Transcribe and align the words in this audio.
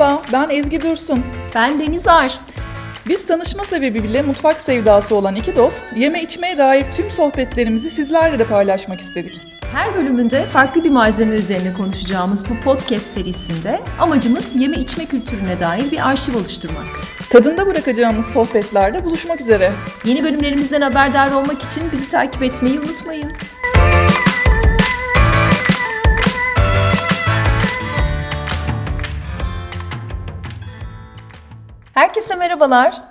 Merhaba, 0.00 0.22
ben 0.32 0.50
Ezgi 0.50 0.82
Dursun. 0.82 1.24
Ben 1.54 1.80
Deniz 1.80 2.06
Ar. 2.06 2.38
Biz 3.08 3.26
tanışma 3.26 3.64
sebebiyle 3.64 4.22
mutfak 4.22 4.60
sevdası 4.60 5.14
olan 5.14 5.36
iki 5.36 5.56
dost, 5.56 5.96
yeme 5.96 6.22
içmeye 6.22 6.58
dair 6.58 6.92
tüm 6.92 7.10
sohbetlerimizi 7.10 7.90
sizlerle 7.90 8.38
de 8.38 8.44
paylaşmak 8.44 9.00
istedik. 9.00 9.40
Her 9.72 9.94
bölümünde 9.94 10.46
farklı 10.46 10.84
bir 10.84 10.90
malzeme 10.90 11.34
üzerine 11.34 11.72
konuşacağımız 11.72 12.50
bu 12.50 12.60
podcast 12.64 13.06
serisinde 13.06 13.80
amacımız 14.00 14.56
yeme 14.56 14.76
içme 14.76 15.06
kültürüne 15.06 15.60
dair 15.60 15.90
bir 15.90 16.08
arşiv 16.08 16.36
oluşturmak. 16.36 16.86
Tadında 17.30 17.66
bırakacağımız 17.66 18.26
sohbetlerde 18.26 19.04
buluşmak 19.04 19.40
üzere. 19.40 19.72
Yeni 20.04 20.24
bölümlerimizden 20.24 20.80
haberdar 20.80 21.30
olmak 21.30 21.62
için 21.62 21.82
bizi 21.92 22.08
takip 22.10 22.42
etmeyi 22.42 22.80
unutmayın. 22.80 23.32
Herkese 31.94 32.36
merhabalar. 32.36 33.02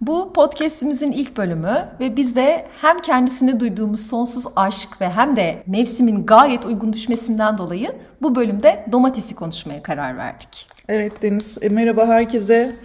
Bu 0.00 0.32
podcast'imizin 0.32 1.12
ilk 1.12 1.36
bölümü 1.36 1.88
ve 2.00 2.16
biz 2.16 2.36
de 2.36 2.66
hem 2.80 2.98
kendisine 2.98 3.60
duyduğumuz 3.60 4.06
sonsuz 4.06 4.44
aşk 4.56 5.00
ve 5.00 5.08
hem 5.10 5.36
de 5.36 5.62
mevsimin 5.66 6.26
gayet 6.26 6.66
uygun 6.66 6.92
düşmesinden 6.92 7.58
dolayı 7.58 7.92
bu 8.22 8.34
bölümde 8.34 8.86
domatesi 8.92 9.34
konuşmaya 9.34 9.82
karar 9.82 10.18
verdik. 10.18 10.68
Evet 10.88 11.22
Deniz, 11.22 11.58
e, 11.62 11.68
merhaba 11.68 12.06
herkese. 12.06 12.76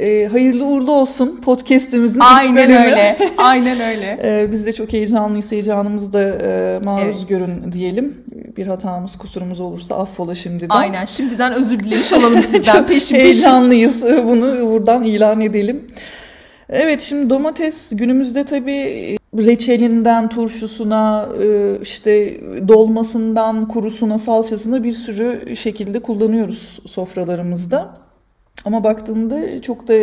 E, 0.00 0.26
hayırlı 0.26 0.64
uğurlu 0.64 0.92
olsun 0.92 1.40
podcast'imizin 1.44 2.20
Aynen 2.20 2.70
ilk 2.70 2.80
öyle. 2.80 3.18
Aynen 3.38 3.80
öyle. 3.80 4.20
e, 4.24 4.52
biz 4.52 4.66
de 4.66 4.72
çok 4.72 4.92
heyecanlıyız. 4.92 5.52
Heyecanımızı 5.52 6.12
da 6.12 6.22
e, 6.22 6.78
maruz 6.84 7.16
evet. 7.18 7.28
görün 7.28 7.72
diyelim. 7.72 8.24
Bir 8.56 8.66
hatamız, 8.66 9.18
kusurumuz 9.18 9.60
olursa 9.60 9.96
affola 9.96 10.34
şimdiden. 10.34 10.68
Aynen. 10.68 11.04
Şimdiden 11.04 11.52
özür 11.52 11.78
dilemiş 11.78 12.12
olalım 12.12 12.42
sizden 12.50 12.86
peşin 12.86 13.16
Heyecanlıyız. 13.16 14.02
Bunu 14.24 14.72
buradan 14.72 15.04
ilan 15.04 15.40
edelim. 15.40 15.86
Evet 16.68 17.02
şimdi 17.02 17.30
domates 17.30 17.88
günümüzde 17.92 18.44
tabii 18.44 19.16
reçelinden 19.38 20.28
turşusuna 20.28 21.28
e, 21.42 21.78
işte 21.82 22.40
dolmasından 22.68 23.68
kurusuna 23.68 24.18
salçasına 24.18 24.84
bir 24.84 24.92
sürü 24.92 25.56
şekilde 25.56 26.00
kullanıyoruz 26.00 26.78
sofralarımızda. 26.86 28.09
Ama 28.64 28.84
baktığında 28.84 29.62
çok 29.62 29.88
da 29.88 29.94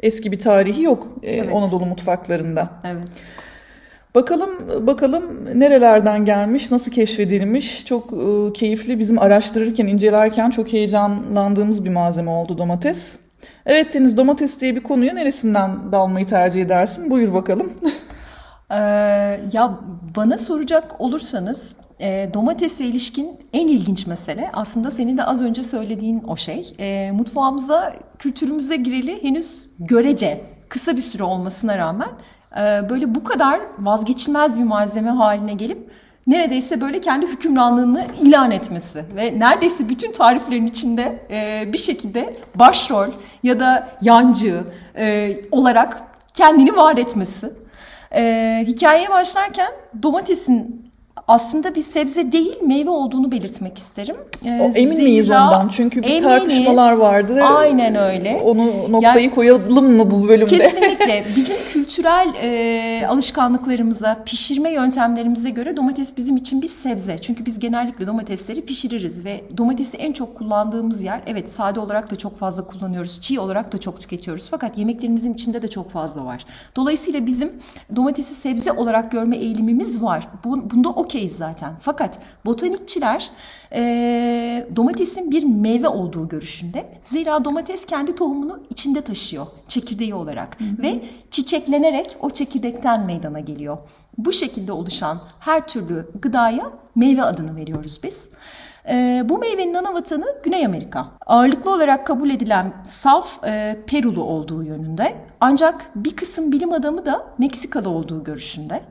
eski 0.00 0.32
bir 0.32 0.38
tarihi 0.38 0.82
yok 0.82 1.08
e, 1.22 1.32
evet. 1.32 1.54
Anadolu 1.54 1.86
mutfaklarında. 1.86 2.70
Evet. 2.84 3.24
Bakalım 4.14 4.86
bakalım 4.86 5.44
nerelerden 5.60 6.24
gelmiş, 6.24 6.70
nasıl 6.70 6.92
keşfedilmiş. 6.92 7.86
Çok 7.86 8.12
e, 8.12 8.52
keyifli 8.52 8.98
bizim 8.98 9.18
araştırırken, 9.18 9.86
incelerken 9.86 10.50
çok 10.50 10.72
heyecanlandığımız 10.72 11.84
bir 11.84 11.90
malzeme 11.90 12.30
oldu 12.30 12.58
domates. 12.58 13.16
Evet 13.66 13.94
Deniz 13.94 14.16
domates 14.16 14.60
diye 14.60 14.76
bir 14.76 14.82
konuya 14.82 15.14
neresinden 15.14 15.92
dalmayı 15.92 16.26
tercih 16.26 16.62
edersin? 16.62 17.10
Buyur 17.10 17.34
bakalım. 17.34 17.72
ee, 18.70 18.76
ya 19.52 19.78
bana 20.16 20.38
soracak 20.38 21.00
olursanız 21.00 21.76
e, 22.02 22.30
domatese 22.34 22.84
ilişkin 22.84 23.30
en 23.52 23.68
ilginç 23.68 24.06
mesele 24.06 24.50
aslında 24.52 24.90
senin 24.90 25.18
de 25.18 25.24
az 25.24 25.42
önce 25.42 25.62
söylediğin 25.62 26.22
o 26.28 26.36
şey. 26.36 26.74
E, 26.78 27.10
mutfağımıza, 27.12 27.92
kültürümüze 28.18 28.76
gireli 28.76 29.22
henüz 29.22 29.68
görece 29.78 30.40
kısa 30.68 30.96
bir 30.96 31.02
süre 31.02 31.22
olmasına 31.22 31.78
rağmen 31.78 32.08
e, 32.56 32.90
böyle 32.90 33.14
bu 33.14 33.24
kadar 33.24 33.60
vazgeçilmez 33.78 34.58
bir 34.58 34.64
malzeme 34.64 35.10
haline 35.10 35.54
gelip 35.54 35.90
neredeyse 36.26 36.80
böyle 36.80 37.00
kendi 37.00 37.26
hükümranlığını 37.26 38.04
ilan 38.20 38.50
etmesi 38.50 39.04
ve 39.16 39.38
neredeyse 39.38 39.88
bütün 39.88 40.12
tariflerin 40.12 40.66
içinde 40.66 41.18
e, 41.30 41.72
bir 41.72 41.78
şekilde 41.78 42.36
başrol 42.54 43.08
ya 43.42 43.60
da 43.60 43.88
yancı 44.02 44.60
e, 44.96 45.36
olarak 45.50 46.02
kendini 46.34 46.76
var 46.76 46.96
etmesi. 46.96 47.52
E, 48.14 48.64
hikayeye 48.66 49.10
başlarken 49.10 49.68
domatesin 50.02 50.81
aslında 51.28 51.74
bir 51.74 51.82
sebze 51.82 52.32
değil 52.32 52.62
meyve 52.62 52.90
olduğunu 52.90 53.32
belirtmek 53.32 53.78
isterim. 53.78 54.16
Ee, 54.44 54.60
o, 54.60 54.64
emin 54.74 54.96
zira, 54.96 55.04
miyiz 55.04 55.30
ondan? 55.30 55.68
Çünkü 55.68 56.02
bir 56.02 56.06
eminiz, 56.06 56.24
tartışmalar 56.24 56.92
vardı. 56.92 57.42
Aynen 57.42 57.94
öyle. 57.94 58.42
Onu 58.44 58.92
noktayı 58.92 59.24
yani, 59.24 59.34
koyalım 59.34 59.96
mı 59.96 60.10
bu 60.10 60.28
bölümde? 60.28 60.58
Kesinlikle. 60.58 61.24
Bizim 61.36 61.56
kültürel 61.72 62.28
e, 62.42 63.06
alışkanlıklarımıza, 63.06 64.22
pişirme 64.26 64.70
yöntemlerimize 64.70 65.50
göre 65.50 65.76
domates 65.76 66.16
bizim 66.16 66.36
için 66.36 66.62
bir 66.62 66.68
sebze. 66.68 67.18
Çünkü 67.22 67.46
biz 67.46 67.58
genellikle 67.58 68.06
domatesleri 68.06 68.64
pişiririz 68.64 69.24
ve 69.24 69.44
domatesi 69.56 69.96
en 69.96 70.12
çok 70.12 70.34
kullandığımız 70.38 71.02
yer 71.02 71.20
evet 71.26 71.52
sade 71.52 71.80
olarak 71.80 72.10
da 72.10 72.18
çok 72.18 72.38
fazla 72.38 72.66
kullanıyoruz. 72.66 73.20
Çiğ 73.20 73.40
olarak 73.40 73.72
da 73.72 73.80
çok 73.80 74.00
tüketiyoruz. 74.00 74.46
Fakat 74.50 74.78
yemeklerimizin 74.78 75.34
içinde 75.34 75.62
de 75.62 75.68
çok 75.68 75.90
fazla 75.90 76.24
var. 76.24 76.46
Dolayısıyla 76.76 77.26
bizim 77.26 77.52
domatesi 77.96 78.34
sebze 78.34 78.72
olarak 78.72 79.12
görme 79.12 79.36
eğilimimiz 79.36 80.02
var. 80.02 80.28
Bu, 80.44 80.70
bunda 80.70 80.88
o 80.88 81.06
okeyiz 81.22 81.36
zaten. 81.36 81.72
Fakat 81.80 82.18
botanikçiler 82.44 83.30
e, 83.72 84.66
domatesin 84.76 85.30
bir 85.30 85.44
meyve 85.44 85.88
olduğu 85.88 86.28
görüşünde. 86.28 86.84
Zira 87.02 87.44
domates 87.44 87.86
kendi 87.86 88.14
tohumunu 88.14 88.62
içinde 88.70 89.00
taşıyor 89.02 89.46
çekirdeği 89.68 90.14
olarak 90.14 90.60
hı 90.60 90.64
hı. 90.64 90.82
ve 90.82 91.02
çiçeklenerek 91.30 92.16
o 92.20 92.30
çekirdekten 92.30 93.06
meydana 93.06 93.40
geliyor. 93.40 93.78
Bu 94.18 94.32
şekilde 94.32 94.72
oluşan 94.72 95.18
her 95.40 95.66
türlü 95.66 96.10
gıdaya 96.22 96.70
meyve 96.94 97.22
adını 97.22 97.56
veriyoruz 97.56 98.00
biz. 98.02 98.30
E, 98.88 99.22
bu 99.24 99.38
meyvenin 99.38 99.74
ana 99.74 99.94
vatanı 99.94 100.26
Güney 100.42 100.66
Amerika. 100.66 101.06
Ağırlıklı 101.26 101.70
olarak 101.70 102.06
kabul 102.06 102.30
edilen 102.30 102.72
saf 102.84 103.44
e, 103.44 103.78
Perulu 103.86 104.22
olduğu 104.22 104.62
yönünde. 104.62 105.14
Ancak 105.40 105.90
bir 105.94 106.16
kısım 106.16 106.52
bilim 106.52 106.72
adamı 106.72 107.06
da 107.06 107.26
Meksikalı 107.38 107.88
olduğu 107.88 108.24
görüşünde. 108.24 108.82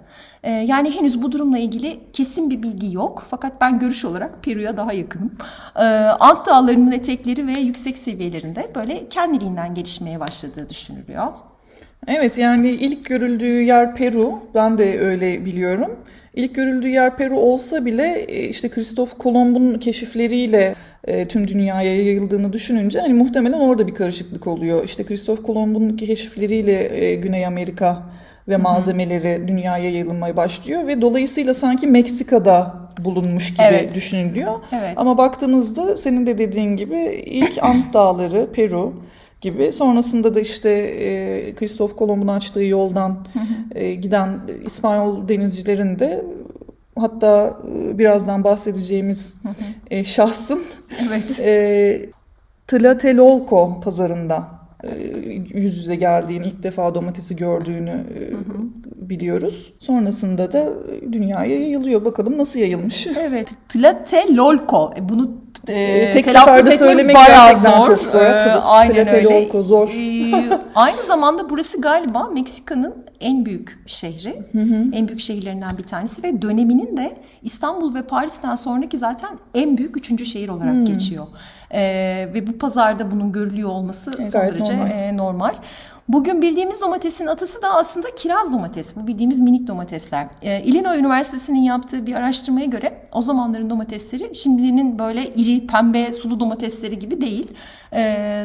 Ee, 0.43 0.51
yani 0.51 0.91
henüz 0.91 1.21
bu 1.21 1.31
durumla 1.31 1.57
ilgili 1.57 1.99
kesin 2.13 2.49
bir 2.49 2.63
bilgi 2.63 2.95
yok. 2.95 3.25
Fakat 3.29 3.61
ben 3.61 3.79
görüş 3.79 4.05
olarak 4.05 4.43
Peru'ya 4.43 4.77
daha 4.77 4.93
yakınım. 4.93 5.31
Ee, 5.75 5.81
Ant 6.19 6.47
dağlarının 6.47 6.91
etekleri 6.91 7.47
ve 7.47 7.51
yüksek 7.51 7.97
seviyelerinde 7.97 8.71
böyle 8.75 9.09
kendiliğinden 9.09 9.73
gelişmeye 9.73 10.19
başladığı 10.19 10.69
düşünülüyor. 10.69 11.27
Evet 12.07 12.37
yani 12.37 12.69
ilk 12.69 13.05
görüldüğü 13.05 13.61
yer 13.61 13.95
Peru. 13.95 14.39
Ben 14.55 14.77
de 14.77 14.99
öyle 14.99 15.45
biliyorum. 15.45 15.91
İlk 16.35 16.55
görüldüğü 16.55 16.87
yer 16.87 17.17
Peru 17.17 17.39
olsa 17.39 17.85
bile 17.85 18.25
e, 18.27 18.49
işte 18.49 18.69
Kristof 18.69 19.17
Kolomb'un 19.17 19.79
keşifleriyle 19.79 20.75
e, 21.03 21.27
tüm 21.27 21.47
dünyaya 21.47 21.95
yayıldığını 21.95 22.53
düşününce 22.53 22.99
hani 22.99 23.13
muhtemelen 23.13 23.59
orada 23.59 23.87
bir 23.87 23.93
karışıklık 23.93 24.47
oluyor. 24.47 24.83
İşte 24.83 25.03
Kristof 25.03 25.43
Kolomb'un 25.43 25.97
keşifleriyle 25.97 27.05
e, 27.05 27.15
Güney 27.15 27.45
Amerika 27.45 28.03
ve 28.47 28.57
malzemeleri 28.57 29.47
dünyaya 29.47 29.91
yayılmaya 29.91 30.37
başlıyor 30.37 30.87
ve 30.87 31.01
dolayısıyla 31.01 31.53
sanki 31.53 31.87
Meksika'da 31.87 32.75
bulunmuş 32.99 33.53
gibi 33.53 33.63
evet. 33.63 33.95
düşünülüyor. 33.95 34.53
Evet. 34.71 34.93
Ama 34.95 35.17
baktığınızda 35.17 35.97
senin 35.97 36.25
de 36.25 36.37
dediğin 36.37 36.77
gibi 36.77 37.23
ilk 37.25 37.57
Ant 37.63 37.93
Dağları, 37.93 38.49
Peru 38.53 38.93
gibi 39.41 39.71
sonrasında 39.71 40.35
da 40.35 40.39
işte 40.39 40.69
e, 40.69 41.55
Kristof 41.55 41.95
Kolomb'un 41.95 42.27
açtığı 42.27 42.63
yoldan 42.63 43.27
e, 43.75 43.95
giden 43.95 44.39
İspanyol 44.65 45.27
denizcilerin 45.27 45.99
de 45.99 46.25
hatta 46.99 47.57
e, 47.67 47.97
birazdan 47.97 48.43
bahsedeceğimiz 48.43 49.35
e, 49.89 50.03
şahsın 50.03 50.61
evet. 51.07 51.39
e, 51.43 52.09
Tlatelolco 52.67 53.81
pazarında 53.83 54.60
yüz 55.53 55.77
yüze 55.77 55.95
geldiğini, 55.95 56.47
ilk 56.47 56.63
defa 56.63 56.95
domatesi 56.95 57.35
gördüğünü 57.35 57.89
e, 57.89 58.31
hı 58.31 58.37
hı. 58.37 58.43
biliyoruz. 58.95 59.73
Sonrasında 59.79 60.51
da 60.51 60.69
dünyaya 61.11 61.55
yayılıyor. 61.55 62.05
Bakalım 62.05 62.37
nasıl 62.37 62.59
yayılmış. 62.59 63.07
Evet. 63.19 63.53
Tlatelolco. 63.69 64.93
E, 64.97 65.09
bunu 65.09 65.31
e, 65.67 66.11
tek 66.13 66.25
seferde 66.25 66.77
söylemek 66.77 67.15
bayağı 67.15 67.59
zor. 67.59 67.87
Çok 67.87 67.99
zor. 67.99 68.21
Ee, 68.21 68.51
aynen 68.51 69.09
öyle. 69.09 69.63
zor. 69.63 69.89
Ee, 69.89 70.59
aynı 70.75 71.01
zamanda 71.01 71.49
burası 71.49 71.81
galiba 71.81 72.23
Meksika'nın 72.23 72.95
en 73.19 73.45
büyük 73.45 73.79
şehri. 73.87 74.43
Hı 74.51 74.59
hı. 74.59 74.85
En 74.93 75.07
büyük 75.07 75.19
şehirlerinden 75.19 75.77
bir 75.77 75.83
tanesi 75.83 76.23
ve 76.23 76.41
döneminin 76.41 76.97
de 76.97 77.17
İstanbul 77.43 77.95
ve 77.95 78.01
Paris'ten 78.01 78.55
sonraki 78.55 78.97
zaten 78.97 79.29
en 79.53 79.77
büyük 79.77 79.97
üçüncü 79.97 80.25
şehir 80.25 80.49
olarak 80.49 80.75
hı. 80.75 80.85
geçiyor. 80.85 81.27
E, 81.71 81.81
ve 82.33 82.47
bu 82.47 82.57
pazarda 82.57 83.11
bunun 83.11 83.31
görülüyor 83.31 83.69
olması 83.69 84.21
e, 84.21 84.25
son 84.25 84.41
derece 84.41 84.77
normal. 84.77 84.91
E, 84.91 85.17
normal. 85.17 85.55
Bugün 86.13 86.41
bildiğimiz 86.41 86.81
domatesin 86.81 87.27
atısı 87.27 87.61
da 87.61 87.73
aslında 87.75 88.15
kiraz 88.15 88.53
domates. 88.53 88.95
Bu 88.95 89.07
bildiğimiz 89.07 89.39
minik 89.39 89.67
domatesler. 89.67 90.27
E, 90.41 90.63
Illinois 90.63 90.99
Üniversitesi'nin 90.99 91.59
yaptığı 91.59 92.05
bir 92.05 92.15
araştırmaya 92.15 92.65
göre 92.65 93.07
o 93.11 93.21
zamanların 93.21 93.69
domatesleri 93.69 94.35
şimdinin 94.35 94.99
böyle 94.99 95.33
iri 95.33 95.67
pembe 95.67 96.13
sulu 96.13 96.39
domatesleri 96.39 96.99
gibi 96.99 97.21
değil. 97.21 97.47
E, 97.93 97.99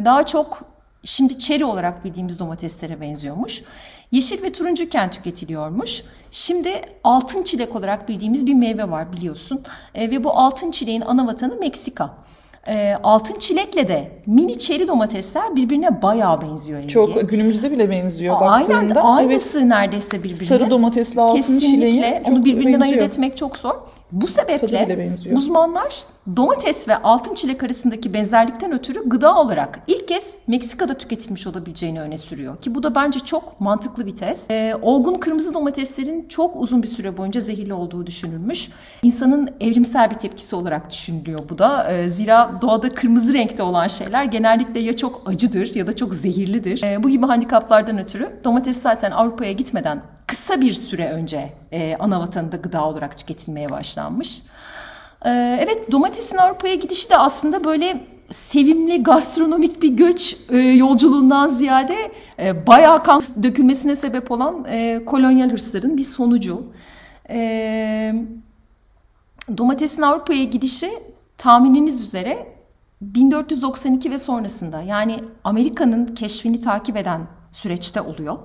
daha 0.05 0.27
çok 0.27 0.65
şimdi 1.05 1.39
çeri 1.39 1.65
olarak 1.65 2.05
bildiğimiz 2.05 2.39
domateslere 2.39 3.01
benziyormuş. 3.01 3.63
Yeşil 4.13 4.43
ve 4.43 4.53
turuncuken 4.53 5.11
tüketiliyormuş. 5.11 6.03
Şimdi 6.31 6.83
altın 7.05 7.43
çilek 7.43 7.77
olarak 7.77 8.09
bildiğimiz 8.09 8.47
bir 8.47 8.55
meyve 8.55 8.91
var 8.91 9.13
biliyorsun. 9.13 9.63
E, 9.95 10.11
ve 10.11 10.25
bu 10.25 10.39
altın 10.39 10.71
çileğin 10.71 11.01
ana 11.01 11.27
vatanı 11.27 11.57
Meksika. 11.57 12.15
E, 12.69 12.95
altın 13.03 13.39
çilekle 13.39 13.89
de 13.89 14.11
mini 14.27 14.59
çeri 14.59 14.89
domatesler 14.89 15.57
birbirine 15.57 16.03
bayağı 16.03 16.43
benziyor 16.43 16.79
Ezgi. 16.79 16.93
Çok 16.93 17.31
günümüzde 17.31 17.71
bile 17.71 17.91
benziyor 17.91 18.37
Aynen 18.41 18.69
baktığında. 18.69 19.03
aynısı 19.03 19.59
evet, 19.59 19.69
neredeyse 19.69 20.19
birbirine. 20.19 20.49
Sarı 20.49 20.71
domatesli 20.71 21.21
altın 21.21 21.37
Kesinlikle. 21.37 21.67
çileği 21.67 22.23
Onu 22.31 22.45
birbirinden 22.45 22.81
benziyor. 22.81 23.01
ayırt 23.01 23.13
etmek 23.13 23.37
çok 23.37 23.57
zor. 23.57 23.75
Bu 24.13 24.27
sebeple 24.27 25.15
uzmanlar 25.33 26.05
domates 26.37 26.89
ve 26.89 26.97
altın 26.97 27.35
çilek 27.35 27.63
arasındaki 27.63 28.15
benzerlikten 28.15 28.73
ötürü 28.73 29.09
gıda 29.09 29.39
olarak 29.39 29.81
ilk 29.87 30.09
kez 30.09 30.35
Meksika'da 30.47 30.95
tüketilmiş 30.95 31.47
olabileceğini 31.47 32.01
öne 32.01 32.19
sürüyor. 32.19 32.57
Ki 32.57 32.75
bu 32.75 32.83
da 32.83 32.95
bence 32.95 33.21
çok 33.21 33.61
mantıklı 33.61 34.07
bir 34.07 34.17
tez. 34.17 34.45
Ee, 34.51 34.75
olgun 34.83 35.15
kırmızı 35.15 35.55
domateslerin 35.55 36.29
çok 36.29 36.57
uzun 36.57 36.83
bir 36.83 36.89
süre 36.89 37.17
boyunca 37.17 37.41
zehirli 37.41 37.75
olduğu 37.75 38.07
düşünülmüş. 38.07 38.71
İnsanın 39.03 39.51
evrimsel 39.61 40.11
bir 40.11 40.15
tepkisi 40.15 40.57
olarak 40.57 40.91
düşünülüyor 40.91 41.39
bu 41.49 41.59
da. 41.59 41.93
Ee, 41.93 42.11
zira 42.11 42.53
doğada 42.63 42.89
kırmızı 42.89 43.35
renkte 43.35 43.63
olan 43.63 43.87
şeyler 43.87 44.25
genellikle 44.25 44.81
ya 44.81 44.97
çok 44.97 45.23
acıdır 45.27 45.75
ya 45.75 45.87
da 45.87 45.97
çok 45.97 46.15
zehirlidir. 46.15 46.83
Ee, 46.83 47.03
bu 47.03 47.09
gibi 47.09 47.27
handikaplardan 47.27 47.99
ötürü 47.99 48.31
domates 48.45 48.83
zaten 48.83 49.11
Avrupa'ya 49.11 49.53
gitmeden 49.53 50.03
kısa 50.27 50.61
bir 50.61 50.73
süre 50.73 51.11
önce 51.11 51.53
e, 51.73 51.97
ana 51.99 52.21
vatanında 52.21 52.57
gıda 52.57 52.85
olarak 52.85 53.19
tüketilmeye 53.19 53.69
başlanmış. 53.69 54.43
E, 55.25 55.59
evet 55.63 55.93
domatesin 55.93 56.37
Avrupa'ya 56.37 56.75
gidişi 56.75 57.11
de 57.11 57.19
aslında 57.19 57.65
böyle 57.65 58.07
sevimli 58.31 59.03
gastronomik 59.03 59.83
bir 59.83 59.89
göç 59.89 60.37
e, 60.51 60.57
yolculuğundan 60.59 61.49
ziyade 61.49 62.13
e, 62.39 62.67
bayağı 62.67 63.03
kan 63.03 63.23
dökülmesine 63.43 63.97
sebep 63.97 64.31
olan 64.31 64.65
e, 64.69 65.05
kolonyal 65.07 65.51
hırsların 65.51 65.97
bir 65.97 66.05
sonucu. 66.05 66.63
E, 67.31 68.15
domatesin 69.57 70.03
Avrupa'ya 70.03 70.45
gidişi 70.45 70.91
tahmininiz 71.39 72.03
üzere 72.03 72.57
1492 73.01 74.11
ve 74.11 74.19
sonrasında 74.19 74.83
yani 74.83 75.25
Amerika'nın 75.45 76.07
keşfini 76.07 76.61
takip 76.61 76.97
eden 76.97 77.27
süreçte 77.53 78.01
oluyor. 78.01 78.39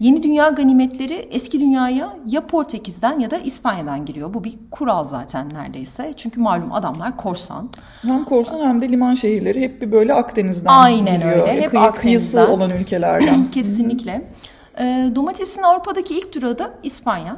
Yeni 0.00 0.22
dünya 0.22 0.48
ganimetleri 0.48 1.14
eski 1.14 1.60
dünyaya 1.60 2.16
ya 2.26 2.46
Portekiz'den 2.46 3.20
ya 3.20 3.30
da 3.30 3.38
İspanya'dan 3.38 4.06
giriyor. 4.06 4.34
Bu 4.34 4.44
bir 4.44 4.54
kural 4.70 5.04
zaten 5.04 5.48
neredeyse. 5.54 6.12
Çünkü 6.16 6.40
malum 6.40 6.72
adamlar 6.72 7.16
korsan. 7.16 7.68
Hem 8.02 8.24
korsan 8.24 8.60
hem 8.68 8.80
de 8.80 8.88
liman 8.88 9.14
şehirleri 9.14 9.60
hep 9.62 9.82
bir 9.82 9.92
böyle 9.92 10.14
Akdeniz'den 10.14 10.70
Aynen 10.70 11.18
giriyor. 11.18 11.32
öyle. 11.48 11.60
Hep 11.62 11.70
Kıyı, 11.70 11.82
Akdeniz'den. 11.82 12.00
Kıyısı 12.00 12.52
olan 12.52 12.70
ülkelerden. 12.70 13.44
Kesinlikle. 13.50 14.30
E, 14.78 15.10
domatesin 15.14 15.62
Avrupa'daki 15.62 16.18
ilk 16.18 16.34
durağı 16.34 16.58
da 16.58 16.70
İspanya. 16.82 17.36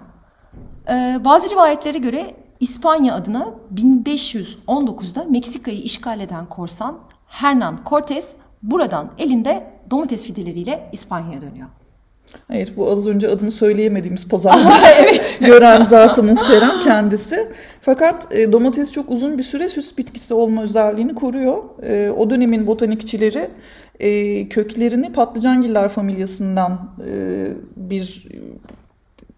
E, 0.91 1.17
bazı 1.25 1.51
rivayetlere 1.51 1.99
göre 1.99 2.35
İspanya 2.61 3.15
adına 3.15 3.49
1519'da 3.75 5.25
Meksika'yı 5.25 5.81
işgal 5.83 6.21
eden 6.21 6.47
korsan 6.47 6.99
Hernan 7.27 7.79
Cortés 7.87 8.29
buradan 8.63 9.11
elinde 9.19 9.67
domates 9.91 10.27
fideleriyle 10.27 10.89
İspanya'ya 10.93 11.41
dönüyor. 11.41 11.69
Evet 12.51 12.73
bu 12.77 12.91
az 12.91 13.07
önce 13.07 13.29
adını 13.29 13.51
söyleyemediğimiz 13.51 14.29
pazarda 14.29 14.75
evet. 15.01 15.39
gören 15.41 15.85
zaten 15.85 16.25
muhterem 16.25 16.83
kendisi. 16.85 17.49
Fakat 17.81 18.35
e, 18.35 18.53
domates 18.53 18.93
çok 18.93 19.11
uzun 19.11 19.39
bir 19.39 19.43
süre 19.43 19.69
süs 19.69 19.99
bitkisi 19.99 20.35
olma 20.35 20.63
özelliğini 20.63 21.15
koruyor. 21.15 21.63
E, 21.83 22.11
o 22.11 22.31
dönemin 22.31 22.67
botanikçileri 22.67 23.51
e, 24.01 24.49
köklerini 24.49 25.13
patlıcangiller 25.13 25.89
familyasından 25.89 26.91
e, 27.09 27.47
bir 27.77 28.29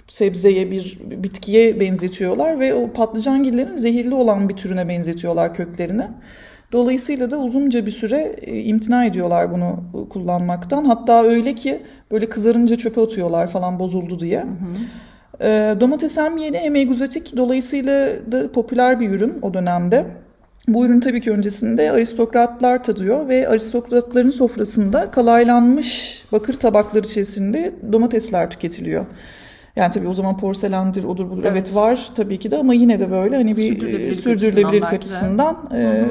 sebzeye 0.08 0.70
bir 0.70 0.98
bitkiye 1.00 1.80
benzetiyorlar 1.80 2.60
ve 2.60 2.74
o 2.74 2.92
patlıcangillerin 2.92 3.76
zehirli 3.76 4.14
olan 4.14 4.48
bir 4.48 4.56
türüne 4.56 4.88
benzetiyorlar 4.88 5.54
köklerini. 5.54 6.06
Dolayısıyla 6.72 7.30
da 7.30 7.38
uzunca 7.38 7.86
bir 7.86 7.90
süre 7.90 8.36
e, 8.40 8.60
imtina 8.60 9.04
ediyorlar 9.04 9.52
bunu 9.52 9.84
kullanmaktan. 10.08 10.84
Hatta 10.84 11.22
öyle 11.22 11.54
ki 11.54 11.82
böyle 12.10 12.28
kızarınca 12.28 12.76
çöpe 12.76 13.00
atıyorlar 13.00 13.46
falan 13.46 13.78
bozuldu 13.78 14.20
diye. 14.20 14.40
Hı 14.40 14.46
hı. 14.46 15.48
E, 15.48 15.80
domates 15.80 16.16
hem 16.16 16.36
yeni 16.36 16.58
hem 16.58 16.76
egzotik 16.76 17.36
dolayısıyla 17.36 18.08
da 18.32 18.52
popüler 18.52 19.00
bir 19.00 19.10
ürün 19.10 19.38
o 19.42 19.54
dönemde. 19.54 20.04
Bu 20.68 20.86
ürün 20.86 21.00
tabii 21.00 21.20
ki 21.20 21.30
öncesinde 21.30 21.92
aristokratlar 21.92 22.84
tadıyor 22.84 23.28
ve 23.28 23.48
aristokratların 23.48 24.30
sofrasında 24.30 25.10
kalaylanmış 25.10 26.24
bakır 26.32 26.54
tabaklar 26.54 27.04
içerisinde 27.04 27.74
domatesler 27.92 28.50
tüketiliyor. 28.50 29.04
Yani 29.78 29.92
tabii 29.92 30.08
o 30.08 30.14
zaman 30.14 30.36
porselendir, 30.36 31.04
odur 31.04 31.30
budur 31.30 31.44
evet, 31.44 31.66
evet 31.66 31.76
var 31.76 32.10
tabii 32.14 32.38
ki 32.38 32.50
de 32.50 32.56
ama 32.56 32.74
yine 32.74 33.00
de 33.00 33.10
böyle 33.10 33.36
hani 33.36 33.50
bir 33.50 33.54
sürdürülebilirlik, 33.54 34.20
sürdürülebilirlik 34.20 34.92
açısından, 34.92 35.54
açısından 35.54 35.80
e, 35.80 36.08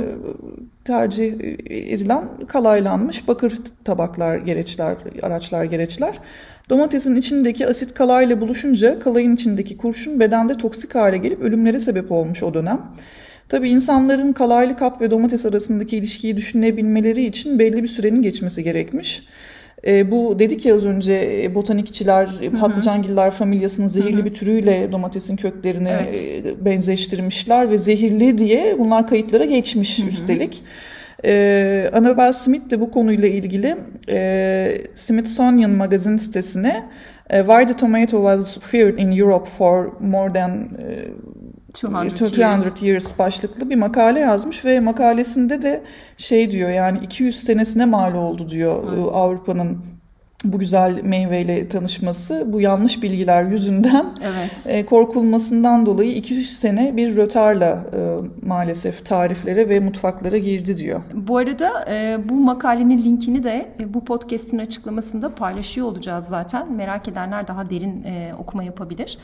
tercih 0.85 1.33
edilen 1.69 2.23
kalaylanmış 2.47 3.27
bakır 3.27 3.53
tabaklar, 3.83 4.37
gereçler, 4.37 4.95
araçlar, 5.21 5.63
gereçler. 5.63 6.19
Domatesin 6.69 7.15
içindeki 7.15 7.67
asit 7.67 7.93
kalayla 7.93 8.41
buluşunca 8.41 8.99
kalayın 8.99 9.35
içindeki 9.35 9.77
kurşun 9.77 10.19
bedende 10.19 10.53
toksik 10.53 10.95
hale 10.95 11.17
gelip 11.17 11.41
ölümlere 11.41 11.79
sebep 11.79 12.11
olmuş 12.11 12.43
o 12.43 12.53
dönem. 12.53 12.81
Tabii 13.49 13.69
insanların 13.69 14.33
kalaylı 14.33 14.77
kap 14.77 15.01
ve 15.01 15.11
domates 15.11 15.45
arasındaki 15.45 15.97
ilişkiyi 15.97 16.37
düşünebilmeleri 16.37 17.25
için 17.25 17.59
belli 17.59 17.83
bir 17.83 17.87
sürenin 17.87 18.21
geçmesi 18.21 18.63
gerekmiş. 18.63 19.23
E, 19.85 20.11
bu 20.11 20.39
dedik 20.39 20.65
ya 20.65 20.75
az 20.75 20.85
önce 20.85 21.41
e, 21.43 21.55
botanikçiler, 21.55 22.29
e, 22.41 22.49
patlıcangiller 22.49 23.31
familyasının 23.31 23.87
zehirli 23.87 24.17
Hı-hı. 24.17 24.25
bir 24.25 24.33
türüyle 24.33 24.91
domatesin 24.91 25.35
köklerini 25.35 25.89
evet. 25.89 26.25
E, 26.45 26.65
benzeştirmişler 26.65 27.69
ve 27.69 27.77
zehirli 27.77 28.37
diye 28.37 28.79
bunlar 28.79 29.07
kayıtlara 29.07 29.45
geçmiş 29.45 29.99
Hı-hı. 29.99 30.07
üstelik. 30.07 30.63
E, 31.25 31.91
Annabel 31.93 32.33
Smith 32.33 32.69
de 32.69 32.81
bu 32.81 32.91
konuyla 32.91 33.27
ilgili 33.27 33.75
e, 34.09 34.77
Smithsonian 34.93 35.71
magazin 35.71 36.17
sitesine 36.17 36.83
Why 37.29 37.65
the 37.65 37.73
tomato 37.73 38.17
was 38.17 38.57
feared 38.59 38.99
in 38.99 39.11
Europe 39.11 39.49
for 39.57 39.91
more 39.99 40.33
than 40.33 40.69
200, 41.83 42.11
200 42.11 42.37
years. 42.37 42.83
years 42.83 43.19
başlıklı 43.19 43.69
bir 43.69 43.75
makale 43.75 44.19
yazmış 44.19 44.65
ve 44.65 44.79
makalesinde 44.79 45.61
de 45.61 45.83
şey 46.17 46.51
diyor 46.51 46.69
yani 46.69 46.99
200 47.03 47.39
senesine 47.43 47.85
mal 47.85 48.15
oldu 48.15 48.49
diyor 48.49 48.83
evet. 48.93 49.07
Avrupa'nın 49.13 49.77
bu 50.43 50.59
güzel 50.59 51.03
meyveyle 51.03 51.67
tanışması 51.67 52.43
bu 52.47 52.61
yanlış 52.61 53.03
bilgiler 53.03 53.43
yüzünden 53.43 54.05
evet. 54.21 54.65
e, 54.67 54.85
korkulmasından 54.85 55.85
dolayı 55.85 56.15
200 56.15 56.59
sene 56.59 56.97
bir 56.97 57.15
rötarla 57.15 57.83
e, 57.93 57.99
maalesef 58.45 59.05
tariflere 59.05 59.69
ve 59.69 59.79
mutfaklara 59.79 60.37
girdi 60.37 60.77
diyor. 60.77 61.01
Bu 61.13 61.37
arada 61.37 61.85
e, 61.89 62.17
bu 62.29 62.35
makalenin 62.35 62.97
linkini 62.97 63.43
de 63.43 63.69
e, 63.79 63.93
bu 63.93 64.05
podcast'in 64.05 64.57
açıklamasında 64.57 65.35
paylaşıyor 65.35 65.87
olacağız 65.87 66.25
zaten. 66.25 66.73
Merak 66.73 67.07
edenler 67.07 67.47
daha 67.47 67.69
derin 67.69 68.03
e, 68.03 68.33
okuma 68.39 68.63
yapabilir. 68.63 69.17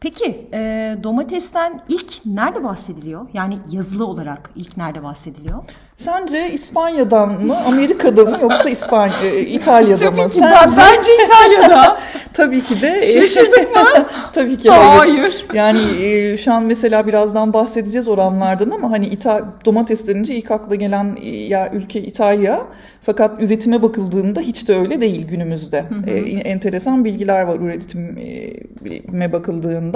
Peki 0.00 0.48
e, 0.54 0.96
domatesten 1.02 1.80
ilk 1.88 2.26
nerede 2.26 2.64
bahsediliyor? 2.64 3.26
Yani 3.34 3.54
yazılı 3.70 4.06
olarak 4.06 4.50
ilk 4.56 4.76
nerede 4.76 5.02
bahsediliyor? 5.02 5.62
Sence 5.98 6.52
İspanya'dan 6.52 7.44
mı, 7.46 7.56
Amerika'da 7.66 8.24
mı 8.24 8.38
yoksa 8.42 8.68
İspanya, 8.68 9.14
e, 9.24 9.40
İtalya'da 9.40 10.10
Tabii 10.10 10.20
mı? 10.20 10.28
Ki 10.28 10.38
Sence... 10.38 10.76
Bence 10.76 11.10
İtalya'da. 11.24 11.98
Tabii 12.32 12.60
ki 12.60 12.82
de. 12.82 13.02
Şaşırdık 13.02 13.76
mı? 13.76 14.06
Tabii 14.32 14.58
ki 14.58 14.70
hayır. 14.70 15.18
hayır. 15.18 15.46
Yani 15.54 16.04
e, 16.04 16.36
şu 16.36 16.52
an 16.52 16.62
mesela 16.62 17.06
birazdan 17.06 17.52
bahsedeceğiz 17.52 18.08
oranlardan 18.08 18.70
ama 18.70 18.90
hani 18.90 19.06
İta 19.06 19.54
domates 19.64 20.06
denince 20.06 20.34
ilk 20.34 20.50
akla 20.50 20.74
gelen 20.74 21.18
e, 21.20 21.28
ya 21.28 21.70
ülke 21.72 22.02
İtalya. 22.02 22.66
Fakat 23.02 23.42
üretime 23.42 23.82
bakıldığında 23.82 24.40
hiç 24.40 24.68
de 24.68 24.78
öyle 24.78 25.00
değil 25.00 25.28
günümüzde. 25.28 25.84
Hı 25.88 25.94
hı. 25.94 26.10
E, 26.10 26.40
enteresan 26.40 27.04
bilgiler 27.04 27.42
var 27.42 27.60
üretime 27.60 29.32
bakıldığında 29.32 29.87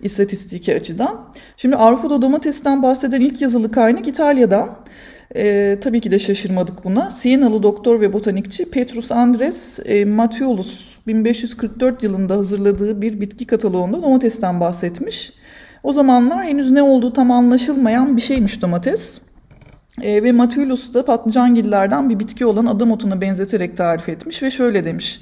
istatistiki 0.00 0.74
açıdan. 0.74 1.28
Şimdi 1.56 1.76
Avrupa'da 1.76 2.22
domatesten 2.22 2.82
bahseden 2.82 3.20
ilk 3.20 3.40
yazılı 3.40 3.70
kaynak 3.70 4.08
İtalya'dan. 4.08 4.78
E, 5.34 5.78
tabii 5.80 6.00
ki 6.00 6.10
de 6.10 6.18
şaşırmadık 6.18 6.84
buna. 6.84 7.10
Sienalı 7.10 7.62
doktor 7.62 8.00
ve 8.00 8.12
botanikçi 8.12 8.70
Petrus 8.70 9.12
Andres 9.12 9.78
e, 9.84 10.04
Mathiolus 10.04 10.96
1544 11.06 12.02
yılında 12.02 12.36
hazırladığı 12.36 13.02
bir 13.02 13.20
bitki 13.20 13.46
kataloğunda 13.46 14.02
domatesten 14.02 14.60
bahsetmiş. 14.60 15.32
O 15.82 15.92
zamanlar 15.92 16.44
henüz 16.44 16.70
ne 16.70 16.82
olduğu 16.82 17.12
tam 17.12 17.30
anlaşılmayan 17.30 18.16
bir 18.16 18.22
şeymiş 18.22 18.62
domates. 18.62 19.20
E, 20.02 20.22
ve 20.22 20.32
Mathiolus 20.32 20.94
da 20.94 21.04
patlıcangillerden 21.04 22.10
bir 22.10 22.18
bitki 22.18 22.46
olan 22.46 22.66
adam 22.66 22.92
otuna 22.92 23.20
benzeterek 23.20 23.76
tarif 23.76 24.08
etmiş 24.08 24.42
ve 24.42 24.50
şöyle 24.50 24.84
demiş. 24.84 25.20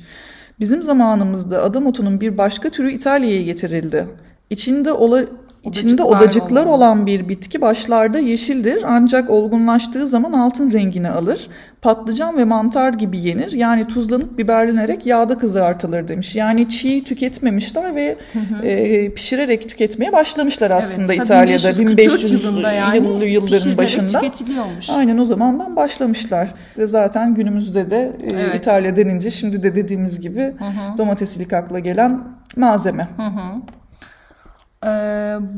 Bizim 0.60 0.82
zamanımızda 0.82 1.62
adam 1.62 1.86
otunun 1.86 2.20
bir 2.20 2.38
başka 2.38 2.70
türü 2.70 2.92
İtalya'ya 2.92 3.42
getirildi. 3.42 4.06
İçinde 4.50 4.92
ola, 4.92 5.24
İçinde 5.66 6.02
Odacıklar 6.02 6.66
olan. 6.66 6.74
olan 6.74 7.06
bir 7.06 7.28
bitki 7.28 7.60
başlarda 7.60 8.18
yeşildir 8.18 8.84
ancak 8.86 9.30
olgunlaştığı 9.30 10.06
zaman 10.06 10.32
altın 10.32 10.72
rengini 10.72 11.10
alır. 11.10 11.48
Patlıcan 11.82 12.36
ve 12.36 12.44
mantar 12.44 12.92
gibi 12.92 13.18
yenir. 13.18 13.52
Yani 13.52 13.88
tuzlanıp 13.88 14.38
biberlenerek 14.38 15.06
yağda 15.06 15.38
kızartılır 15.38 16.08
demiş. 16.08 16.36
Yani 16.36 16.68
çiğ 16.68 17.04
tüketmemişler 17.04 17.94
ve 17.94 18.16
e, 18.62 19.14
pişirerek 19.14 19.68
tüketmeye 19.68 20.12
başlamışlar 20.12 20.70
aslında 20.70 21.14
Evet, 21.14 21.24
İtalya'da 21.24 21.68
1544 21.68 21.98
1500 21.98 22.44
yılında 22.44 22.72
yani 22.72 22.96
yıl, 22.96 23.22
yılların 23.22 23.76
başında. 23.76 24.22
Aynen 24.88 25.18
o 25.18 25.24
zamandan 25.24 25.76
başlamışlar. 25.76 26.54
Ve 26.78 26.86
zaten 26.86 27.34
günümüzde 27.34 27.90
de 27.90 28.12
e, 28.22 28.30
Evet. 28.30 28.54
İtalya 28.54 28.96
denince 28.96 29.30
şimdi 29.30 29.62
de 29.62 29.74
dediğimiz 29.74 30.20
gibi 30.20 30.54
domates 30.98 31.36
ilk 31.36 31.52
akla 31.52 31.78
gelen 31.78 32.24
malzeme. 32.56 33.08
Ee, 34.84 34.88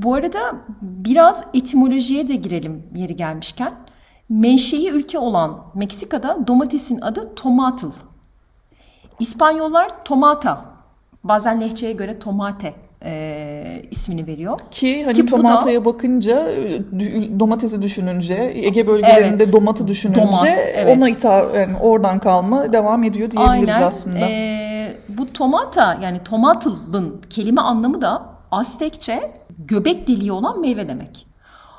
bu 0.02 0.14
arada 0.14 0.38
biraz 0.82 1.44
etimolojiye 1.54 2.28
de 2.28 2.34
girelim 2.36 2.82
yeri 2.94 3.16
gelmişken. 3.16 3.72
Menşei 4.28 4.88
ülke 4.90 5.18
olan 5.18 5.58
Meksika'da 5.74 6.46
domatesin 6.46 7.00
adı 7.00 7.34
tomatl. 7.34 7.86
İspanyollar 9.20 10.04
tomata, 10.04 10.64
bazen 11.24 11.60
lehçeye 11.60 11.92
göre 11.92 12.18
tomate 12.18 12.74
e, 13.04 13.82
ismini 13.90 14.26
veriyor. 14.26 14.58
Ki 14.70 15.04
hani 15.04 15.12
Ki 15.14 15.22
bu 15.26 15.30
da- 15.30 15.36
tomataya 15.36 15.84
bakınca 15.84 16.48
e, 16.50 16.80
domatesi 17.40 17.82
düşününce 17.82 18.52
Ege 18.54 18.86
bölgelerinde 18.86 19.42
Evet. 19.42 19.52
domatı 19.52 19.88
düşününce 19.88 20.20
Domat, 20.20 20.46
evet. 20.74 20.96
ona 20.98 21.08
ithaf 21.08 21.54
yani 21.54 21.76
oradan 21.78 22.18
kalma 22.18 22.72
devam 22.72 23.04
ediyor 23.04 23.30
diyebiliriz 23.30 23.74
Aynen. 23.74 23.82
aslında. 23.86 24.18
Ee, 24.18 24.92
bu 25.08 25.26
tomata 25.32 25.98
yani 26.02 26.18
tomatlın 26.24 27.20
kelime 27.30 27.60
anlamı 27.60 28.02
da 28.02 28.37
Aztekçe 28.50 29.20
göbek 29.58 30.08
deliği 30.08 30.32
olan 30.32 30.60
meyve 30.60 30.88
demek. 30.88 31.28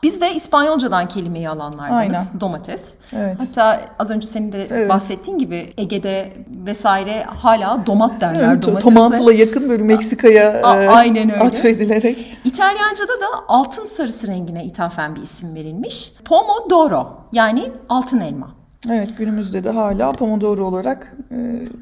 Biz 0.03 0.21
de 0.21 0.33
İspanyolcadan 0.35 1.07
kelimeyi 1.07 1.49
alanlardanız. 1.49 1.99
Aynen. 1.99 2.25
Domates. 2.41 2.95
Evet. 3.13 3.37
Hatta 3.41 3.81
az 3.99 4.11
önce 4.11 4.27
senin 4.27 4.51
de 4.51 4.67
Evet. 4.71 4.89
bahsettiğin 4.89 5.37
gibi 5.37 5.73
Ege'de 5.77 6.33
vesaire 6.65 7.23
hala 7.23 7.85
domat 7.85 8.21
derler 8.21 8.53
Evet, 8.53 8.65
domatese. 8.65 8.79
Tomatla 8.93 9.33
yakın 9.33 9.69
böyle 9.69 9.83
Meksika'ya 9.83 10.61
A- 10.63 10.83
e, 10.83 10.87
aynen 10.89 11.29
öyle. 11.31 11.43
atfedilerek. 11.43 12.37
İtalyanca'da 12.45 13.13
da 13.21 13.25
altın 13.47 13.85
sarısı 13.85 14.27
rengine 14.27 14.65
ithafen 14.65 15.15
bir 15.15 15.21
isim 15.21 15.55
verilmiş. 15.55 16.11
Pomodoro 16.25 17.09
yani 17.31 17.71
altın 17.89 18.19
elma. 18.19 18.58
Evet 18.87 19.17
günümüzde 19.17 19.63
de 19.63 19.69
hala 19.69 20.11
pomodoro 20.11 20.65
olarak 20.65 21.17
e, 21.31 21.37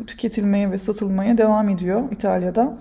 tüketilmeye 0.07 0.71
ve 0.71 0.77
satılmaya 0.77 1.37
devam 1.37 1.69
ediyor 1.69 2.11
İtalya'da. 2.11 2.77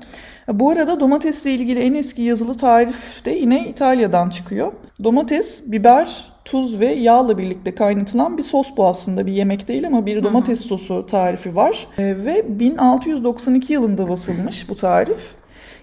Bu 0.49 0.71
arada 0.71 1.01
domatesle 1.01 1.51
ilgili 1.51 1.81
en 1.81 1.95
eski 1.95 2.23
yazılı 2.23 2.57
tarif 2.57 3.25
de 3.25 3.31
yine 3.31 3.69
İtalya'dan 3.69 4.31
çıkıyor. 4.31 4.73
Domates, 5.05 5.73
biber, 5.73 6.33
tuz 6.45 6.81
ve 6.81 6.87
yağla 6.87 7.39
birlikte 7.39 7.75
kaynatılan 7.75 8.39
bir 8.39 8.43
sos 8.43 8.77
bu 8.77 8.87
aslında 8.87 9.27
bir 9.27 9.33
yemek 9.33 9.69
değil 9.69 9.87
ama 9.87 10.07
bir 10.07 10.25
domates 10.25 10.61
sosu 10.61 11.07
tarifi 11.07 11.57
var. 11.57 11.87
E, 11.99 12.05
ve 12.05 12.61
1692 12.61 13.73
yılında 13.73 14.09
basılmış 14.09 14.69
bu 14.69 14.77
tarif. 14.77 15.36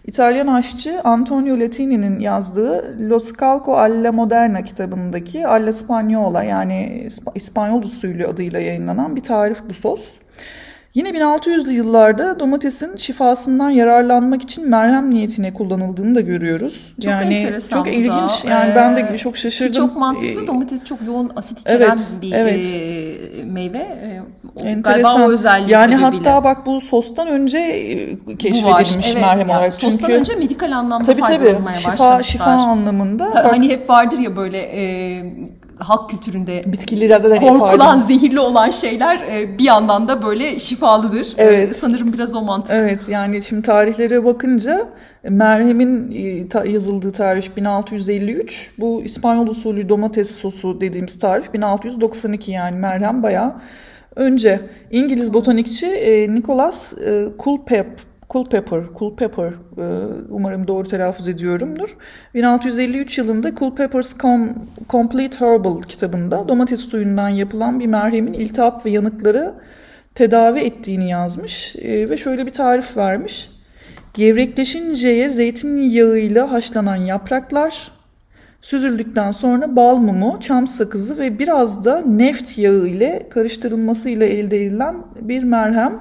İtalyan 0.07 0.47
aşçı 0.47 1.01
Antonio 1.03 1.59
Latini'nin 1.59 2.19
yazdığı 2.19 2.95
Lo 3.09 3.19
Scalco 3.19 3.73
alla 3.77 4.11
Moderna 4.11 4.63
kitabındaki 4.63 5.47
Alla 5.47 5.73
Spagnola 5.73 6.43
yani 6.43 7.03
İsp- 7.07 7.31
İspanyol 7.35 7.83
usulü 7.83 8.27
adıyla 8.27 8.59
yayınlanan 8.59 9.15
bir 9.15 9.21
tarif 9.21 9.57
bu 9.69 9.73
sos. 9.73 10.13
Yine 10.93 11.09
1600'lü 11.09 11.71
yıllarda 11.71 12.39
domatesin 12.39 12.95
şifasından 12.95 13.69
yararlanmak 13.69 14.41
için 14.41 14.69
merhem 14.69 15.09
niyetine 15.09 15.53
kullanıldığını 15.53 16.15
da 16.15 16.21
görüyoruz. 16.21 16.93
Çok 16.95 17.11
yani 17.11 17.33
enteresan 17.35 17.77
çok 17.77 17.85
bu 17.85 17.89
da. 17.89 17.93
ilginç. 17.93 18.45
Yani 18.49 18.75
ben 18.75 18.95
de 18.95 19.09
Ee, 19.13 19.17
çok 19.17 19.37
şaşırdım. 19.37 19.73
Çok 19.73 19.95
mantıklı. 19.97 20.43
Ee, 20.43 20.47
Domates 20.47 20.85
çok 20.85 21.01
yoğun 21.01 21.31
asit 21.35 21.59
içeren 21.59 21.89
evet, 21.89 22.07
bir 22.21 22.31
evet. 22.31 22.65
e, 22.65 23.43
meyve. 23.43 23.77
E, 23.77 24.21
Enteresan. 24.61 24.81
Galiba 25.03 25.27
o 25.27 25.31
özelliği 25.31 25.71
yani 25.71 25.97
sebebiyle. 25.97 26.29
hatta 26.29 26.43
bak 26.43 26.65
bu 26.65 26.81
sostan 26.81 27.27
önce 27.27 27.57
e, 27.57 28.35
keşfedilmiş 28.37 29.07
Evet, 29.07 29.15
merhem 29.21 29.39
yani 29.49 29.51
olarak. 29.51 29.73
Sostan 29.73 29.97
Çünkü 29.97 30.13
önce 30.13 30.35
medikal 30.35 30.71
anlamda 30.71 31.05
tabii 31.05 31.21
tabii 31.21 31.37
faydalanmaya 31.45 31.75
şifa 31.75 31.91
başlamışlar. 31.91 32.23
şifa 32.23 32.45
anlamında. 32.45 33.25
Ha- 33.25 33.33
Bak, 33.35 33.51
Hani 33.51 33.69
hep 33.69 33.89
vardır 33.89 34.17
ya 34.17 34.35
böyle 34.35 34.57
e, 34.59 35.23
halk 35.79 36.09
kültüründe 36.09 36.61
bitkilerden 36.65 37.31
de 37.31 37.35
korkulan, 37.37 37.99
zehirli 37.99 38.39
olan 38.39 38.69
şeyler 38.69 39.19
e, 39.31 39.57
bir 39.57 39.63
yandan 39.63 40.07
da 40.07 40.23
böyle 40.25 40.59
şifalıdır. 40.59 41.27
Evet. 41.37 41.69
E, 41.71 41.73
sanırım 41.73 42.13
biraz 42.13 42.35
o 42.35 42.41
mantık. 42.41 42.75
Evet 42.75 43.09
yani 43.09 43.41
şimdi 43.43 43.61
tarihlere 43.61 44.25
bakınca 44.25 44.87
merhemin 45.29 46.11
yazıldığı 46.67 47.11
tarih 47.11 47.47
1653. 47.57 48.71
Bu 48.79 49.01
İspanyol 49.05 49.47
usulü 49.47 49.89
domates 49.89 50.35
sosu 50.35 50.81
dediğimiz 50.81 51.19
tarih 51.19 51.53
1692 51.53 52.51
yani 52.51 52.77
merhem 52.77 53.23
bayağı 53.23 53.53
önce. 54.15 54.59
İngiliz 54.91 55.33
botanikçi 55.33 55.87
e, 55.87 56.35
Nicholas 56.35 56.93
e, 56.97 57.27
Culpep 57.39 57.87
Culpeper, 58.33 58.81
Culpeper, 58.99 59.47
e, 59.47 59.85
umarım 60.29 60.67
doğru 60.67 60.87
telaffuz 60.87 61.27
ediyorumdur. 61.27 61.97
1653 62.33 63.17
yılında 63.17 63.55
Culpeper's 63.55 64.13
Com- 64.13 64.53
Complete 64.89 65.39
Herbal 65.39 65.81
kitabında 65.81 66.47
domates 66.47 66.79
suyundan 66.79 67.29
yapılan 67.29 67.79
bir 67.79 67.87
merhemin 67.87 68.33
iltihap 68.33 68.85
ve 68.85 68.89
yanıkları 68.89 69.53
tedavi 70.15 70.59
ettiğini 70.59 71.09
yazmış 71.09 71.75
e, 71.75 72.09
ve 72.09 72.17
şöyle 72.17 72.45
bir 72.45 72.51
tarif 72.51 72.97
vermiş. 72.97 73.49
Gevrekleşinceye 74.13 75.29
zeytinyağıyla 75.29 76.51
haşlanan 76.51 76.95
yapraklar, 76.95 77.91
süzüldükten 78.63 79.31
sonra 79.31 79.75
bal 79.75 79.95
mumu, 79.97 80.37
çam 80.39 80.67
sakızı 80.67 81.17
ve 81.17 81.39
biraz 81.39 81.85
da 81.85 82.01
neft 82.01 82.57
yağı 82.57 82.87
ile 82.87 83.27
karıştırılmasıyla 83.29 84.25
elde 84.25 84.65
edilen 84.65 84.95
bir 85.21 85.43
merhem 85.43 85.99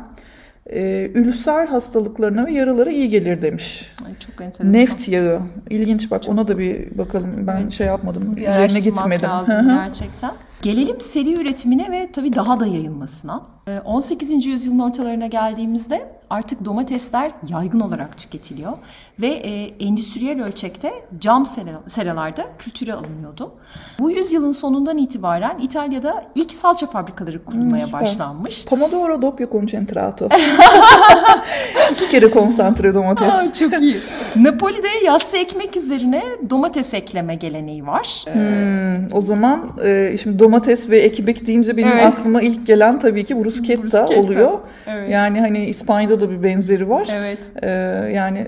e, 0.66 1.11
ülser 1.14 1.66
hastalıklarına 1.66 2.47
ve 2.47 2.52
yaralara 2.52 2.90
iyi 2.90 3.09
gelir 3.09 3.42
demiş. 3.42 3.92
Ay, 4.07 4.19
çok 4.19 4.40
enteresan. 4.40 4.73
Neft 4.73 5.09
yağı. 5.09 5.40
İlginç 5.71 6.11
bak 6.11 6.23
ona 6.28 6.49
da 6.49 6.59
bir 6.59 6.99
bakalım. 6.99 7.47
Ben 7.47 7.57
Evet. 7.62 7.73
şey 7.73 7.87
yapmadım. 7.87 8.37
Bir 8.37 8.42
Üzerine 8.42 8.81
gitmedim. 8.81 9.28
lazım 9.31 9.69
gerçekten. 9.69 10.31
Gelelim 10.62 11.00
seri 11.00 11.35
üretimine 11.35 11.90
ve 11.92 12.09
tabii 12.12 12.35
daha 12.35 12.61
da 12.61 12.66
yayılmasına. 12.66 13.42
Ee, 13.69 13.78
18. 13.81 14.47
yüzyılın 14.47 14.78
ortalarına 14.78 15.26
geldiğimizde 15.26 16.02
artık 16.31 16.64
domatesler 16.64 17.33
yaygın 17.49 17.81
olarak 17.81 18.19
tüketiliyor 18.19 18.73
ve 19.21 19.28
e, 19.28 19.64
endüstriyel 19.87 20.45
ölçekte 20.45 20.92
cam 21.21 21.42
sera- 21.47 21.88
seralarda 21.90 22.42
kültüre 22.59 22.92
alınıyordu. 22.95 23.52
Bu 23.99 24.11
yüzyılın 24.11 24.52
sonundan 24.52 24.99
itibaren 24.99 25.59
İtalya'da 25.62 26.25
ilk 26.35 26.50
salça 26.52 26.87
fabrikaları 26.87 27.45
kurulmaya 27.45 27.87
süper. 27.87 28.00
başlanmış. 28.00 28.66
Pomodoro 28.66 29.23
doppio 29.23 29.47
concentrato. 29.52 30.28
İki 31.92 32.09
kere 32.11 32.31
konsantre 32.31 32.95
domates. 32.95 33.28
Aa, 33.28 33.52
çok 33.52 33.81
iyi. 33.83 33.97
Napoli'de 34.37 34.88
yassı 35.04 35.37
ekmek 35.37 35.76
üzerine 35.76 36.23
domates 36.50 36.95
ekleme 36.95 37.35
geleneği 37.35 37.87
var. 37.87 38.25
Hmm, 38.33 39.16
o 39.16 39.21
zaman 39.21 39.71
e, 39.85 40.16
şimdi 40.23 40.38
domates 40.38 40.90
ve 40.90 40.99
ekmek 40.99 41.47
deyince 41.47 41.76
benim 41.76 41.88
Evet. 41.92 42.07
aklıma 42.07 42.42
ilk 42.42 42.66
gelen 42.66 42.99
tabii 42.99 43.25
ki 43.25 43.45
bruschetta, 43.45 43.83
Bruschetta, 43.83 44.21
oluyor. 44.21 44.59
evet. 44.87 45.11
Yani 45.11 45.40
hani 45.40 45.64
İspanya'da 45.66 46.21
da 46.21 46.31
bir 46.31 46.42
benzeri 46.42 46.88
var. 46.88 47.09
Evet. 47.12 47.52
E, 47.62 47.71
yani 48.14 48.47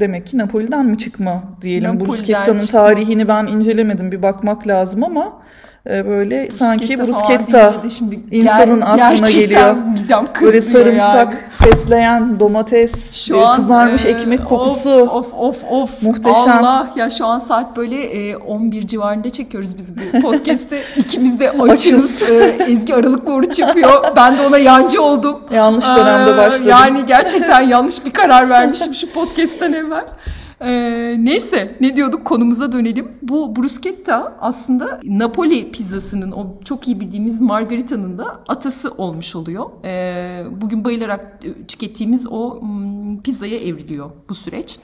demek 0.00 0.26
ki 0.26 0.38
Napoli'den 0.38 0.86
mi 0.86 0.98
çıkma 0.98 1.42
diyelim. 1.62 1.88
Napoli'den 1.88 2.08
Bruschetta'nın 2.16 2.66
tarihini 2.66 3.28
ben 3.28 3.46
incelemedim. 3.46 4.12
Bir 4.12 4.22
bakmak 4.22 4.66
lazım 4.66 5.04
ama 5.04 5.32
e, 5.86 6.06
böyle 6.08 6.50
sanki 6.50 6.88
deyince 6.88 7.82
de 7.82 7.90
şimdi 7.90 8.20
insanın 8.30 8.80
ger- 8.80 9.02
aklına 9.02 9.30
geliyor. 9.30 9.76
Böyle 10.42 10.62
sarımsak, 10.62 11.14
yani. 11.14 11.34
fesleğen, 11.58 12.40
domates, 12.40 13.14
Şu 13.14 13.36
e, 13.36 13.44
an 13.44 13.56
kızarmış 13.56 14.04
e, 14.04 14.08
ekmek 14.08 14.48
kokusu. 14.48 14.90
Of 14.90 15.34
of 15.34 15.56
of. 15.70 16.02
Muhteşem. 16.02 16.64
Allah 16.64 16.90
ya 16.96 17.10
şu 17.10 17.26
an 17.26 17.38
saat 17.38 17.76
böyle 17.76 18.02
e, 18.02 18.36
11 18.36 18.86
civarında 18.86 19.30
çekiyoruz 19.30 19.78
biz 19.78 19.94
bu 19.96 20.20
podcast'i. 20.20 20.82
İkimiz 20.96 21.40
de 21.40 21.50
açız. 21.50 21.70
Açız. 21.70 22.30
E, 22.30 22.56
Ezgi 22.68 22.94
aralıklı 22.94 23.34
oruç 23.34 23.58
yapıyor. 23.58 24.16
Ben 24.16 24.38
de 24.38 24.46
ona 24.46 24.58
yancı 24.58 25.02
oldum. 25.02 25.40
Yanlış 25.54 25.86
dönemde 25.88 26.30
Ee, 26.30 26.36
başladım. 26.36 26.66
Yani 26.68 27.06
gerçekten 27.06 27.60
yanlış 27.60 28.04
bir 28.06 28.10
karar 28.10 28.50
vermişim 28.50 28.94
şu 28.94 29.12
podcast'ten 29.12 29.72
evvel. 29.72 30.04
Ee, 30.62 31.16
neyse 31.18 31.76
ne 31.80 31.96
diyorduk 31.96 32.24
konumuza 32.24 32.72
dönelim. 32.72 33.12
Bu 33.22 33.56
bruschetta 33.56 34.36
aslında 34.40 35.00
Napoli 35.04 35.70
pizzasının 35.70 36.32
o 36.32 36.46
çok 36.64 36.88
iyi 36.88 37.00
bildiğimiz 37.00 37.40
margarita'nın 37.40 38.18
da 38.18 38.40
atası 38.48 38.90
olmuş 38.90 39.36
oluyor. 39.36 39.70
Ee, 39.84 40.44
bugün 40.60 40.84
bayılarak 40.84 41.42
tükettiğimiz 41.68 42.26
o 42.30 42.60
mm, 42.62 43.22
pizzaya 43.22 43.56
evriliyor 43.58 44.10
bu 44.28 44.34
süreç. 44.34 44.78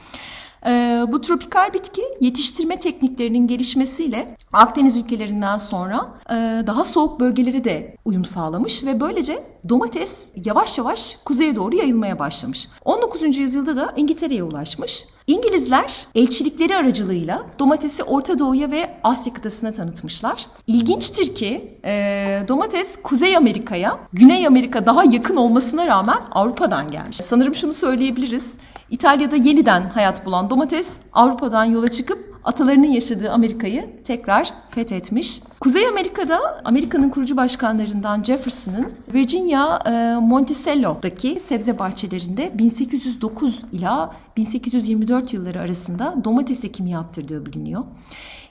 Ee, 0.67 1.05
bu 1.09 1.21
tropikal 1.21 1.75
bitki 1.75 2.03
yetiştirme 2.21 2.81
tekniklerinin 2.81 3.47
gelişmesiyle 3.47 4.37
Akdeniz 4.53 4.97
ülkelerinden 4.97 5.59
sonra 5.59 6.09
e, 6.31 6.35
daha 6.67 6.85
soğuk 6.85 7.21
bölgelere 7.21 7.65
de 7.65 7.97
uyum 8.05 8.25
sağlamış 8.25 8.85
ve 8.85 9.01
böylece 9.01 9.43
domates 9.69 10.29
yavaş 10.45 10.79
yavaş 10.79 11.17
kuzeye 11.25 11.57
doğru 11.57 11.77
yayılmaya 11.77 12.19
başlamış. 12.19 12.69
19. 12.85 13.37
yüzyılda 13.37 13.77
da 13.77 13.93
İngiltere'ye 13.97 14.43
ulaşmış. 14.43 15.05
İngilizler 15.27 16.07
elçilikleri 16.15 16.77
aracılığıyla 16.77 17.47
domatesi 17.59 18.03
Orta 18.03 18.39
Doğu'ya 18.39 18.71
ve 18.71 18.91
Asya 19.05 19.33
kıtasına 19.33 19.73
tanıtmışlar. 19.73 20.47
İlginçtir 20.67 21.35
ki 21.35 21.79
e, 21.85 22.43
domates 22.49 23.03
Kuzey 23.03 23.37
Amerika'ya, 23.37 23.99
Güney 24.13 24.47
Amerika 24.47 24.87
daha 24.87 25.05
yakın 25.05 25.37
olmasına 25.37 25.87
rağmen 25.87 26.19
Avrupa'dan 26.31 26.91
gelmiş. 26.91 27.17
Sanırım 27.17 27.55
şunu 27.55 27.73
söyleyebiliriz. 27.73 28.53
İtalya'da 28.91 29.37
yeniden 29.37 29.89
hayat 29.89 30.27
bulan 30.27 30.51
domates 30.51 30.97
Avrupa'dan 31.13 31.65
yola 31.65 31.89
çıkıp 31.89 32.37
atalarının 32.45 32.87
yaşadığı 32.87 33.33
Amerika'yı 33.33 34.03
tekrar 34.05 34.53
fethetmiş. 34.71 35.41
Kuzey 35.61 35.87
Amerika'da 35.89 36.61
Amerika'nın 36.65 37.09
kurucu 37.09 37.37
başkanlarından 37.37 38.23
Jefferson'ın 38.23 38.93
Virginia 39.15 39.79
e, 39.87 40.21
Monticello'daki 40.21 41.41
sebze 41.41 41.79
bahçelerinde 41.79 42.59
1809 42.59 43.59
ila 43.73 44.15
1824 44.37 45.33
yılları 45.33 45.61
arasında 45.61 46.15
domates 46.25 46.65
ekimi 46.65 46.91
yaptırdığı 46.91 47.47
biliniyor. 47.47 47.85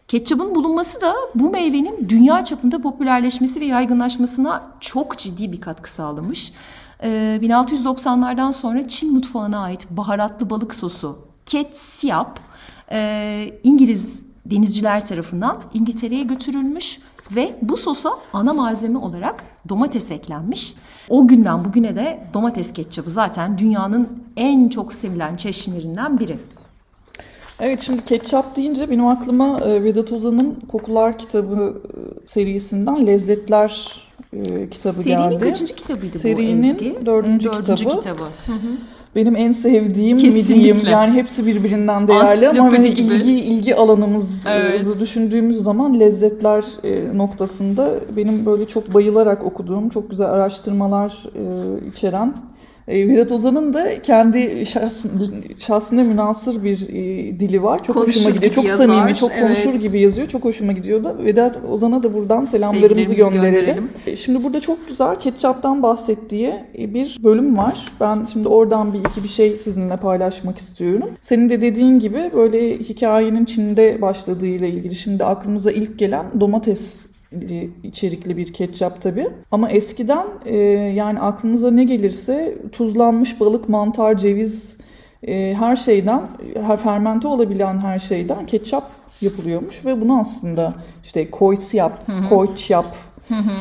Ketçapın 0.08 0.56
bulunması 0.56 1.02
da 1.02 1.16
bu 1.36 1.50
meyvenin 1.52 2.10
dünya 2.10 2.44
çapında 2.44 2.82
popülerleşmesi 2.82 3.62
ve 3.62 3.66
yaygınlaşmasına 3.66 4.64
çok 4.80 5.18
ciddi 5.18 5.52
bir 5.52 5.62
katkı 5.62 5.92
sağlamış. 5.92 6.54
1690'lardan 7.06 8.50
ee, 8.50 8.54
sonra 8.54 8.88
Çin 8.88 9.14
mutfağına 9.14 9.60
ait 9.60 9.88
baharatlı 9.90 10.50
balık 10.50 10.76
sosu 10.76 11.20
ketçap 11.46 12.40
e, 12.92 13.50
İngiliz 13.64 14.24
denizciler 14.46 15.06
tarafından 15.06 15.62
İngiltere'ye 15.74 16.24
götürülmüş 16.24 17.00
ve 17.36 17.56
bu 17.62 17.78
sosa 17.78 18.10
ana 18.34 18.54
malzeme 18.54 18.98
olarak 18.98 19.44
domates 19.70 20.12
eklenmiş. 20.12 20.74
O 21.10 21.28
günden 21.28 21.66
bugüne 21.66 21.96
de 21.96 22.28
domates 22.34 22.74
ketçabı 22.74 23.10
zaten 23.10 23.58
dünyanın 23.58 24.10
en 24.38 24.70
çok 24.70 24.94
sevilen 24.94 25.36
çeşnilerinden 25.36 26.20
biri. 26.20 26.38
Evet 27.60 27.82
şimdi 27.82 28.06
ketçap 28.06 28.56
deyince 28.56 28.90
benim 28.90 29.08
aklıma 29.08 29.60
e, 29.60 29.84
Vedat 29.84 30.12
Ozan'ın 30.12 30.60
Kokular 30.72 31.18
kitabı 31.18 31.82
e, 31.88 32.28
serisinden 32.28 33.08
Lezzetler 33.08 34.02
e, 34.36 34.70
kitabı 34.70 34.94
Serinin 34.96 35.18
geldi. 35.18 35.34
Serinin 35.34 35.40
kaçıncı 35.40 35.76
kitabıydı 35.76 36.20
Serinin 36.20 36.64
bu 36.64 36.68
Ezgi? 36.68 37.06
dördüncü, 37.06 37.50
dördüncü 37.50 37.76
kitabı. 37.76 38.00
kitabı. 38.00 38.24
Hı 38.46 38.54
hı. 38.54 38.78
Benim 39.16 39.36
en 39.36 39.52
sevdiğim 39.52 40.18
Kesinlikle. 40.18 40.54
mi 40.54 40.64
diyeyim 40.64 40.78
yani 40.92 41.14
hepsi 41.14 41.48
birbirinden 41.48 42.08
değerli 42.08 42.50
ama 42.50 42.72
hani 42.72 42.88
ilgi 42.88 43.34
ilgi 43.34 43.76
alanımızı 43.76 44.50
evet. 44.50 45.00
düşündüğümüz 45.00 45.64
zaman 45.64 46.00
lezzetler 46.00 46.64
e, 46.84 47.18
noktasında 47.18 47.90
benim 48.16 48.46
böyle 48.46 48.66
çok 48.66 48.94
bayılarak 48.94 49.44
okuduğum 49.44 49.90
çok 49.90 50.10
güzel 50.10 50.28
araştırmalar 50.28 51.24
e, 51.36 51.88
içeren 51.88 52.34
e, 52.88 53.08
Vedat 53.08 53.32
Ozan'ın 53.32 53.74
da 53.74 54.02
kendi 54.02 54.66
şahs, 54.66 55.06
şahsına 55.60 56.04
münasır 56.04 56.64
bir 56.64 56.90
e, 56.90 57.40
dili 57.40 57.64
var. 57.64 57.84
Çok 57.84 57.96
konuşur 57.96 58.20
hoşuma 58.20 58.36
gidiyor. 58.36 58.54
Çok 58.54 58.66
yazar, 58.66 58.88
samimi, 58.88 59.16
çok 59.16 59.32
evet. 59.32 59.44
konuşur 59.44 59.74
gibi 59.74 60.00
yazıyor. 60.00 60.28
Çok 60.28 60.44
hoşuma 60.44 60.72
gidiyor 60.72 61.04
da. 61.04 61.26
Vedat 61.26 61.58
Ozan'a 61.70 62.04
da 62.04 62.14
buradan 62.14 62.46
selamlarımızı 62.46 63.14
gönderelim. 63.14 63.54
gönderelim. 63.54 63.90
E, 64.08 64.16
şimdi 64.16 64.44
burada 64.44 64.60
çok 64.60 64.88
güzel 64.88 65.16
ketçaptan 65.16 65.84
bahsettiği 65.84 66.54
e, 66.78 66.94
bir 66.94 67.20
bölüm 67.24 67.58
var. 67.58 67.92
Ben 68.00 68.28
şimdi 68.34 68.48
oradan 68.48 68.94
bir 68.94 69.00
iki 69.00 69.24
bir 69.24 69.30
şey 69.30 69.56
sizinle 69.56 69.98
paylaşmak 69.98 70.58
istiyorum. 70.58 71.10
Senin 71.22 71.50
de 71.50 71.62
dediğin 71.62 72.00
gibi 72.00 72.32
böyle 72.36 72.80
hikayenin 72.80 73.46
Çin'de 73.46 74.02
başladığıyla 74.02 74.68
ilgili 74.68 74.96
şimdi 74.96 75.26
aklımıza 75.26 75.72
ilk 75.72 76.00
gelen 76.00 76.26
domates 76.40 77.15
içerikli 77.84 78.38
bir 78.38 78.54
ketçap 78.54 79.02
tabi. 79.02 79.28
Ama 79.52 79.70
eskiden 79.70 80.26
e, 80.46 80.58
yani 80.96 81.20
aklınıza 81.20 81.72
ne 81.72 81.84
gelirse 81.84 82.58
tuzlanmış 82.72 83.40
balık, 83.40 83.70
mantar, 83.70 84.18
ceviz 84.18 84.78
e, 85.28 85.54
her 85.60 85.76
şeyden, 85.76 86.22
her 86.68 86.78
fermente 86.78 87.28
olabilen 87.28 87.82
her 87.82 88.00
şeyden 88.00 88.46
ketçap 88.46 88.92
yapılıyormuş 89.22 89.86
ve 89.86 90.02
bunu 90.02 90.20
aslında 90.20 90.74
işte 91.04 91.32
koysiyap, 91.32 92.08
koyçyap 92.30 92.86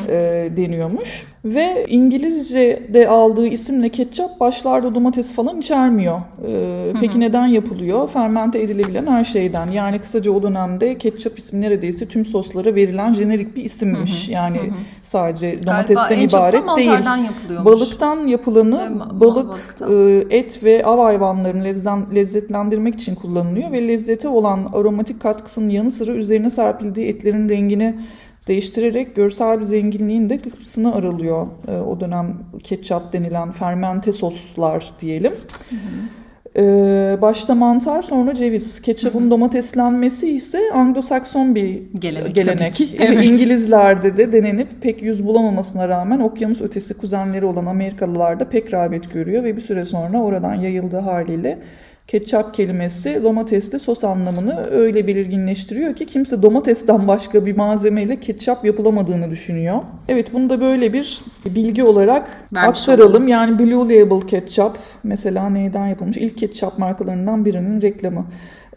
e, 0.09 0.49
deniyormuş. 0.57 1.35
Ve 1.45 1.85
İngilizce'de 1.87 3.07
aldığı 3.07 3.47
isimle 3.47 3.89
ketçap 3.89 4.39
başlarda 4.39 4.95
domates 4.95 5.33
falan 5.33 5.59
içermiyor. 5.59 6.17
E, 6.47 6.93
peki 7.01 7.19
neden 7.19 7.47
yapılıyor? 7.47 8.09
Fermente 8.09 8.61
edilebilen 8.61 9.07
her 9.07 9.23
şeyden. 9.23 9.67
Yani 9.67 9.99
kısaca 9.99 10.31
o 10.31 10.43
dönemde 10.43 10.97
ketçap 10.97 11.39
ismi 11.39 11.61
neredeyse 11.61 12.05
tüm 12.05 12.25
soslara 12.25 12.75
verilen 12.75 13.13
jenerik 13.13 13.55
bir 13.55 13.63
isimmiş. 13.63 14.29
Yani 14.29 14.59
sadece 15.03 15.63
domatesten 15.63 16.19
ibaret 16.19 16.63
değil. 16.77 16.89
Balıktan 17.65 18.27
yapılanı 18.27 19.01
balık, 19.19 19.55
e, 19.91 20.25
et 20.37 20.63
ve 20.63 20.85
av 20.85 20.99
hayvanlarını 21.03 21.63
lezzetlendirmek 22.15 22.95
için 22.95 23.15
kullanılıyor 23.15 23.71
ve 23.71 23.87
lezzete 23.87 24.27
olan 24.27 24.69
aromatik 24.73 25.21
katkısının 25.21 25.69
yanı 25.69 25.91
sıra 25.91 26.11
üzerine 26.11 26.49
serpildiği 26.49 27.07
etlerin 27.07 27.49
rengini 27.49 27.95
değiştirerek 28.47 29.15
görsel 29.15 29.59
bir 29.59 29.63
zenginliğin 29.63 30.29
de 30.29 30.37
kısmını 30.37 30.95
aralıyor 30.95 31.47
e, 31.67 31.77
o 31.77 31.99
dönem 31.99 32.37
ketçap 32.63 33.13
denilen 33.13 33.51
fermente 33.51 34.11
soslar 34.11 34.91
diyelim. 35.01 35.33
Hı 35.69 35.75
hı. 35.75 36.25
Ee, 36.57 37.17
başta 37.21 37.55
mantar 37.55 38.01
sonra 38.01 38.33
ceviz. 38.33 38.81
Ketçapın 38.81 39.31
domateslenmesi 39.31 40.31
ise 40.31 40.59
Anglo-Sakson 40.73 41.55
bir 41.55 41.81
gelenek. 41.99 42.35
gelenek. 42.35 42.81
Evet. 42.99 43.25
İngilizlerde 43.25 44.17
de 44.17 44.33
denenip 44.33 44.81
pek 44.81 45.01
yüz 45.01 45.25
bulamamasına 45.25 45.89
rağmen 45.89 46.19
okyanus 46.19 46.61
ötesi 46.61 46.97
kuzenleri 46.97 47.45
olan 47.45 47.65
Amerikalılar 47.65 48.39
da 48.39 48.49
pek 48.49 48.73
rağbet 48.73 49.13
görüyor 49.13 49.43
ve 49.43 49.55
bir 49.55 49.61
süre 49.61 49.85
sonra 49.85 50.21
oradan 50.21 50.53
yayıldığı 50.55 50.99
haliyle 50.99 51.57
ketçap 52.07 52.53
kelimesi 52.53 53.23
domatesli 53.23 53.79
sos 53.79 54.03
anlamını 54.03 54.69
öyle 54.71 55.07
belirginleştiriyor 55.07 55.95
ki 55.95 56.05
kimse 56.05 56.41
domatesten 56.41 57.07
başka 57.07 57.45
bir 57.45 57.57
malzemeyle 57.57 58.19
ketçap 58.19 58.65
yapılamadığını 58.65 59.31
düşünüyor. 59.31 59.81
Evet 60.07 60.33
bunu 60.33 60.49
da 60.49 60.61
böyle 60.61 60.93
bir 60.93 61.21
bilgi 61.45 61.83
olarak 61.83 62.27
Vermiş 62.53 62.79
aktaralım. 62.79 63.11
Oldum. 63.11 63.27
Yani 63.27 63.59
Blue 63.59 63.99
Label 63.99 64.27
ketçap 64.27 64.77
mesela 65.03 65.49
neyden 65.49 65.87
yapılmış? 65.87 66.17
İlk 66.17 66.37
ketçap 66.37 66.79
markalarından 66.79 67.45
birinin 67.45 67.81
reklamı. 67.81 68.25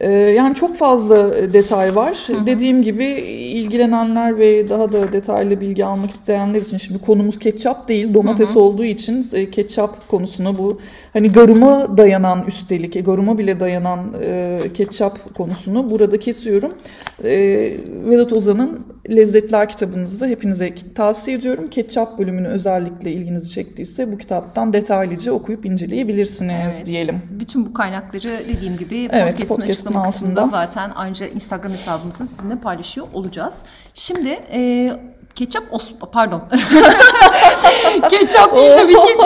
Ee, 0.01 0.11
yani 0.11 0.55
çok 0.55 0.77
fazla 0.77 1.33
detay 1.53 1.97
var. 1.97 2.19
Hı 2.27 2.33
hı. 2.33 2.47
Dediğim 2.47 2.83
gibi 2.83 3.05
ilgilenenler 3.05 4.39
ve 4.39 4.69
daha 4.69 4.93
da 4.93 5.13
detaylı 5.13 5.61
bilgi 5.61 5.85
almak 5.85 6.11
isteyenler 6.11 6.61
için 6.61 6.77
şimdi 6.77 7.01
konumuz 7.01 7.39
ketçap 7.39 7.89
değil, 7.89 8.15
domates 8.15 8.51
hı 8.51 8.55
hı. 8.55 8.61
olduğu 8.61 8.85
için 8.85 9.27
e, 9.33 9.51
ketçap 9.51 10.09
konusuna 10.09 10.59
bu 10.59 10.81
hani 11.13 11.33
garuma 11.33 11.97
dayanan 11.97 12.45
üstelik 12.47 12.97
e, 12.97 13.01
garuma 13.01 13.39
bile 13.39 13.61
dayanan 13.61 14.15
e, 14.23 14.61
ketçap 14.75 15.35
konusunu 15.35 15.91
burada 15.91 16.21
kesiyorum. 16.21 16.73
E, 17.25 17.31
Vedat 18.11 18.33
Ozan'ın 18.33 18.87
Lezzetler 19.11 19.69
kitabınızı 19.69 20.27
hepinize 20.27 20.75
tavsiye 20.95 21.37
ediyorum. 21.37 21.67
Ketçap 21.67 22.19
bölümünü 22.19 22.49
özellikle 22.49 23.13
ilginizi 23.13 23.51
çektiyse 23.51 24.13
bu 24.13 24.19
kitaptan 24.19 24.73
detaylıca 24.73 25.33
okuyup 25.33 25.67
inceleyebilirsiniz 25.67 26.77
evet. 26.77 26.87
diyelim. 26.87 27.23
Bütün 27.31 27.67
bu 27.67 27.73
kaynakları 27.73 28.41
dediğim 28.49 28.77
gibi 28.77 29.09
evet, 29.13 29.33
podcast'ın, 29.33 29.47
podcast'ın 29.57 29.69
açıklama 29.69 30.07
kısmında 30.07 30.45
zaten 30.45 30.91
ayrıca 30.95 31.27
Instagram 31.27 31.73
hesabımızda 31.73 32.27
sizinle 32.27 32.57
paylaşıyor 32.57 33.07
olacağız. 33.13 33.59
Şimdi 33.95 34.39
e, 34.53 34.93
Ketçap 35.39 35.63
Os 35.71 35.89
pardon. 36.13 36.43
Ketçap 38.11 38.57
değil 38.57 38.73
tabii 38.77 38.93
ki. 38.93 39.19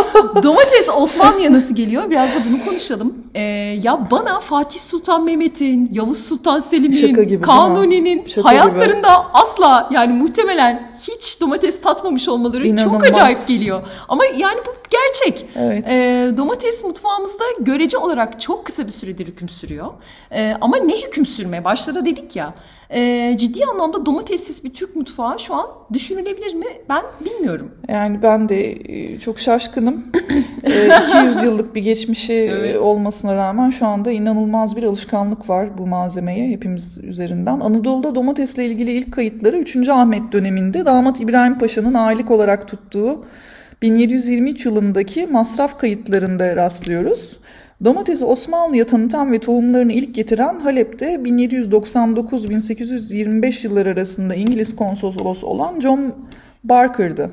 Domates 0.42 0.88
Osmanlı'ya 0.96 1.52
nasıl 1.52 1.74
geliyor? 1.74 2.10
Biraz 2.10 2.30
da 2.30 2.34
bunu 2.50 2.64
konuşalım. 2.64 3.14
Ee, 3.34 3.40
ya 3.82 4.10
bana 4.10 4.40
Fatih 4.40 4.80
Sultan 4.80 5.24
Mehmet'in, 5.24 5.88
Yavuz 5.92 6.18
Sultan 6.18 6.60
Selim'in, 6.60 7.40
Kanuni'nin 7.40 8.26
hayatlarında 8.42 8.94
gibi. 8.94 9.08
asla 9.32 9.88
yani 9.92 10.12
muhtemelen 10.12 10.92
hiç 11.08 11.40
domates 11.40 11.80
tatmamış 11.80 12.28
olmaları 12.28 12.66
İnanılmaz. 12.66 12.92
çok 12.92 13.04
acayip 13.10 13.48
geliyor. 13.48 13.82
Ama 14.08 14.24
yani 14.24 14.60
bu 14.66 14.74
gerçek. 14.90 15.46
Evet. 15.56 15.88
Ee, 15.88 16.30
domates 16.36 16.84
mutfağımızda 16.84 17.44
görece 17.60 17.98
olarak 17.98 18.40
çok 18.40 18.64
kısa 18.64 18.86
bir 18.86 18.92
süredir 18.92 19.26
hüküm 19.26 19.48
sürüyor. 19.48 19.86
Ee, 20.32 20.56
ama 20.60 20.76
ne 20.76 21.02
hüküm 21.02 21.26
sürmeye 21.26 21.64
başladı 21.64 22.04
dedik 22.04 22.36
ya 22.36 22.54
e, 22.92 23.34
ciddi 23.38 23.64
anlamda 23.64 24.06
domatessiz 24.06 24.64
bir 24.64 24.74
Türk 24.74 24.96
mutfağı 24.96 25.38
şu 25.38 25.54
an 25.54 25.66
düşünülebilir 25.92 26.54
mi? 26.54 26.66
Ben 26.88 27.02
bilmiyorum. 27.24 27.70
Yani 27.88 28.22
ben 28.22 28.48
de 28.48 28.72
e, 28.72 29.18
çok 29.18 29.38
şaşkınım. 29.38 30.04
e, 30.62 30.90
200 31.20 31.42
yıllık 31.42 31.74
bir 31.74 31.82
geçmişi 31.82 32.32
e, 32.32 32.36
evet. 32.36 32.76
olmasına 32.76 33.36
rağmen 33.36 33.70
şu 33.70 33.86
anda 33.86 34.10
inanılmaz 34.10 34.76
bir 34.76 34.82
alışkanlık 34.82 35.48
var 35.48 35.78
bu 35.78 35.86
malzemeye 35.86 36.48
hepimiz 36.48 36.98
üzerinden. 37.04 37.60
Anadolu'da 37.60 38.14
domatesle 38.14 38.66
ilgili 38.66 38.92
ilk 38.92 39.12
kayıtları 39.12 39.56
3. 39.56 39.88
Ahmet 39.88 40.32
döneminde 40.32 40.84
damat 40.84 41.20
İbrahim 41.20 41.58
Paşa'nın 41.58 41.94
aylık 41.94 42.30
olarak 42.30 42.68
tuttuğu 42.68 43.24
1723 43.82 44.66
yılındaki 44.66 45.26
masraf 45.26 45.78
kayıtlarında 45.78 46.56
rastlıyoruz. 46.56 47.36
Domatesi 47.84 48.24
Osmanlı'ya 48.24 48.86
tanıtan 48.86 49.32
ve 49.32 49.38
tohumlarını 49.38 49.92
ilk 49.92 50.14
getiren 50.14 50.60
Halep'te 50.60 51.14
1799-1825 51.14 53.66
yılları 53.66 53.88
arasında 53.88 54.34
İngiliz 54.34 54.76
konsolosu 54.76 55.46
olan 55.46 55.80
John 55.80 56.14
Barker'dı. 56.64 57.30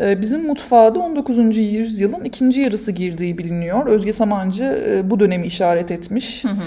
Ee, 0.00 0.20
bizim 0.20 0.46
mutfağa 0.46 0.94
da 0.94 0.98
19. 0.98 1.56
yüzyılın 1.56 2.24
ikinci 2.24 2.60
yarısı 2.60 2.92
girdiği 2.92 3.38
biliniyor. 3.38 3.86
Özge 3.86 4.12
Samancı 4.12 4.64
e, 4.64 5.10
bu 5.10 5.20
dönemi 5.20 5.46
işaret 5.46 5.90
etmiş. 5.90 6.44
Hı 6.44 6.48
hı. 6.48 6.62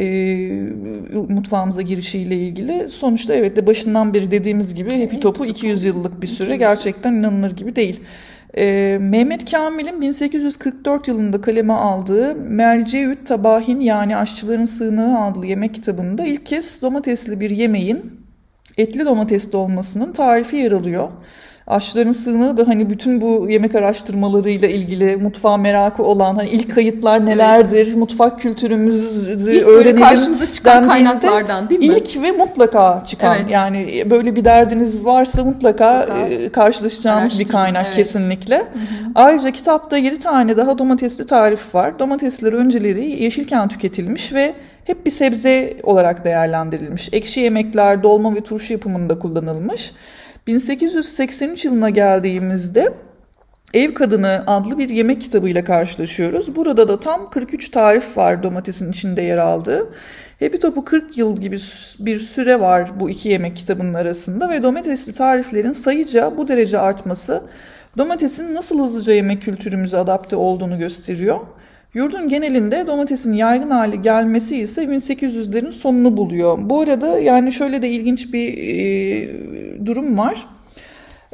E, 0.00 0.04
mutfağımıza 1.28 1.82
girişiyle 1.82 2.36
ilgili. 2.36 2.88
Sonuçta 2.88 3.34
evet 3.34 3.56
de 3.56 3.66
başından 3.66 4.14
beri 4.14 4.30
dediğimiz 4.30 4.74
gibi 4.74 5.02
Happy 5.02 5.20
Top'u 5.20 5.46
200 5.46 5.84
yıllık 5.84 6.22
bir 6.22 6.26
süre 6.26 6.56
gerçekten 6.56 7.12
inanılır 7.12 7.56
gibi 7.56 7.76
değil. 7.76 8.00
E, 8.56 8.98
Mehmet 9.00 9.50
Kamil'in 9.50 10.00
1844 10.00 11.08
yılında 11.08 11.40
kaleme 11.40 11.72
aldığı 11.72 12.34
Melceüt 12.34 13.26
Tabahin 13.26 13.80
yani 13.80 14.16
Aşçıların 14.16 14.64
Sığınağı 14.64 15.26
adlı 15.26 15.46
yemek 15.46 15.74
kitabında 15.74 16.26
ilk 16.26 16.46
kez 16.46 16.82
domatesli 16.82 17.40
bir 17.40 17.50
yemeğin 17.50 18.20
etli 18.76 19.04
domatesli 19.04 19.56
olmasının 19.56 20.12
tarifi 20.12 20.56
yer 20.56 20.72
alıyor. 20.72 21.08
Aşçıların 21.66 22.12
sığınağı 22.12 22.56
da 22.56 22.68
hani 22.68 22.90
bütün 22.90 23.20
bu 23.20 23.50
yemek 23.50 23.74
araştırmalarıyla 23.74 24.68
ilgili 24.68 25.16
mutfağa 25.16 25.56
merakı 25.56 26.02
olan 26.02 26.36
hani 26.36 26.48
ilk 26.48 26.74
kayıtlar 26.74 27.26
nelerdir, 27.26 27.86
evet. 27.86 27.96
mutfak 27.96 28.40
kültürümüzü 28.40 29.52
ilk 29.52 29.66
öğrenelim. 29.66 30.02
karşımıza 30.02 30.52
çıkan 30.52 30.88
kaynaklardan 30.88 31.68
değil 31.68 31.80
mi? 31.80 31.86
İlk 31.86 32.22
ve 32.22 32.30
mutlaka 32.30 33.02
çıkan 33.06 33.36
evet. 33.40 33.50
yani 33.50 34.04
böyle 34.10 34.36
bir 34.36 34.44
derdiniz 34.44 35.04
varsa 35.04 35.44
mutlaka, 35.44 35.98
mutlaka. 36.00 36.18
E, 36.20 36.48
karşılaşacağınız 36.48 37.40
bir 37.40 37.48
kaynak 37.48 37.86
evet. 37.86 37.96
kesinlikle. 37.96 38.56
Hı 38.56 38.60
hı. 38.62 39.12
Ayrıca 39.14 39.50
kitapta 39.50 39.96
7 39.96 40.20
tane 40.20 40.56
daha 40.56 40.78
domatesli 40.78 41.26
tarif 41.26 41.74
var. 41.74 41.98
Domatesler 41.98 42.52
önceleri 42.52 43.22
yeşilken 43.22 43.68
tüketilmiş 43.68 44.32
ve 44.32 44.54
hep 44.84 45.06
bir 45.06 45.10
sebze 45.10 45.76
olarak 45.82 46.24
değerlendirilmiş. 46.24 47.08
Ekşi 47.12 47.40
yemekler, 47.40 48.02
dolma 48.02 48.34
ve 48.34 48.40
turşu 48.40 48.72
yapımında 48.72 49.18
kullanılmış. 49.18 49.92
1883 50.46 51.64
yılına 51.64 51.90
geldiğimizde 51.90 52.94
Ev 53.74 53.94
Kadını 53.94 54.44
adlı 54.46 54.78
bir 54.78 54.88
yemek 54.88 55.22
kitabıyla 55.22 55.64
karşılaşıyoruz. 55.64 56.56
Burada 56.56 56.88
da 56.88 57.00
tam 57.00 57.30
43 57.30 57.68
tarif 57.68 58.16
var 58.16 58.42
domatesin 58.42 58.90
içinde 58.92 59.22
yer 59.22 59.38
aldığı. 59.38 59.88
Happy 60.40 60.56
Top'u 60.56 60.84
40 60.84 61.18
yıl 61.18 61.36
gibi 61.36 61.58
bir 61.98 62.18
süre 62.18 62.60
var 62.60 62.90
bu 63.00 63.10
iki 63.10 63.28
yemek 63.28 63.56
kitabının 63.56 63.94
arasında 63.94 64.50
ve 64.50 64.62
domatesli 64.62 65.12
tariflerin 65.12 65.72
sayıca 65.72 66.36
bu 66.36 66.48
derece 66.48 66.78
artması 66.78 67.42
domatesin 67.98 68.54
nasıl 68.54 68.84
hızlıca 68.84 69.12
yemek 69.12 69.42
kültürümüze 69.42 69.98
adapte 69.98 70.36
olduğunu 70.36 70.78
gösteriyor. 70.78 71.40
Yurdun 71.94 72.28
genelinde 72.28 72.86
domatesin 72.86 73.32
yaygın 73.32 73.70
hale 73.70 73.96
gelmesi 73.96 74.56
ise 74.56 74.84
1800'lerin 74.84 75.72
sonunu 75.72 76.16
buluyor. 76.16 76.58
Bu 76.60 76.80
arada 76.80 77.18
yani 77.18 77.52
şöyle 77.52 77.82
de 77.82 77.88
ilginç 77.88 78.32
bir 78.32 78.58
e, 78.58 79.86
durum 79.86 80.18
var. 80.18 80.46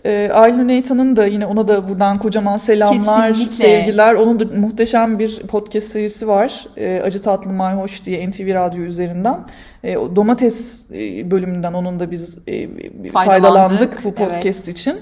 E, 0.05 0.31
Aylin 0.33 0.69
Eytan'ın 0.69 1.17
da 1.17 1.27
yine 1.27 1.47
ona 1.47 1.69
da 1.69 1.89
buradan 1.89 2.19
kocaman 2.19 2.57
selamlar, 2.57 3.29
Kesinlikle. 3.29 3.55
sevgiler. 3.55 4.15
Onun 4.15 4.41
da 4.41 4.45
muhteşem 4.57 5.19
bir 5.19 5.39
podcast 5.39 5.87
serisi 5.87 6.29
var. 6.29 6.67
E, 6.77 7.01
Acı 7.05 7.23
Tatlı 7.23 7.53
Mayhoş 7.53 8.05
diye 8.05 8.31
NTV 8.31 8.55
Radyo 8.55 8.83
üzerinden. 8.83 9.39
E, 9.85 9.95
domates 9.95 10.91
e, 10.91 11.31
bölümünden 11.31 11.73
onun 11.73 12.01
da 12.01 12.11
biz 12.11 12.39
e, 12.49 12.69
faydalandık 13.13 14.05
bu 14.05 14.15
podcast 14.15 14.69
evet. 14.69 14.79
için 14.79 14.97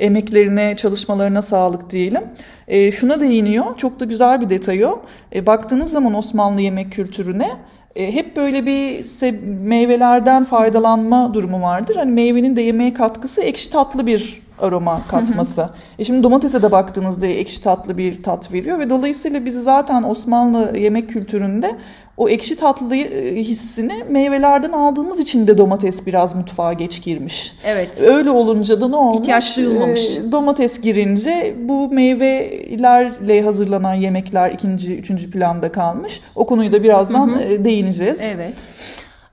emeklerine, 0.00 0.76
çalışmalarına 0.76 1.42
sağlık 1.42 1.90
diyelim. 1.90 2.22
E, 2.68 2.92
şuna 2.92 3.20
değiniyor, 3.20 3.76
çok 3.76 4.00
da 4.00 4.04
güzel 4.04 4.40
bir 4.40 4.50
detay 4.50 4.84
o. 4.84 5.00
E, 5.34 5.46
baktığınız 5.46 5.90
zaman 5.90 6.14
Osmanlı 6.14 6.60
yemek 6.60 6.92
kültürüne 6.92 7.50
e, 7.96 8.14
hep 8.14 8.36
böyle 8.36 8.66
bir 8.66 9.04
meyvelerden 9.42 10.44
faydalanma 10.44 11.34
durumu 11.34 11.62
vardır. 11.62 11.96
Hani 11.96 12.12
meyvenin 12.12 12.56
de 12.56 12.62
yemeğe 12.62 12.94
katkısı 12.94 13.42
ekşi 13.42 13.70
tatlı 13.70 14.06
bir 14.06 14.42
aroma 14.60 15.00
katması. 15.08 15.68
e 15.98 16.04
şimdi 16.04 16.22
domatese 16.22 16.62
de 16.62 16.72
baktığınızda 16.72 17.26
ekşi 17.26 17.62
tatlı 17.62 17.98
bir 17.98 18.22
tat 18.22 18.52
veriyor 18.52 18.78
ve 18.78 18.90
dolayısıyla 18.90 19.44
biz 19.44 19.62
zaten 19.62 20.02
Osmanlı 20.02 20.78
yemek 20.78 21.10
kültüründe 21.10 21.76
o 22.20 22.28
ekşi 22.28 22.56
tatlı 22.56 22.96
e, 22.96 23.36
hissini 23.44 24.04
meyvelerden 24.08 24.72
aldığımız 24.72 25.20
için 25.20 25.46
de 25.46 25.58
domates 25.58 26.06
biraz 26.06 26.34
mutfağa 26.34 26.72
geç 26.72 27.02
girmiş. 27.02 27.52
Evet. 27.64 28.00
Öyle 28.06 28.30
olunca 28.30 28.80
da 28.80 28.88
ne 28.88 28.96
olmuş? 28.96 29.18
İhtiyaç 29.18 29.56
duyulmamış. 29.56 30.16
E, 30.16 30.32
domates 30.32 30.80
girince 30.80 31.54
bu 31.58 31.88
meyvelerle 31.88 33.42
hazırlanan 33.42 33.94
yemekler 33.94 34.50
ikinci, 34.50 34.96
üçüncü 34.96 35.30
planda 35.30 35.72
kalmış. 35.72 36.20
O 36.36 36.46
konuyu 36.46 36.72
da 36.72 36.82
birazdan 36.82 37.28
hı 37.28 37.36
hı. 37.36 37.42
E, 37.42 37.64
değineceğiz. 37.64 38.20
Evet. 38.22 38.66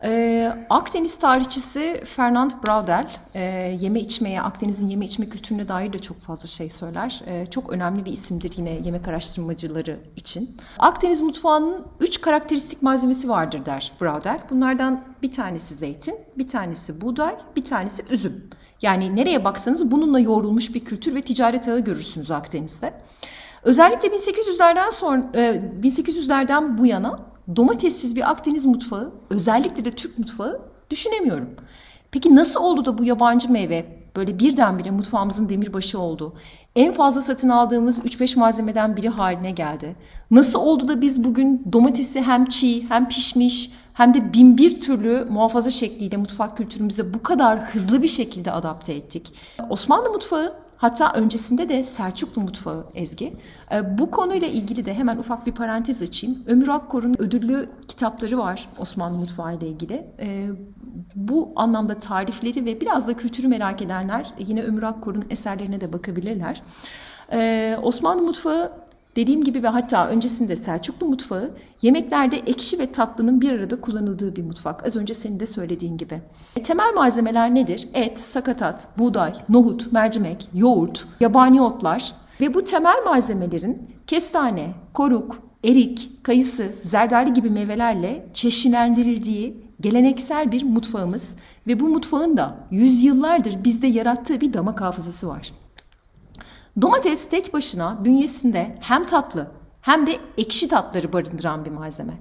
Ee, 0.07 0.51
Akdeniz 0.69 1.19
tarihçisi 1.19 2.03
Fernand 2.15 2.51
Braudel 2.63 3.09
e, 3.35 3.41
yeme 3.79 3.99
içmeye, 3.99 4.41
Akdeniz'in 4.41 4.89
yeme 4.89 5.05
içme 5.05 5.29
kültürüne 5.29 5.67
dair 5.67 5.93
de 5.93 5.99
çok 5.99 6.19
fazla 6.19 6.47
şey 6.47 6.69
söyler. 6.69 7.23
E, 7.25 7.45
çok 7.45 7.69
önemli 7.69 8.05
bir 8.05 8.11
isimdir 8.11 8.53
yine 8.57 8.69
yemek 8.69 9.07
araştırmacıları 9.07 9.99
için. 10.15 10.57
Akdeniz 10.79 11.21
mutfağının 11.21 11.85
üç 11.99 12.21
karakteristik 12.21 12.81
malzemesi 12.81 13.29
vardır 13.29 13.65
der 13.65 13.91
Braudel. 14.01 14.39
Bunlardan 14.49 15.03
bir 15.21 15.31
tanesi 15.31 15.75
zeytin, 15.75 16.15
bir 16.37 16.47
tanesi 16.47 17.01
buğday, 17.01 17.35
bir 17.55 17.65
tanesi 17.65 18.03
üzüm. 18.09 18.49
Yani 18.81 19.15
nereye 19.15 19.45
baksanız 19.45 19.91
bununla 19.91 20.19
yoğrulmuş 20.19 20.75
bir 20.75 20.85
kültür 20.85 21.15
ve 21.15 21.21
ticaret 21.21 21.67
ağı 21.67 21.79
görürsünüz 21.79 22.31
Akdeniz'de. 22.31 22.93
Özellikle 23.63 24.07
1800'lerden 24.07 24.89
sonra 24.89 25.21
1800'lerden 25.81 26.75
e, 26.75 26.77
bu 26.77 26.85
yana 26.85 27.36
domatessiz 27.55 28.15
bir 28.15 28.29
Akdeniz 28.29 28.65
mutfağı, 28.65 29.13
özellikle 29.29 29.85
de 29.85 29.91
Türk 29.91 30.19
mutfağı 30.19 30.61
düşünemiyorum. 30.89 31.49
Peki 32.11 32.35
nasıl 32.35 32.63
oldu 32.63 32.85
da 32.85 32.97
bu 32.97 33.03
yabancı 33.03 33.51
meyve 33.51 33.85
böyle 34.15 34.39
birdenbire 34.39 34.91
mutfağımızın 34.91 35.49
demirbaşı 35.49 35.99
oldu? 35.99 36.33
En 36.75 36.93
fazla 36.93 37.21
satın 37.21 37.49
aldığımız 37.49 37.99
3-5 38.05 38.39
malzemeden 38.39 38.97
biri 38.97 39.09
haline 39.09 39.51
geldi. 39.51 39.95
Nasıl 40.31 40.59
oldu 40.59 40.87
da 40.87 41.01
biz 41.01 41.23
bugün 41.23 41.65
domatesi 41.73 42.21
hem 42.21 42.45
çiğ 42.45 42.89
hem 42.89 43.07
pişmiş 43.09 43.71
hem 43.93 44.13
de 44.13 44.33
bin 44.33 44.57
bir 44.57 44.81
türlü 44.81 45.27
muhafaza 45.29 45.71
şekliyle 45.71 46.17
mutfak 46.17 46.57
kültürümüze 46.57 47.13
bu 47.13 47.23
kadar 47.23 47.59
hızlı 47.59 48.01
bir 48.01 48.07
şekilde 48.07 48.51
adapte 48.51 48.93
ettik? 48.93 49.33
Osmanlı 49.69 50.09
mutfağı 50.09 50.53
Hatta 50.77 51.13
öncesinde 51.13 51.69
de 51.69 51.83
Selçuklu 51.83 52.41
mutfağı 52.41 52.85
Ezgi. 52.95 53.33
E, 53.71 53.97
bu 53.97 54.11
konuyla 54.11 54.47
ilgili 54.47 54.85
de 54.85 54.93
hemen 54.93 55.17
ufak 55.17 55.47
bir 55.47 55.51
parantez 55.51 56.01
açayım. 56.01 56.37
Ömür 56.47 56.67
Akkor'un 56.67 57.15
ödüllü 57.19 57.69
kitapları 57.87 58.37
var 58.37 58.69
Osmanlı 58.79 59.17
mutfağı 59.17 59.55
ile 59.55 59.67
ilgili. 59.67 60.07
E, 60.19 60.47
bu 61.15 61.53
anlamda 61.55 61.99
tarifleri 61.99 62.65
ve 62.65 62.81
biraz 62.81 63.07
da 63.07 63.13
kültürü 63.13 63.47
merak 63.47 63.81
edenler 63.81 64.33
yine 64.37 64.63
Ömür 64.63 64.83
Akkor'un 64.83 65.25
eserlerine 65.29 65.81
de 65.81 65.93
bakabilirler. 65.93 66.61
E, 67.31 67.77
Osmanlı 67.83 68.21
mutfağı 68.21 68.71
Dediğim 69.17 69.43
gibi 69.43 69.63
ve 69.63 69.67
hatta 69.67 70.07
öncesinde 70.09 70.55
Selçuklu 70.55 71.07
mutfağı 71.07 71.51
yemeklerde 71.81 72.37
ekşi 72.37 72.79
ve 72.79 72.91
tatlının 72.91 73.41
bir 73.41 73.51
arada 73.51 73.81
kullanıldığı 73.81 74.35
bir 74.35 74.43
mutfak. 74.43 74.87
Az 74.87 74.95
önce 74.95 75.13
senin 75.13 75.39
de 75.39 75.45
söylediğin 75.45 75.97
gibi. 75.97 76.21
E, 76.55 76.63
temel 76.63 76.93
malzemeler 76.95 77.55
nedir? 77.55 77.89
Et, 77.93 78.19
sakatat, 78.19 78.87
buğday, 78.97 79.33
nohut, 79.49 79.91
mercimek, 79.91 80.49
yoğurt, 80.53 81.07
yabani 81.19 81.61
otlar 81.61 82.13
ve 82.41 82.53
bu 82.53 82.63
temel 82.63 83.03
malzemelerin 83.05 83.89
kestane, 84.07 84.73
koruk, 84.93 85.39
erik, 85.63 86.09
kayısı, 86.23 86.65
zerdali 86.81 87.33
gibi 87.33 87.49
meyvelerle 87.49 88.29
çeşilendirildiği 88.33 89.63
geleneksel 89.81 90.51
bir 90.51 90.63
mutfağımız 90.63 91.35
ve 91.67 91.79
bu 91.79 91.89
mutfağın 91.89 92.37
da 92.37 92.57
yüzyıllardır 92.71 93.63
bizde 93.63 93.87
yarattığı 93.87 94.41
bir 94.41 94.53
damak 94.53 94.81
hafızası 94.81 95.27
var. 95.27 95.51
Domates 96.81 97.29
tek 97.29 97.53
başına 97.53 97.97
bünyesinde 98.03 98.77
hem 98.79 99.05
tatlı 99.05 99.51
hem 99.81 100.07
de 100.07 100.17
ekşi 100.37 100.67
tatları 100.67 101.13
barındıran 101.13 101.65
bir 101.65 101.71
malzeme. 101.71 102.13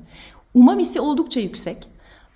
Umamisi 0.54 1.00
oldukça 1.00 1.40
yüksek. 1.40 1.88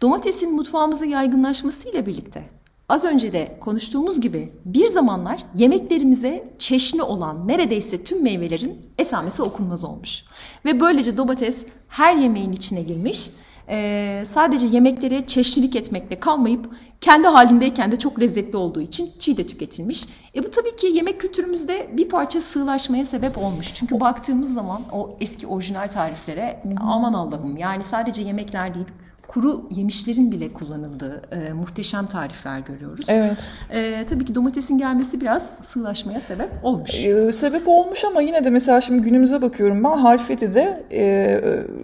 Domatesin 0.02 0.54
mutfağımızda 0.54 1.04
yaygınlaşmasıyla 1.04 2.06
birlikte 2.06 2.48
az 2.88 3.04
önce 3.04 3.32
de 3.32 3.56
konuştuğumuz 3.60 4.20
gibi 4.20 4.52
bir 4.64 4.86
zamanlar 4.86 5.44
yemeklerimize 5.54 6.54
çeşni 6.58 7.02
olan 7.02 7.48
neredeyse 7.48 8.04
tüm 8.04 8.22
meyvelerin 8.22 8.78
esamesi 8.98 9.42
okunmaz 9.42 9.84
olmuş. 9.84 10.24
Ve 10.64 10.80
böylece 10.80 11.16
domates 11.16 11.66
her 11.88 12.16
yemeğin 12.16 12.52
içine 12.52 12.82
girmiş. 12.82 13.30
Ee, 13.70 14.22
sadece 14.26 14.66
yemeklere 14.66 15.26
çeşnilik 15.26 15.76
etmekle 15.76 16.20
kalmayıp 16.20 16.70
kendi 17.00 17.28
halindeyken 17.28 17.92
de 17.92 17.96
çok 17.96 18.20
lezzetli 18.20 18.56
olduğu 18.56 18.80
için 18.80 19.08
çiğ 19.18 19.36
de 19.36 19.46
tüketilmiş. 19.46 20.04
E 20.34 20.44
bu 20.44 20.50
tabii 20.50 20.76
ki 20.76 20.86
yemek 20.86 21.20
kültürümüzde 21.20 21.88
bir 21.92 22.08
parça 22.08 22.40
sığlaşmaya 22.40 23.04
sebep 23.04 23.38
olmuş. 23.38 23.74
Çünkü 23.74 24.00
baktığımız 24.00 24.54
zaman 24.54 24.82
o 24.92 25.16
eski 25.20 25.46
orijinal 25.46 25.88
tariflere 25.88 26.62
aman 26.80 27.12
Allah'ım 27.12 27.56
yani 27.56 27.82
sadece 27.82 28.22
yemekler 28.22 28.74
değil 28.74 28.86
kuru 29.30 29.68
yemişlerin 29.70 30.32
bile 30.32 30.52
kullanıldığı 30.52 31.22
e, 31.32 31.52
muhteşem 31.52 32.06
tarifler 32.06 32.58
görüyoruz. 32.58 33.06
Evet. 33.08 33.38
E, 33.70 34.06
tabii 34.08 34.24
ki 34.24 34.34
domatesin 34.34 34.78
gelmesi 34.78 35.20
biraz 35.20 35.50
sığlaşmaya 35.62 36.20
sebep 36.20 36.48
olmuş. 36.62 37.04
Ee, 37.04 37.32
sebep 37.32 37.68
olmuş 37.68 38.04
ama 38.04 38.22
yine 38.22 38.44
de 38.44 38.50
mesela 38.50 38.80
şimdi 38.80 39.02
günümüze 39.02 39.42
bakıyorum 39.42 39.84
ben 39.84 39.98
Halfeti'de 39.98 40.84
e, 40.92 41.34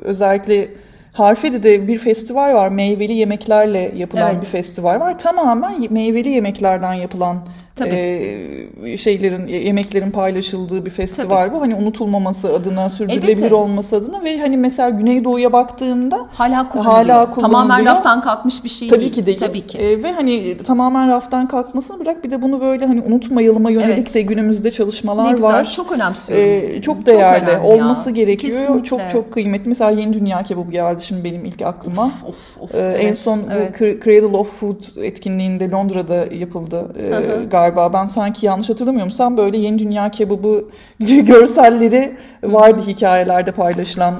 özellikle 0.04 0.70
Harfeti'de 1.16 1.88
bir 1.88 1.98
festival 1.98 2.54
var. 2.54 2.68
Meyveli 2.68 3.12
yemeklerle 3.12 3.92
yapılan 3.96 4.32
Evet. 4.32 4.42
bir 4.42 4.46
festival 4.46 5.00
var. 5.00 5.18
Tamamen 5.18 5.92
meyveli 5.92 6.28
yemeklerden 6.28 6.92
yapılan. 6.92 7.46
E, 7.84 8.96
şeylerin 8.96 9.46
yemeklerin 9.46 10.10
paylaşıldığı 10.10 10.86
bir 10.86 10.90
festival 10.90 11.52
bu. 11.52 11.60
Hani 11.60 11.74
unutulmaması 11.74 12.54
adına, 12.54 12.90
sürdürülebilir 12.90 13.28
Elbette. 13.36 13.54
olması 13.54 13.96
adına 13.96 14.24
ve 14.24 14.38
hani 14.38 14.56
mesela 14.56 14.90
Güneydoğu'ya 14.90 15.52
baktığında 15.52 16.26
Hala 16.32 16.68
kullanılıyor. 16.68 16.94
Hala 17.14 17.34
Tamamen 17.34 17.64
kullanılıyor. 17.68 17.94
raftan 17.94 18.22
kalkmış 18.22 18.64
bir 18.64 18.68
şey 18.68 18.88
Tabii 18.88 19.00
değil. 19.00 19.12
ki 19.12 19.26
değil. 19.26 19.38
Tabii 19.38 19.66
ki. 19.66 19.78
E, 19.78 20.02
ve 20.02 20.12
hani 20.12 20.56
tamamen 20.58 21.08
raftan 21.08 21.48
kalkmasını 21.48 22.00
bırak 22.00 22.24
bir 22.24 22.30
de 22.30 22.42
bunu 22.42 22.60
böyle 22.60 22.86
hani 22.86 23.00
unutmayalıma 23.00 23.70
yönelik 23.70 23.98
Evet. 23.98 24.14
de 24.14 24.22
günümüzde 24.22 24.70
çalışmalar 24.70 25.26
ne 25.26 25.32
güzel. 25.32 25.48
var. 25.52 25.72
Çok 25.72 25.92
önemsiyorum. 25.92 26.44
Ee, 26.46 26.82
çok 26.82 27.06
değerli 27.06 27.46
önemli 27.50 27.66
olması 27.66 28.08
ya. 28.08 28.14
gerekiyor. 28.14 28.52
Kesinlikle. 28.52 28.84
Çok 28.84 29.00
çok 29.10 29.32
kıymetli. 29.32 29.68
Mesela 29.68 29.90
Yeni 29.90 30.12
Dünya 30.12 30.42
Kebabı 30.42 30.70
geldi 30.70 31.02
şimdi 31.02 31.24
benim 31.24 31.44
ilk 31.44 31.62
aklıma. 31.62 32.04
Of, 32.04 32.58
of, 32.60 32.74
Ee, 32.74 32.78
en 32.78 33.06
evet, 33.06 33.18
son 33.18 33.40
evet. 33.52 33.80
bu 33.80 33.84
Cr- 33.84 34.04
Cradle 34.04 34.36
of 34.36 34.60
Food 34.60 35.04
etkinliğinde 35.04 35.70
Londra'da 35.70 36.14
yapıldı 36.34 36.76
Hı 37.10 37.16
hı. 37.16 37.44
Galiba. 37.68 37.92
Ben 37.92 38.06
sanki 38.06 38.46
yanlış 38.46 38.70
hatırlamıyorsam 38.70 39.36
böyle 39.36 39.58
Yeni 39.58 39.78
Dünya 39.78 40.10
Kebabı 40.10 40.64
görselleri 41.00 42.16
vardı 42.42 42.80
hikayelerde 42.86 43.52
paylaşılan 43.52 44.14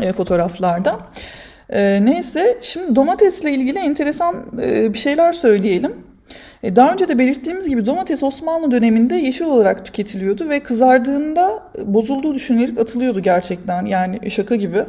e, 0.00 0.12
fotoğraflarda. 0.12 1.00
Ee, 1.70 2.04
neyse 2.04 2.58
şimdi 2.62 2.96
domatesle 2.96 3.52
ilgili 3.52 3.78
enteresan 3.78 4.44
e, 4.62 4.92
bir 4.92 4.98
şeyler 4.98 5.32
söyleyelim. 5.32 5.92
E, 6.62 6.76
Daha 6.76 6.92
önce 6.92 7.08
de 7.08 7.18
belirttiğimiz 7.18 7.68
gibi 7.68 7.86
domates 7.86 8.22
Osmanlı 8.22 8.70
döneminde 8.70 9.14
yeşil 9.14 9.44
olarak 9.44 9.84
tüketiliyordu 9.86 10.48
ve 10.48 10.60
kızardığında 10.60 11.62
bozulduğu 11.84 12.34
düşünülerek 12.34 12.78
atılıyordu 12.78 13.20
gerçekten. 13.20 13.86
Yani 13.86 14.30
şaka 14.30 14.56
gibi. 14.56 14.84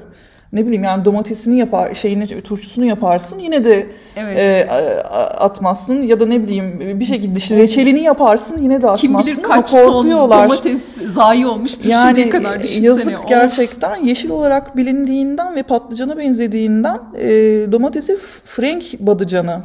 Ne 0.54 0.66
bileyim 0.66 0.84
yani 0.84 1.06
domatesini 1.06 1.60
yapar, 1.60 1.94
şeyini 1.94 2.42
turşusunu 2.42 2.86
yaparsın 2.86 3.40
yine 3.40 3.66
de 3.66 3.88
Evet. 4.16 4.38
e, 4.38 4.72
atmazsın 5.38 6.02
ya 6.02 6.20
da 6.20 6.26
ne 6.26 6.44
bileyim 6.44 7.00
bir 7.00 7.06
şekilde 7.06 7.38
işte 7.38 7.58
reçelini 7.58 8.00
yaparsın 8.00 8.58
yine 8.62 8.82
de 8.82 8.88
Kim 8.98 9.16
atmazsın 9.16 9.38
bilir 9.38 9.44
ama 9.46 9.56
kaç 9.56 9.72
ton 9.72 10.12
domates 10.12 10.82
zayi 11.14 11.48
olmuştur 11.48 11.90
Yani 11.90 12.08
şimdiye 12.08 12.30
kadar 12.30 12.64
düşünsene. 12.64 12.86
yazık 12.86 13.20
Of. 13.24 13.28
gerçekten 13.30 14.04
yeşil 14.04 14.30
olarak 14.30 14.78
bilindiğinden 14.78 15.56
ve 15.56 15.64
patlıcana 15.64 16.18
benzediğinden 16.18 17.00
e, 17.18 17.28
domatesi 17.72 18.18
Frank 18.46 18.84
badıcanı 19.00 19.62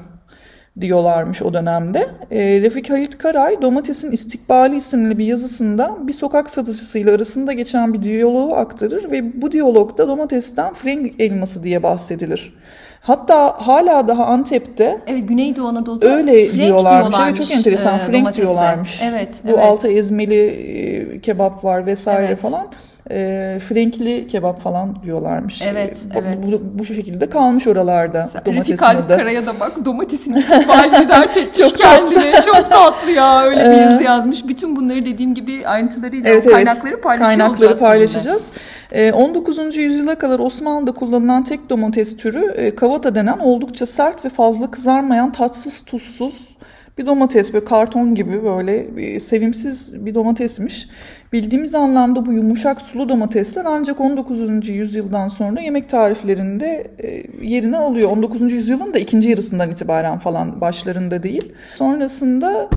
diyorlarmış 0.81 1.43
o 1.43 1.53
dönemde. 1.55 2.09
E, 2.31 2.61
Refik 2.61 2.91
Halit 2.91 3.19
Karay 3.19 3.63
Domatesin 3.63 4.13
İstikbali 4.13 4.77
isimli 4.77 5.19
bir 5.19 5.27
yazısında 5.27 5.97
bir 6.01 6.13
sokak 6.13 6.51
satıcısıyla 6.51 7.15
arasında 7.15 7.53
geçen 7.53 7.95
bir 7.95 8.03
diyaloğu 8.03 8.55
aktarır 8.55 9.11
ve 9.11 9.43
bu 9.43 9.53
diyalogda 9.53 10.09
domatesten 10.09 10.75
Frank 10.75 11.21
elması 11.21 11.65
diye 11.65 11.83
bahsedilir. 11.83 12.55
Hatta 13.01 13.55
hala 13.67 14.09
daha 14.09 14.27
Antep'te 14.27 15.01
Evet 15.07 15.29
Güneydoğu 15.29 15.69
Anadolu'da 15.69 16.07
Öyle 16.07 16.47
Frank 16.47 16.61
diyorlarmış. 16.61 17.17
Evet 17.23 17.37
çok 17.37 17.51
enteresan. 17.51 17.95
e, 17.95 17.99
Frank 17.99 18.15
domatese. 18.15 18.43
diyorlarmış. 18.43 19.01
Evet. 19.05 19.35
Bu 19.45 19.49
evet. 19.49 19.59
altı 19.59 19.89
ezmeli 19.89 20.47
e, 20.47 21.21
kebap 21.21 21.65
var 21.65 21.87
vesaire 21.87 22.27
Evet. 22.27 22.39
falan. 22.39 22.67
E, 23.11 23.59
Frankli 23.69 24.27
kebap 24.29 24.61
falan 24.61 24.97
diyorlarmış. 25.05 25.63
Evet, 25.63 25.99
E, 26.11 26.15
bu, 26.15 26.19
evet. 26.19 26.39
Bu, 26.43 26.79
bu 26.79 26.85
şekilde 26.85 27.31
kalmış 27.31 27.67
oralarda 27.67 28.29
Refik 28.47 28.83
Halit. 28.83 29.09
Kara'ya 29.09 29.47
da 29.47 29.53
bak 29.61 29.73
domatesin 29.85 30.35
istikbalini 30.35 31.09
dert 31.09 31.37
etmiş 31.37 31.69
Çok 31.69 31.79
tatlı. 31.79 32.15
kendine. 32.15 32.41
Çok 32.41 32.71
tatlı 32.71 33.11
ya 33.11 33.43
öyle 33.43 33.61
bir 33.61 33.71
Ee, 33.71 33.77
yazı 33.77 34.03
yazmış. 34.03 34.49
Bütün 34.49 34.77
bunları 34.77 35.07
dediğim 35.07 35.35
gibi 35.35 35.67
ayrıntılarıyla 35.67 36.31
Evet, 36.31 36.43
evet. 36.47 36.55
kaynakları 36.55 37.01
paylaşıyor 37.01 37.39
Kaynakları 37.39 37.79
paylaşacağız. 37.79 38.51
E, 38.93 39.13
19. 39.13 39.77
yüzyıla 39.77 40.15
kadar 40.19 40.39
Osmanlı'da 40.39 40.93
kullanılan 40.93 41.45
tek 41.45 41.71
domates 41.71 42.17
türü 42.17 42.53
e, 42.57 42.75
kavata 42.75 43.15
denen 43.15 43.39
oldukça 43.39 43.87
sert 43.87 44.25
ve 44.25 44.29
fazla 44.29 44.71
kızarmayan 44.71 45.33
tatsız 45.33 45.85
tuzsuz 45.85 46.52
bir 46.99 47.07
domates 47.07 47.53
böyle 47.53 47.65
karton 47.65 48.15
gibi 48.15 48.45
böyle 48.45 49.21
sevimsiz 49.21 50.07
bir 50.07 50.15
domatesmiş. 50.15 50.89
Bildiğimiz 51.33 51.75
anlamda 51.75 52.27
bu 52.27 52.33
yumuşak 52.33 52.81
sulu 52.81 53.09
domatesler 53.09 53.65
ancak 53.65 54.01
19. 54.01 54.69
yüzyıldan 54.69 55.29
sonra 55.29 55.61
yemek 55.61 55.89
tariflerinde 55.89 56.91
e, 56.99 57.25
yerini 57.47 57.77
alıyor. 57.77 58.11
19. 58.11 58.53
yüzyılın 58.53 58.95
da 58.95 58.99
ikinci 58.99 59.31
yarısından 59.31 59.71
itibaren 59.71 60.19
falan 60.19 60.61
başlarında 60.61 61.23
değil. 61.23 61.53
Sonrasında 61.77 62.69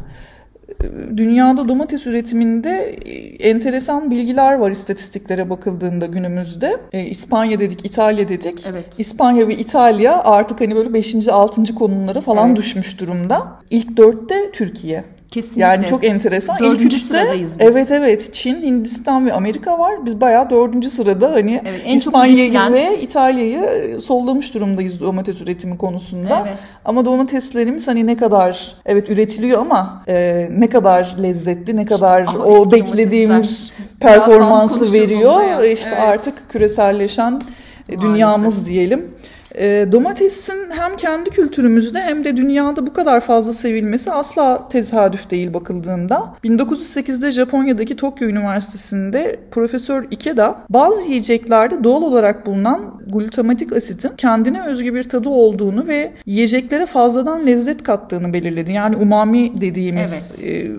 dünyada 1.17 1.69
domates 1.69 2.07
üretiminde 2.07 2.95
e, 3.05 3.49
enteresan 3.49 4.11
bilgiler 4.11 4.53
var 4.53 4.71
istatistiklere 4.71 5.49
bakıldığında 5.49 6.05
günümüzde. 6.05 6.77
E, 6.93 7.05
İspanya 7.05 7.59
dedik, 7.59 7.85
İtalya 7.85 8.29
dedik. 8.29 8.65
Evet. 8.69 8.99
İspanya 8.99 9.47
ve 9.47 9.55
İtalya 9.55 10.23
artık 10.23 10.61
hani 10.61 10.75
böyle 10.75 10.93
5. 10.93 11.27
6. 11.27 11.75
konumlara 11.75 12.21
falan 12.21 12.47
Evet. 12.47 12.57
düşmüş 12.57 12.99
durumda. 12.99 13.59
İlk 13.69 13.97
dörtte 13.97 14.51
Türkiye. 14.53 15.03
Kesinlikle. 15.35 15.61
Yani 15.61 15.87
çok 15.87 16.03
enteresan. 16.03 16.59
Dördüncü 16.59 16.85
İlk 16.85 16.93
üçte, 16.93 17.07
sıradayız 17.07 17.59
biz. 17.59 17.67
Evet 17.69 17.91
evet. 17.91 18.33
Çin, 18.33 18.55
Hindistan 18.61 19.25
ve 19.25 19.33
Amerika 19.33 19.79
var. 19.79 20.05
Biz 20.05 20.21
bayağı 20.21 20.49
dördüncü 20.49 20.89
sırada 20.89 21.31
hani 21.31 21.61
Evet, 21.65 21.81
İspanya'yı 21.85 22.51
üretilen- 22.51 22.73
ve 22.73 23.01
İtalya'yı 23.01 23.59
e, 23.59 23.99
sollamış 23.99 24.53
durumdayız 24.53 25.01
domates 25.01 25.41
üretimi 25.41 25.77
konusunda. 25.77 26.43
Evet. 26.47 26.77
Ama 26.85 27.05
domateslerimiz 27.05 27.87
hani 27.87 28.07
ne 28.07 28.17
kadar 28.17 28.75
evet 28.85 29.09
üretiliyor 29.09 29.61
ama 29.61 30.03
e, 30.07 30.47
ne 30.57 30.69
kadar 30.69 31.15
lezzetli, 31.23 31.75
ne 31.75 31.85
kadar 31.85 32.21
ama 32.21 32.43
o 32.43 32.71
beklediğimiz 32.71 33.71
domatesler. 33.71 33.99
Performansı 33.99 34.93
veriyor. 34.93 35.63
İşte 35.63 35.89
Evet. 35.89 35.99
artık 36.01 36.49
küreselleşen 36.49 37.41
e, 37.89 38.01
dünyamız 38.01 38.65
diyelim. 38.65 39.11
E, 39.57 39.87
domatesin 39.91 40.69
hem 40.69 40.95
kendi 40.97 41.29
kültürümüzde 41.29 42.01
hem 42.01 42.25
de 42.25 42.37
dünyada 42.37 42.87
bu 42.87 42.93
kadar 42.93 43.19
fazla 43.19 43.53
sevilmesi 43.53 44.11
asla 44.11 44.67
tesadüf 44.67 45.31
değil 45.31 45.53
bakıldığında. 45.53 46.35
1908'de 46.43 47.31
Japonya'daki 47.31 47.95
Tokyo 47.95 48.27
Üniversitesi'nde 48.27 49.39
Profesör 49.51 50.07
Ikeda 50.11 50.65
bazı 50.69 51.09
yiyeceklerde 51.09 51.83
doğal 51.83 52.01
olarak 52.01 52.45
bulunan 52.45 53.01
glutamatik 53.07 53.73
asitin 53.73 54.11
kendine 54.17 54.61
özgü 54.61 54.93
bir 54.93 55.03
tadı 55.03 55.29
olduğunu 55.29 55.87
ve 55.87 56.11
yiyeceklere 56.25 56.85
fazladan 56.85 57.47
lezzet 57.47 57.83
kattığını 57.83 58.33
belirledi. 58.33 58.73
Yani 58.73 58.95
umami 58.95 59.61
dediğimiz 59.61 60.35
e, 60.43 60.71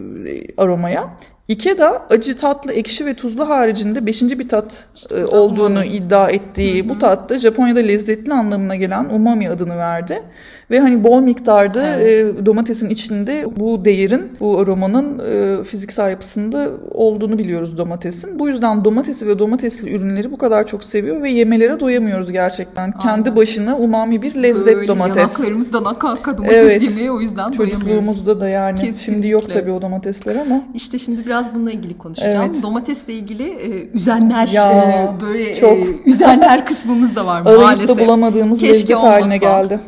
aromaya. 0.57 1.11
Ikeda 1.49 2.07
acı, 2.11 2.37
tatlı, 2.37 2.73
ekşi 2.73 3.07
ve 3.07 3.15
tuzlu 3.15 3.49
haricinde 3.49 4.07
beşinci 4.07 4.39
bir 4.39 4.49
tat 4.49 4.85
e, 5.11 5.25
olduğunu 5.25 5.85
iddia 5.85 6.29
ettiği 6.31 6.89
bu 6.89 6.99
tatta 6.99 7.39
Japonya'da 7.39 7.79
lezzetli 7.81 8.33
anlamına 8.33 8.77
gelen 8.77 9.05
umami 9.15 9.51
adını 9.51 9.77
verdi. 9.79 10.23
Ve 10.71 10.81
hani 10.81 11.05
bol 11.05 11.21
miktarda 11.21 11.87
Evet. 11.97 12.35
e, 12.41 12.47
domatesin 12.47 12.91
içinde 12.91 13.45
bu 13.57 13.85
değerin, 13.85 14.33
bu 14.41 14.59
aromanın 14.59 15.19
e, 15.19 15.65
fiziksel 15.65 16.11
yapısında 16.11 16.71
olduğunu 16.91 17.39
biliyoruz 17.39 17.79
domatesin. 17.79 18.39
Bu 18.39 18.49
yüzden 18.49 18.85
domatesi 18.85 19.27
ve 19.27 19.39
domatesli 19.39 19.95
ürünleri 19.95 20.33
bu 20.33 20.39
kadar 20.39 20.67
çok 20.67 20.85
seviyor 20.85 21.23
ve 21.23 21.31
yemelere 21.31 21.81
doyamıyoruz 21.81 22.33
gerçekten. 22.33 22.93
Kendi 22.93 23.37
başına 23.37 23.77
umami 23.77 24.23
bir 24.23 24.35
lezzet 24.43 24.77
Böyle 24.77 24.89
domates. 24.89 25.17
yanaklarımızdan 25.17 25.85
aka 25.85 26.09
aka 26.09 26.39
domates 26.39 26.57
Evet. 26.57 26.83
yemeye 26.83 27.11
o 27.11 27.21
yüzden 27.21 27.37
doyamıyoruz. 27.53 27.73
Çocukluğumuzda 27.73 28.41
da 28.41 28.49
yani. 28.49 28.79
Şimdi 29.05 29.29
yok 29.29 29.43
Kesinlikle. 29.43 29.61
tabii 29.61 29.73
o 29.73 29.83
domatesler 29.83 30.37
ama. 30.37 30.63
İşte 30.75 30.99
şimdi 30.99 31.27
biraz 31.27 31.36
bununla 31.55 31.71
ilgili 31.71 31.99
konuşacağım. 31.99 32.51
Evet. 32.53 32.63
Domatesle 32.63 33.13
ilgili 33.13 33.49
e, 33.51 33.89
üzenler, 33.91 34.47
Ya, 34.49 34.73
e, 34.73 35.21
böyle 35.21 35.55
çok. 35.55 35.71
e, 35.73 35.87
üzenler 36.07 36.67
kısmımız 36.67 37.17
da 37.17 37.27
var 37.27 37.41
Arayıp 37.41 37.61
maalesef. 37.63 37.97
da 37.99 38.05
bulamadığımız 38.05 38.59
Keşke 38.59 38.95
haline 38.95 39.39
geldi. 39.39 39.81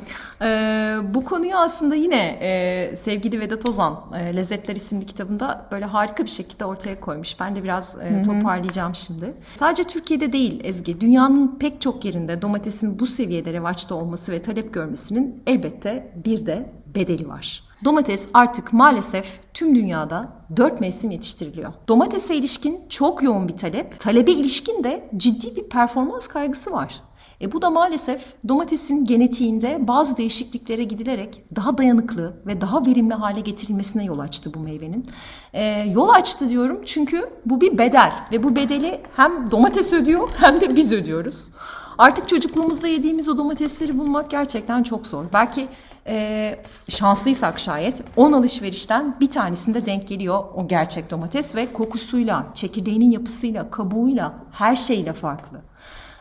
Ee, 0.43 0.95
bu 1.15 1.25
konuyu 1.25 1.57
aslında 1.57 1.95
yine 1.95 2.39
e, 2.41 2.97
sevgili 2.97 3.41
Vedat 3.41 3.69
Ozan 3.69 3.95
e, 4.19 4.37
Lezzetler 4.37 4.77
isimli 4.77 5.07
kitabında 5.07 5.67
böyle 5.73 5.85
harika 5.85 6.25
bir 6.25 6.29
şekilde 6.31 6.65
ortaya 6.65 7.01
koymuş. 7.01 7.41
Ben 7.41 7.57
de 7.57 7.65
biraz 7.65 7.97
e, 8.03 8.23
toparlayacağım 8.23 8.95
şimdi. 8.95 9.33
Sadece 9.55 9.85
Türkiye'de 9.85 10.33
değil 10.33 10.61
Ezgi, 10.65 11.01
dünyanın 11.01 11.57
pek 11.61 11.81
çok 11.81 12.05
yerinde 12.05 12.43
domatesin 12.43 12.99
bu 12.99 13.07
seviyede 13.07 13.53
revaçta 13.53 13.95
olması 13.95 14.33
ve 14.33 14.43
talep 14.43 14.75
görmesinin 14.75 15.43
elbette 15.47 16.13
bir 16.25 16.47
de 16.47 16.71
bedeli 16.95 17.29
var. 17.29 17.63
Domates 17.85 18.29
artık 18.35 18.73
maalesef 18.73 19.41
tüm 19.55 19.75
dünyada 19.75 20.29
dört 20.57 20.81
mevsim 20.81 21.11
yetiştiriliyor. 21.11 21.73
Domatese 21.89 22.37
ilişkin 22.37 22.79
çok 22.89 23.23
yoğun 23.23 23.49
bir 23.49 23.57
talep, 23.57 24.01
talebe 24.01 24.33
ilişkin 24.33 24.85
de 24.85 25.11
ciddi 25.17 25.57
bir 25.57 25.69
performans 25.69 26.29
kaygısı 26.29 26.73
var. 26.73 27.03
E 27.41 27.53
bu 27.53 27.63
da 27.63 27.71
maalesef 27.71 28.23
domatesin 28.49 29.05
genetiğinde 29.05 29.89
bazı 29.89 30.17
değişikliklere 30.17 30.85
gidilerek 30.85 31.45
daha 31.57 31.79
dayanıklı 31.79 32.43
ve 32.47 32.61
daha 32.61 32.87
verimli 32.87 33.15
hale 33.15 33.41
getirilmesine 33.41 34.05
yol 34.05 34.19
açtı 34.19 34.55
bu 34.55 34.59
meyvenin. 34.59 35.07
E, 35.53 35.65
yol 35.81 36.09
açtı 36.09 36.49
diyorum 36.49 36.81
çünkü 36.87 37.31
bu 37.47 37.61
bir 37.61 37.79
bedel 37.79 38.13
ve 38.33 38.43
bu 38.43 38.57
bedeli 38.57 39.01
hem 39.17 39.51
domates 39.51 39.93
ödüyor 39.93 40.29
hem 40.41 40.61
de 40.61 40.77
biz 40.77 40.93
ödüyoruz. 40.93 41.51
Artık 41.99 42.29
çocukluğumuzda 42.29 42.89
yediğimiz 42.89 43.29
o 43.29 43.37
domatesleri 43.37 43.99
bulmak 43.99 44.31
gerçekten 44.31 44.83
çok 44.83 45.07
zor. 45.07 45.25
Belki 45.33 45.69
e, 46.09 46.59
şanslıysak 46.89 47.61
şayet 47.61 48.03
10 48.17 48.33
alışverişten 48.33 49.15
bir 49.21 49.31
tanesinde 49.31 49.87
denk 49.87 50.09
geliyor 50.09 50.45
o 50.55 50.69
gerçek 50.69 51.11
domates 51.11 51.57
ve 51.57 51.73
kokusuyla, 51.73 52.47
çekirdeğinin 52.55 53.11
yapısıyla, 53.11 53.71
kabuğuyla, 53.71 54.33
her 54.53 54.77
şeyle 54.77 55.13
farklı. 55.13 55.59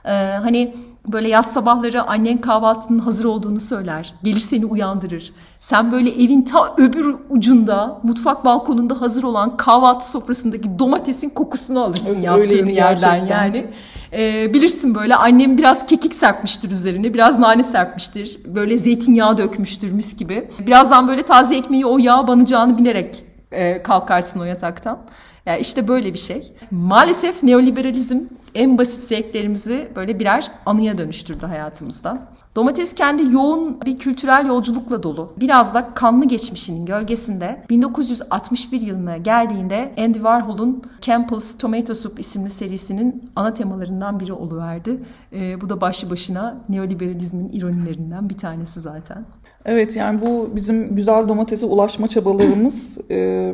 Ee, 0.06 0.10
hani 0.44 0.76
böyle 1.08 1.30
yaz 1.30 1.54
sabahları 1.54 2.04
annen 2.04 2.42
kahvaltının 2.42 3.00
hazır 3.00 3.26
olduğunu 3.26 3.60
söyler. 3.60 4.14
Gelir 4.24 4.40
seni 4.40 4.66
uyandırır. 4.66 5.34
Sen 5.60 5.92
böyle 5.92 6.24
evin 6.24 6.42
ta 6.42 6.76
öbür 6.78 7.16
ucunda 7.30 8.00
mutfak 8.04 8.46
balkonunda 8.46 9.02
hazır 9.02 9.24
olan 9.24 9.58
kahvaltı 9.58 10.10
sofrasındaki 10.10 10.80
domatesin 10.80 11.30
kokusunu 11.30 11.84
alırsın 11.84 12.16
Öyle, 12.16 12.26
yaptığın 12.26 12.68
yerden 12.68 13.20
gerçekten. 13.20 13.46
yani. 13.46 13.72
Ee, 14.14 14.54
bilirsin 14.54 14.96
böyle 14.96 15.16
annem 15.16 15.58
biraz 15.58 15.86
kekik 15.86 16.14
serpmiştir 16.14 16.72
üzerine 16.72 17.14
biraz 17.14 17.40
nane 17.40 17.64
serpmiştir. 17.64 18.38
Böyle 18.46 18.78
zeytinyağı 18.78 19.38
dökmüştür 19.38 19.92
mis 19.92 20.18
gibi. 20.18 20.50
Birazdan 20.60 21.08
böyle 21.08 21.24
taze 21.24 21.56
ekmeği 21.56 21.86
o 21.86 21.98
yağ 21.98 22.28
banacağını 22.28 22.78
bilerek 22.78 23.24
e, 23.52 23.84
kalkarsın 23.84 24.40
o 24.40 24.44
yataktan. 24.44 25.00
Yani 25.46 25.60
işte 25.60 25.88
böyle 25.88 26.14
bir 26.14 26.20
şey. 26.20 26.54
Maalesef 26.72 27.44
neoliberalizm 27.44 28.20
en 28.56 28.78
basit 28.78 29.04
zevklerimizi 29.04 29.88
böyle 29.96 30.20
birer 30.20 30.52
anıya 30.66 30.98
dönüştürdü 30.98 31.46
hayatımızda. 31.46 32.37
Domates 32.58 32.96
kendi 32.96 33.34
yoğun 33.34 33.82
bir 33.86 34.00
kültürel 34.00 34.46
yolculukla 34.48 35.04
dolu. 35.04 35.34
Biraz 35.40 35.74
da 35.74 35.94
kanlı 35.94 36.26
geçmişinin 36.26 36.86
gölgesinde 36.86 37.64
1961 37.70 38.82
yılına 38.82 39.18
geldiğinde 39.18 39.92
Andy 39.98 40.14
Warhol'un 40.14 40.84
Campbell's 41.02 41.58
Tomato 41.58 41.96
Soup 41.96 42.20
isimli 42.20 42.50
serisinin 42.50 43.32
ana 43.36 43.54
temalarından 43.54 44.20
biri 44.20 44.34
oluverdi. 44.34 45.00
Ee, 45.34 45.62
bu 45.62 45.70
da 45.70 45.82
başlı 45.82 46.10
başına 46.10 46.58
neoliberalizmin 46.70 47.52
ironilerinden 47.52 48.30
bir 48.30 48.38
tanesi 48.38 48.80
zaten. 48.82 49.26
Evet 49.66 49.96
yani 49.96 50.22
bu 50.22 50.50
bizim 50.56 50.96
güzel 50.96 51.28
domatese 51.28 51.66
ulaşma 51.66 52.08
çabalarımız 52.08 52.98
e, 53.12 53.54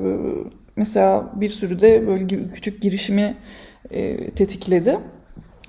mesela 0.75 1.31
bir 1.35 1.49
sürü 1.49 1.81
de 1.81 2.07
böyle 2.07 2.51
küçük 2.51 2.81
girişimi 2.81 3.35
e, 3.89 4.29
tetikledi. 4.31 4.99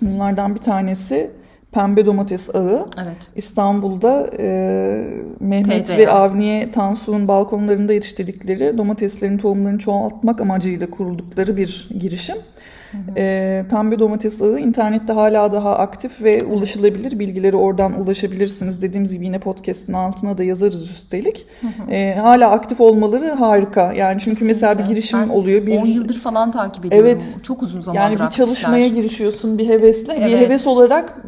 Bunlardan 0.03 0.55
bir 0.55 0.61
tanesi 0.61 1.31
Pembe 1.75 2.07
Domates 2.07 2.55
Ağı. 2.55 2.87
Evet. 3.03 3.31
İstanbul'da 3.37 4.31
e, 4.39 4.47
Mehmet 5.41 5.87
PDA. 5.87 5.97
ve 5.99 6.11
Avniye 6.11 6.71
Tansu'nun 6.71 7.29
balkonlarında 7.29 7.93
yetiştirdikleri 7.93 8.79
domateslerin 8.79 9.39
tohumlarını 9.39 9.79
çoğaltmak 9.79 10.41
amacıyla 10.41 10.91
kuruldukları 10.91 11.57
bir 11.57 11.89
girişim. 12.01 12.37
E, 13.17 13.65
Pembe 13.71 13.99
Domates 13.99 14.43
Ağı 14.43 14.59
internette 14.59 15.13
hala 15.13 15.53
daha 15.53 15.79
aktif 15.79 16.23
ve 16.23 16.45
ulaşılabilir. 16.45 17.19
Bilgileri 17.19 17.57
oradan 17.57 18.01
ulaşabilirsiniz. 18.01 18.83
Dediğimiz 18.83 19.13
gibi 19.15 19.25
yine 19.25 19.39
podcast'ın 19.39 19.93
altına 19.93 20.39
da 20.39 20.45
yazarız 20.45 20.91
üstelik. 20.91 21.47
E, 21.91 22.15
hala 22.15 22.51
aktif 22.51 22.81
olmaları 22.81 23.31
harika. 23.31 23.93
Yani 23.93 24.17
çünkü 24.21 24.45
mesela 24.45 24.73
bir 24.73 24.79
Kesinlikle. 24.79 24.95
girişim 24.95 25.19
Ben 25.21 25.29
oluyor. 25.29 25.67
Bir 25.67 25.79
10 25.79 25.87
yıldır 25.87 26.19
falan 26.21 26.51
takip 26.51 26.85
ediyorum. 26.85 27.09
Evet. 27.09 27.35
Çok 27.43 27.63
uzun 27.63 27.81
zamandır 27.81 28.03
yani 28.05 28.15
bir 28.15 28.21
aktifler. 28.21 28.47
çalışmaya 28.47 28.89
girişiyorsun 28.89 29.59
bir 29.59 29.69
hevesle. 29.69 30.17
Bir 30.17 30.21
Evet. 30.21 30.41
heves 30.41 30.67
olarak 30.67 31.23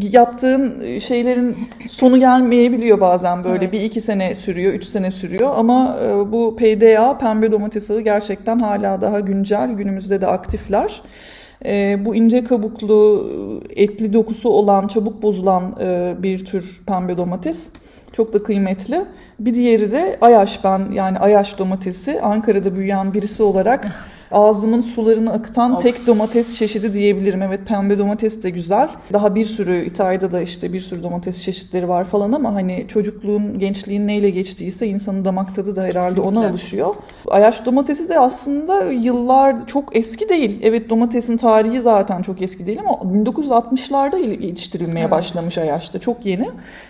yaptığın 0.00 0.98
şeylerin 0.98 1.56
sonu 1.88 2.18
gelmeyebiliyor 2.18 3.00
bazen 3.00 3.44
böyle. 3.44 3.64
Evet. 3.64 3.72
Bir 3.72 3.80
iki 3.80 4.00
sene 4.00 4.34
sürüyor, 4.34 4.72
üç 4.72 4.84
sene 4.84 5.10
sürüyor. 5.10 5.50
Ama 5.56 5.98
e, 6.02 6.32
bu 6.32 6.56
PDA, 6.56 7.18
pembe 7.18 7.52
domates 7.52 7.90
ağı 7.90 8.00
gerçekten 8.00 8.58
hala 8.58 9.00
daha 9.00 9.20
güncel. 9.20 9.70
Günümüzde 9.70 10.20
de 10.20 10.26
aktifler. 10.26 11.02
E, 11.64 12.04
bu 12.04 12.14
ince 12.16 12.44
kabuklu, 12.44 13.30
etli 13.76 14.12
dokusu 14.12 14.48
olan, 14.48 14.88
çabuk 14.88 15.22
bozulan 15.22 15.76
e, 15.80 16.14
bir 16.18 16.44
tür 16.44 16.82
pembe 16.86 17.16
domates. 17.16 17.68
Çok 18.12 18.32
da 18.32 18.42
kıymetli. 18.42 19.04
Bir 19.40 19.54
diğeri 19.54 19.92
de 19.92 20.18
Ayaş 20.20 20.64
ben 20.64 20.92
yani 20.92 21.18
Ayaş 21.18 21.58
domatesi. 21.58 22.20
Ankara'da 22.20 22.76
büyüyen 22.76 23.14
birisi 23.14 23.42
olarak 23.42 23.86
ağzımın 24.34 24.80
sularını 24.80 25.32
akıtan 25.32 25.74
Of. 25.76 25.82
tek 25.82 26.06
domates 26.06 26.54
çeşidi 26.58 26.92
diyebilirim. 26.94 27.42
Evet 27.42 27.60
pembe 27.66 27.98
domates 27.98 28.42
de 28.42 28.50
güzel. 28.50 28.88
Daha 29.12 29.34
bir 29.34 29.44
sürü 29.44 29.84
İtalya'da 29.84 30.32
da 30.32 30.40
işte 30.40 30.72
bir 30.72 30.80
sürü 30.80 31.02
domates 31.02 31.42
çeşitleri 31.42 31.88
var 31.88 32.04
falan 32.04 32.32
ama 32.32 32.54
hani 32.54 32.84
çocukluğun, 32.88 33.58
gençliğin 33.58 34.06
neyle 34.06 34.30
geçtiyse 34.30 34.86
insanın 34.86 35.24
damak 35.24 35.54
tadı 35.54 35.76
da 35.76 35.82
herhalde 35.82 36.20
ona 36.20 36.28
Kesinlikle. 36.30 36.50
alışıyor. 36.50 36.94
Ayaş 37.28 37.66
domatesi 37.66 38.08
de 38.08 38.18
aslında 38.18 38.84
yıllar 38.84 39.66
çok 39.66 39.96
eski 39.96 40.28
değil. 40.28 40.60
Evet 40.62 40.90
domatesin 40.90 41.36
tarihi 41.36 41.80
zaten 41.80 42.22
çok 42.22 42.42
eski 42.42 42.66
değil 42.66 42.78
ama 42.80 42.90
1960'larda 43.14 44.16
yetiştirilmeye 44.46 45.00
Evet. 45.00 45.10
başlamış 45.10 45.58
Ayaş'ta. 45.58 45.98
Çok 45.98 46.26
yeni 46.26 46.48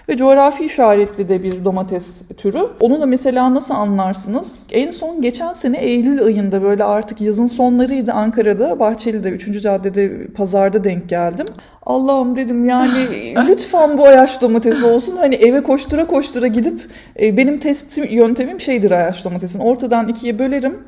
ve 0.08 0.16
coğrafi 0.16 0.64
işaretli 0.64 1.28
de 1.28 1.42
bir 1.42 1.64
domates 1.64 2.28
türü. 2.36 2.66
Onu 2.80 3.00
da 3.00 3.06
mesela 3.06 3.54
nasıl 3.54 3.74
anlarsınız? 3.74 4.58
En 4.70 4.90
son 4.90 5.22
geçen 5.22 5.52
sene 5.52 5.76
Eylül 5.78 6.22
ayında 6.24 6.62
böyle 6.62 6.84
artık 6.84 7.20
yazın 7.34 7.46
sonlarıydı 7.46 8.12
Ankara'da 8.12 8.78
Bahçeli'de 8.78 9.28
3. 9.28 9.62
caddede 9.62 10.26
pazarda 10.26 10.84
denk 10.84 11.08
geldim. 11.08 11.46
Allah'ım 11.86 12.36
dedim 12.36 12.68
yani 12.68 13.08
lütfen 13.48 13.98
bu 13.98 14.04
ayaş 14.06 14.42
domatesi 14.42 14.86
olsun. 14.86 15.16
Hani 15.16 15.34
eve 15.34 15.62
koştura 15.62 16.06
koştura 16.06 16.46
gidip 16.46 16.80
e, 17.20 17.36
benim 17.36 17.58
test 17.58 17.98
yöntemim 18.10 18.60
şeydir 18.60 18.90
ayaş 18.90 19.24
domatesin. 19.24 19.58
Ortadan 19.58 20.08
ikiye 20.08 20.38
bölerim. 20.38 20.78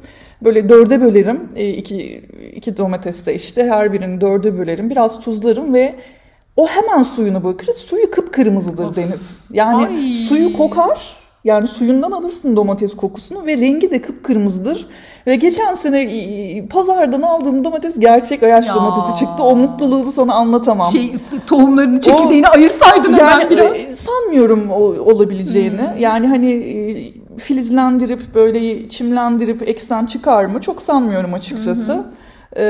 Böyle 0.45 0.69
dörde 0.69 1.01
bölerim. 1.01 1.41
E, 1.57 1.69
iki, 1.69 2.23
iki 2.55 2.77
domates 2.77 3.27
de 3.27 3.35
işte 3.35 3.67
her 3.67 3.93
birini 3.93 4.21
dörde 4.21 4.59
bölerim. 4.59 4.91
Biraz 4.91 5.21
tuzlarım 5.21 5.75
ve 5.75 5.95
o 6.57 6.67
hemen 6.67 7.03
suyunu 7.03 7.45
bırakır. 7.45 7.73
Suyu 7.73 8.11
kıpkırmızıdır 8.11 8.85
Of. 8.85 8.97
Deniz. 8.97 9.41
Yani 9.53 9.87
Ay. 9.87 10.13
suyu 10.13 10.57
kokar. 10.57 11.17
Yani 11.47 11.69
suyundan 11.69 12.11
alırsın 12.11 12.57
domates 12.57 12.97
kokusunu 12.97 13.47
ve 13.47 13.57
rengi 13.57 13.91
de 13.91 14.03
kıpkırmızıdır. 14.03 14.87
Ve 15.27 15.37
geçen 15.37 15.75
sene 15.75 16.09
pazardan 16.71 17.23
aldığım 17.23 17.65
domates 17.65 17.95
gerçek 17.99 18.43
ayaş 18.43 18.67
Ya. 18.67 18.75
domatesi 18.75 19.19
çıktı. 19.19 19.43
O 19.43 19.57
mutluluğu 19.57 20.13
sana 20.13 20.35
anlatamam. 20.35 20.91
Şey 20.93 21.13
tohumlarını 21.47 22.01
çekirdeğini 22.01 22.49
ayırsaydın 22.49 23.13
hemen 23.13 23.41
yani 23.41 23.51
biraz. 23.51 23.77
e, 23.77 23.97
sanmıyorum 23.97 24.71
o 24.71 24.81
olabileceğini. 24.81 25.79
Hmm. 25.93 25.99
Yani 26.01 26.27
hani 26.27 26.53
e, 26.53 27.13
filizlendirip 27.39 28.35
böyle 28.35 28.89
çimlendirip 28.89 29.69
eksen 29.69 30.07
çıkar 30.07 30.45
mı? 30.45 30.61
Çok 30.61 30.83
sanmıyorum 30.83 31.35
açıkçası. 31.35 32.05
E, 32.57 32.65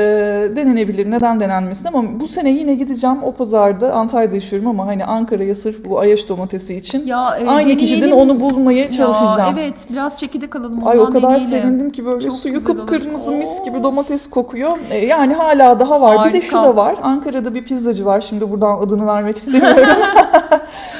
denenebilir. 0.55 1.11
Neden 1.11 1.39
denenmesin 1.39 1.87
ama 1.87 2.19
bu 2.19 2.27
sene 2.27 2.49
yine 2.49 2.73
gideceğim 2.73 3.17
o 3.23 3.31
pazarda. 3.31 3.93
Antalya'da 3.93 4.35
yaşıyorum 4.35 4.67
ama 4.69 4.87
hani 4.87 5.05
Ankara'ya 5.05 5.55
sırf 5.55 5.85
bu 5.85 5.99
ayaş 5.99 6.29
domatesi 6.29 6.75
için 6.75 7.05
Ya, 7.05 7.37
e, 7.41 7.47
aynı 7.47 7.77
kişiden 7.77 8.11
onu 8.11 8.39
bulmaya 8.39 8.91
çalışacağım. 8.91 9.57
Ya, 9.57 9.63
evet 9.63 9.85
biraz 9.91 10.17
çekirdek 10.17 10.55
alalım. 10.55 10.87
Ay 10.87 10.99
o 10.99 11.05
kadar 11.05 11.21
deneyelim. 11.23 11.49
sevindim 11.49 11.89
ki 11.89 12.05
böyle 12.05 12.21
Çok 12.21 12.33
suyu 12.33 12.57
olur. 12.57 12.65
kıpkırmızı 12.65 13.31
mis 13.31 13.63
gibi 13.65 13.83
domates 13.83 14.29
kokuyor. 14.29 14.71
E, 14.91 15.05
yani 15.05 15.33
hala 15.33 15.79
daha 15.79 16.01
var. 16.01 16.27
Bir 16.29 16.33
de 16.33 16.41
şu 16.41 16.57
Harika. 16.57 16.69
da 16.69 16.75
var. 16.75 16.95
Ankara'da 17.03 17.55
bir 17.55 17.63
pizzacı 17.63 18.05
var. 18.05 18.21
Şimdi 18.21 18.51
buradan 18.51 18.77
adını 18.81 19.07
vermek 19.07 19.37
istemiyorum. 19.37 19.87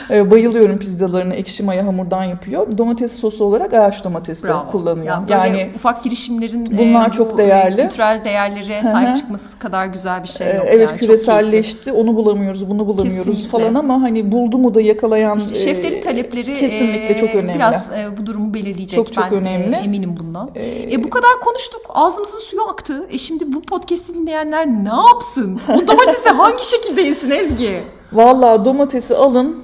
E, 0.10 0.32
Bayılıyorum 0.32 0.78
pizzalarını. 0.78 1.34
Ekşi 1.34 1.64
maya 1.64 1.86
hamurdan 1.88 2.24
yapıyor. 2.24 2.78
Domates 2.78 3.20
sosu 3.20 3.46
olarak 3.46 3.74
ayaş 3.74 4.04
domatesi 4.04 4.48
Bravo. 4.48 4.72
kullanıyor. 4.72 5.18
Ya 5.30 5.46
yani 5.46 5.70
ufak 5.76 6.04
girişimlerin 6.04 6.66
bunlar 6.78 7.10
e, 7.10 7.12
çok 7.12 7.34
bu, 7.34 7.38
değerli. 7.38 7.82
E, 7.82 7.84
kültürel 7.84 8.22
değerlere 8.26 8.77
Hı. 8.82 8.92
sahip 8.92 9.16
çıkması 9.16 9.60
kadar 9.60 9.86
güzel 9.86 10.24
bir 10.24 10.28
şey 10.28 10.48
e, 10.52 10.54
yok. 10.56 10.66
evet 10.70 10.90
yani. 10.90 11.00
Küreselleşti. 11.00 11.92
Onu 11.92 12.16
bulamıyoruz, 12.16 12.70
bunu 12.70 12.88
bulamıyoruz 12.88 13.26
Kesinlikle. 13.36 13.50
falan 13.50 13.76
ama 13.76 14.02
hani 14.02 14.32
buldu 14.32 14.58
mu 14.58 14.74
da 14.76 14.82
yakalayan 14.82 15.38
İşte 15.38 15.56
şeflerin 15.56 15.96
e, 15.98 16.02
talepleri 16.02 16.54
kesinlikle 16.54 17.10
e, 17.10 17.18
çok 17.18 17.36
önemli. 17.36 17.56
biraz 17.56 17.92
e, 17.92 18.18
bu 18.18 18.26
durumu 18.26 18.54
belirleyecek. 18.54 18.96
Çok 18.98 19.14
çok 19.14 19.24
ben 19.32 19.34
önemli. 19.34 19.76
e, 19.76 19.80
eminim 19.80 20.16
bundan. 20.20 20.50
E, 20.56 20.94
E 20.94 21.04
bu 21.04 21.10
kadar 21.10 21.32
konuştuk. 21.44 21.82
Ağzımızın 21.90 22.40
suyu 22.40 22.62
aktı. 22.64 23.08
E 23.12 23.18
şimdi 23.18 23.54
bu 23.54 23.62
podcast'i 23.62 24.14
dinleyenler 24.14 24.68
ne 24.68 24.90
yapsın? 25.12 25.60
Bu 25.76 25.88
domatesi 25.88 26.30
hangi 26.30 26.66
şekilde 26.70 27.02
yesin 27.02 27.30
Ezgi? 27.32 27.84
Vallahi 28.14 28.66
domatesi 28.66 29.16
alın, 29.16 29.58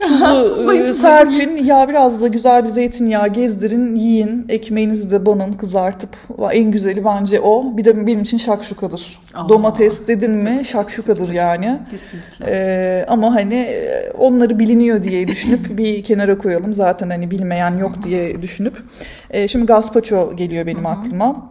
tuzu 0.00 0.72
e, 0.76 0.88
serpin, 0.88 1.56
ya 1.56 1.88
biraz 1.88 2.22
da 2.22 2.26
güzel 2.26 2.62
bir 2.62 2.68
zeytinyağı 2.68 3.28
gezdirin, 3.28 3.94
yiyin. 3.94 4.46
Ekmeğinizi 4.48 5.10
de 5.10 5.26
banın 5.26 5.52
kızartıp. 5.52 6.10
En 6.52 6.70
güzeli 6.70 7.04
bence 7.04 7.40
o. 7.40 7.76
Bir 7.76 7.84
de 7.84 8.06
benim 8.06 8.22
için 8.22 8.38
şakşukadır. 8.38 9.18
Aa. 9.34 9.48
Domates 9.48 10.06
dedin 10.06 10.32
mi 10.32 10.62
şakşukadır 10.64 11.32
yani. 11.32 11.78
Kesinlikle. 11.90 12.46
Ee, 12.48 13.06
ama 13.08 13.34
hani 13.34 13.54
e, 13.54 14.12
onları 14.18 14.58
biliniyor 14.58 15.02
diye 15.02 15.28
düşünüp 15.28 15.78
bir 15.78 16.04
kenara 16.04 16.38
koyalım. 16.38 16.72
Zaten 16.72 17.10
hani 17.10 17.30
bilmeyen 17.30 17.78
yok 17.78 18.02
diye 18.02 18.42
düşünüp. 18.42 18.76
Ee, 19.30 19.48
şimdi 19.48 19.66
gazpacho 19.66 20.36
geliyor 20.36 20.66
benim 20.66 20.86
aklıma. 20.86 21.50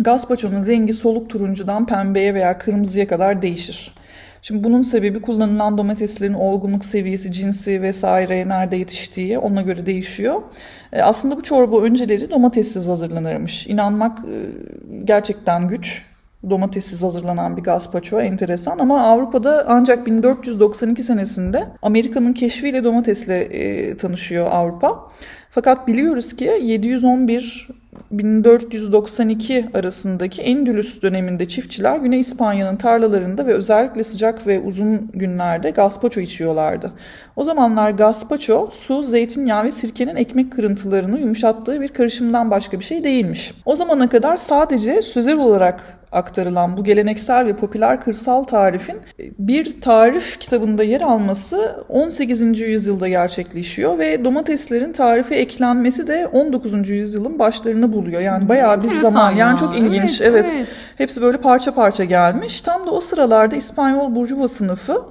Gazpacho'nun 0.00 0.66
rengi 0.66 0.92
soluk 0.92 1.30
turuncudan 1.30 1.86
pembeye 1.86 2.34
veya 2.34 2.58
kırmızıya 2.58 3.06
kadar 3.06 3.42
değişir. 3.42 3.94
Şimdi 4.42 4.64
bunun 4.64 4.82
sebebi 4.82 5.20
kullanılan 5.22 5.78
domateslerin 5.78 6.34
olgunluk 6.34 6.84
seviyesi, 6.84 7.32
cinsi 7.32 7.82
vesaire 7.82 8.48
nerede 8.48 8.76
yetiştiği 8.76 9.38
ona 9.38 9.62
göre 9.62 9.86
değişiyor. 9.86 10.42
E, 10.92 11.02
Aslında 11.02 11.36
bu 11.36 11.42
çorba 11.42 11.80
önceleri 11.80 12.30
domatessiz 12.30 12.88
hazırlanırmış. 12.88 13.66
İnanmak 13.66 14.18
e, 14.18 14.36
gerçekten 15.04 15.68
güç. 15.68 16.12
domatessiz 16.50 17.02
hazırlanan 17.02 17.56
bir 17.56 17.62
gazpacho 17.62 18.20
enteresan 18.20 18.78
ama 18.78 19.02
Avrupa'da 19.02 19.64
ancak 19.68 20.06
1492 20.06 21.02
senesinde 21.02 21.68
Amerika'nın 21.82 22.32
keşfiyle 22.32 22.84
domatesle 22.84 23.40
e, 23.44 23.96
tanışıyor 23.96 24.46
Avrupa. 24.50 25.10
Fakat 25.54 25.88
biliyoruz 25.88 26.36
ki 26.36 26.58
711 26.62 27.68
1492 28.10 29.66
arasındaki 29.74 30.42
Endülüs 30.42 31.02
döneminde 31.02 31.48
çiftçiler 31.48 31.96
Güney 31.96 32.20
İspanya'nın 32.20 32.76
tarlalarında 32.76 33.46
ve 33.46 33.52
özellikle 33.52 34.02
sıcak 34.02 34.46
ve 34.46 34.60
uzun 34.60 35.10
günlerde 35.14 35.70
gazpacho 35.70 36.20
içiyorlardı. 36.20 36.92
O 37.36 37.44
zamanlar 37.44 37.90
gazpacho 37.90 38.68
su, 38.72 39.02
zeytinyağı 39.02 39.64
ve 39.64 39.70
sirkenin 39.70 40.16
ekmek 40.16 40.52
kırıntılarını 40.52 41.20
yumuşattığı 41.20 41.80
bir 41.80 41.88
karışımdan 41.88 42.50
başka 42.50 42.78
bir 42.78 42.84
şey 42.84 43.04
değilmiş. 43.04 43.54
O 43.64 43.76
zamana 43.76 44.08
kadar 44.08 44.36
sadece 44.36 45.02
sözel 45.02 45.38
olarak 45.38 46.01
aktarılan 46.12 46.76
bu 46.76 46.84
geleneksel 46.84 47.46
ve 47.46 47.56
popüler 47.56 48.00
kırsal 48.00 48.44
tarifin 48.44 48.96
bir 49.38 49.80
tarif 49.80 50.40
kitabında 50.40 50.82
yer 50.82 51.00
alması 51.00 51.84
18. 51.88 52.60
yüzyılda 52.60 53.08
gerçekleşiyor 53.08 53.98
ve 53.98 54.24
domateslerin 54.24 54.92
tarife 54.92 55.34
eklenmesi 55.34 56.08
de 56.08 56.26
19. 56.26 56.88
yüzyılın 56.88 57.38
başlarını 57.38 57.92
buluyor. 57.92 58.20
Yani 58.20 58.48
bayağı 58.48 58.82
bir 58.82 58.88
zaman. 58.88 59.32
Yani 59.32 59.58
çok 59.58 59.76
ilginç. 59.76 60.20
Evet, 60.20 60.34
evet. 60.34 60.50
evet. 60.54 60.66
Hepsi 60.96 61.22
böyle 61.22 61.36
parça 61.36 61.74
parça 61.74 62.04
gelmiş. 62.04 62.60
Tam 62.60 62.86
da 62.86 62.90
o 62.90 63.00
sıralarda 63.00 63.56
İspanyol 63.56 64.14
burjuva 64.14 64.48
sınıfı 64.48 65.02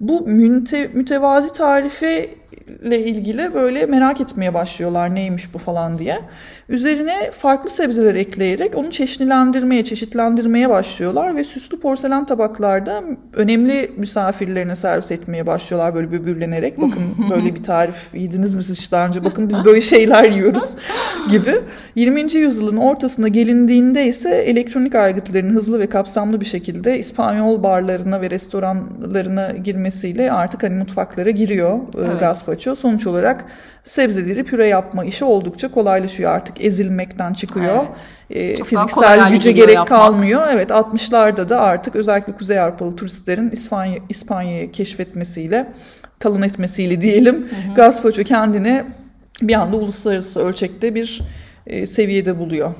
bu 0.00 0.26
müte, 0.26 0.90
mütevazi 0.94 1.52
tarife 1.52 2.39
ile 2.82 3.04
ilgili 3.04 3.54
böyle 3.54 3.86
merak 3.86 4.20
etmeye 4.20 4.54
başlıyorlar 4.54 5.14
neymiş 5.14 5.54
bu 5.54 5.58
falan 5.58 5.98
diye. 5.98 6.20
Üzerine 6.68 7.30
farklı 7.30 7.70
sebzeler 7.70 8.14
ekleyerek 8.14 8.76
onu 8.76 8.90
çeşitlendirmeye, 8.90 9.84
çeşitlendirmeye 9.84 10.68
başlıyorlar 10.68 11.36
ve 11.36 11.44
süslü 11.44 11.80
porselen 11.80 12.26
tabaklarda 12.26 13.02
önemli 13.34 13.92
misafirlerine 13.96 14.74
servis 14.74 15.12
etmeye 15.12 15.46
başlıyorlar 15.46 15.94
böyle 15.94 16.12
böbürlenerek. 16.12 16.78
Bakın 16.78 17.02
böyle 17.30 17.54
bir 17.54 17.62
tarif 17.62 17.96
yediniz 18.14 18.54
mi 18.54 18.62
siz 18.62 18.92
daha 18.92 19.06
önce? 19.06 19.24
Bakın 19.24 19.48
biz 19.48 19.64
böyle 19.64 19.80
şeyler 19.80 20.24
yiyoruz 20.24 20.74
gibi. 21.30 21.60
20. 21.94 22.32
yüzyılın 22.34 22.76
ortasına 22.76 23.28
gelindiğinde 23.28 24.06
ise 24.06 24.30
elektronik 24.30 24.94
aygıtların 24.94 25.50
hızlı 25.50 25.78
ve 25.78 25.86
kapsamlı 25.86 26.40
bir 26.40 26.46
şekilde 26.46 26.98
İspanyol 26.98 27.62
barlarına 27.62 28.20
ve 28.20 28.30
restoranlarına 28.30 29.50
girmesiyle 29.50 30.32
artık 30.32 30.62
hani 30.62 30.74
mutfaklara 30.74 31.30
giriyor 31.30 31.78
e, 31.78 31.80
evet. 31.98 32.20
Gazpacho. 32.40 32.76
Sonuç 32.76 33.06
olarak 33.06 33.44
sebzeleri 33.84 34.44
püre 34.44 34.66
yapma 34.66 35.04
işi 35.04 35.24
oldukça 35.24 35.70
kolaylaşıyor 35.70 36.30
artık 36.30 36.64
ezilmekten 36.64 37.32
çıkıyor. 37.32 37.86
Evet. 38.30 38.60
E, 38.60 38.64
fiziksel 38.64 39.30
güce 39.30 39.52
gerek 39.52 39.74
yapmak. 39.74 39.88
kalmıyor. 39.88 40.46
Evet 40.50 40.70
60'larda 40.70 41.48
da 41.48 41.60
artık 41.60 41.96
özellikle 41.96 42.32
Kuzey 42.32 42.60
Avrupalı 42.60 42.96
turistlerin 42.96 43.50
İspanya 43.50 43.98
İspanya'yı 44.08 44.72
keşfetmesiyle, 44.72 45.72
talın 46.20 46.42
etmesiyle 46.42 47.02
diyelim, 47.02 47.34
hı 47.34 47.70
hı. 47.70 47.74
gazpacho 47.74 48.22
kendini 48.22 48.84
bir 49.42 49.54
anda 49.54 49.76
uluslararası 49.76 50.40
ölçekte 50.40 50.94
bir 50.94 51.20
e, 51.66 51.86
seviyede 51.86 52.38
buluyor. 52.38 52.74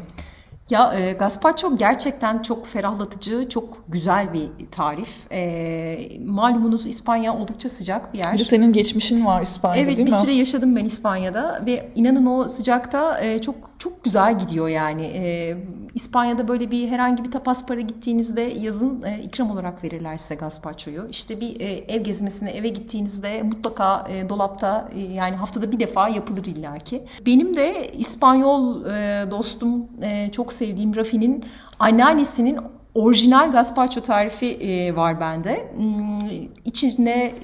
Ya 0.70 0.94
e, 0.94 1.12
gazpacho 1.12 1.76
gerçekten 1.76 2.42
çok 2.42 2.66
ferahlatıcı, 2.66 3.48
çok 3.48 3.84
güzel 3.88 4.32
bir 4.32 4.50
tarif. 4.70 5.32
E, 5.32 6.18
malumunuz 6.26 6.86
İspanya 6.86 7.36
oldukça 7.36 7.68
sıcak 7.68 8.14
bir 8.14 8.18
yer. 8.18 8.34
Bir 8.34 8.38
de 8.38 8.44
senin 8.44 8.72
geçmişin 8.72 9.26
var 9.26 9.42
İspanya'da 9.42 9.78
evet, 9.78 9.96
değil 9.96 10.08
mi? 10.08 10.14
Evet 10.14 10.20
bir 10.20 10.26
süre 10.26 10.38
yaşadım 10.38 10.76
ben 10.76 10.84
İspanya'da 10.84 11.62
ve 11.66 11.88
inanın 11.94 12.26
o 12.26 12.48
sıcakta 12.48 13.20
e, 13.20 13.40
çok 13.40 13.70
çok 13.80 14.04
güzel 14.04 14.38
gidiyor 14.38 14.68
yani. 14.68 15.02
E, 15.02 15.56
İspanya'da 15.94 16.48
böyle 16.48 16.70
bir 16.70 16.88
herhangi 16.88 17.24
bir 17.24 17.30
tapas 17.30 17.66
para 17.66 17.80
gittiğinizde 17.80 18.40
yazın 18.40 19.02
e, 19.02 19.20
ikram 19.22 19.50
olarak 19.50 19.84
verirler 19.84 20.16
size 20.16 20.34
gazpacho'yu. 20.34 21.06
İşte 21.10 21.40
bir 21.40 21.60
e, 21.60 21.64
ev 21.64 22.02
gezmesine 22.02 22.50
eve 22.50 22.68
gittiğinizde 22.68 23.42
mutlaka 23.42 24.08
e, 24.10 24.28
dolapta 24.28 24.88
e, 24.94 25.00
yani 25.00 25.36
haftada 25.36 25.72
bir 25.72 25.80
defa 25.80 26.08
yapılır 26.08 26.44
illaki. 26.44 27.02
Benim 27.26 27.56
de 27.56 27.92
İspanyol 27.92 28.86
e, 28.86 29.30
dostum 29.30 29.86
e, 30.02 30.30
çok 30.32 30.52
sevdiğim 30.61 30.96
Rafi'nin 30.96 31.44
anneannesinin 31.78 32.58
orijinal 32.94 33.52
gazpacho 33.52 34.00
tarifi 34.00 34.46
e, 34.46 34.96
var 34.96 35.20
bende. 35.20 35.72
Hmm, 35.74 36.18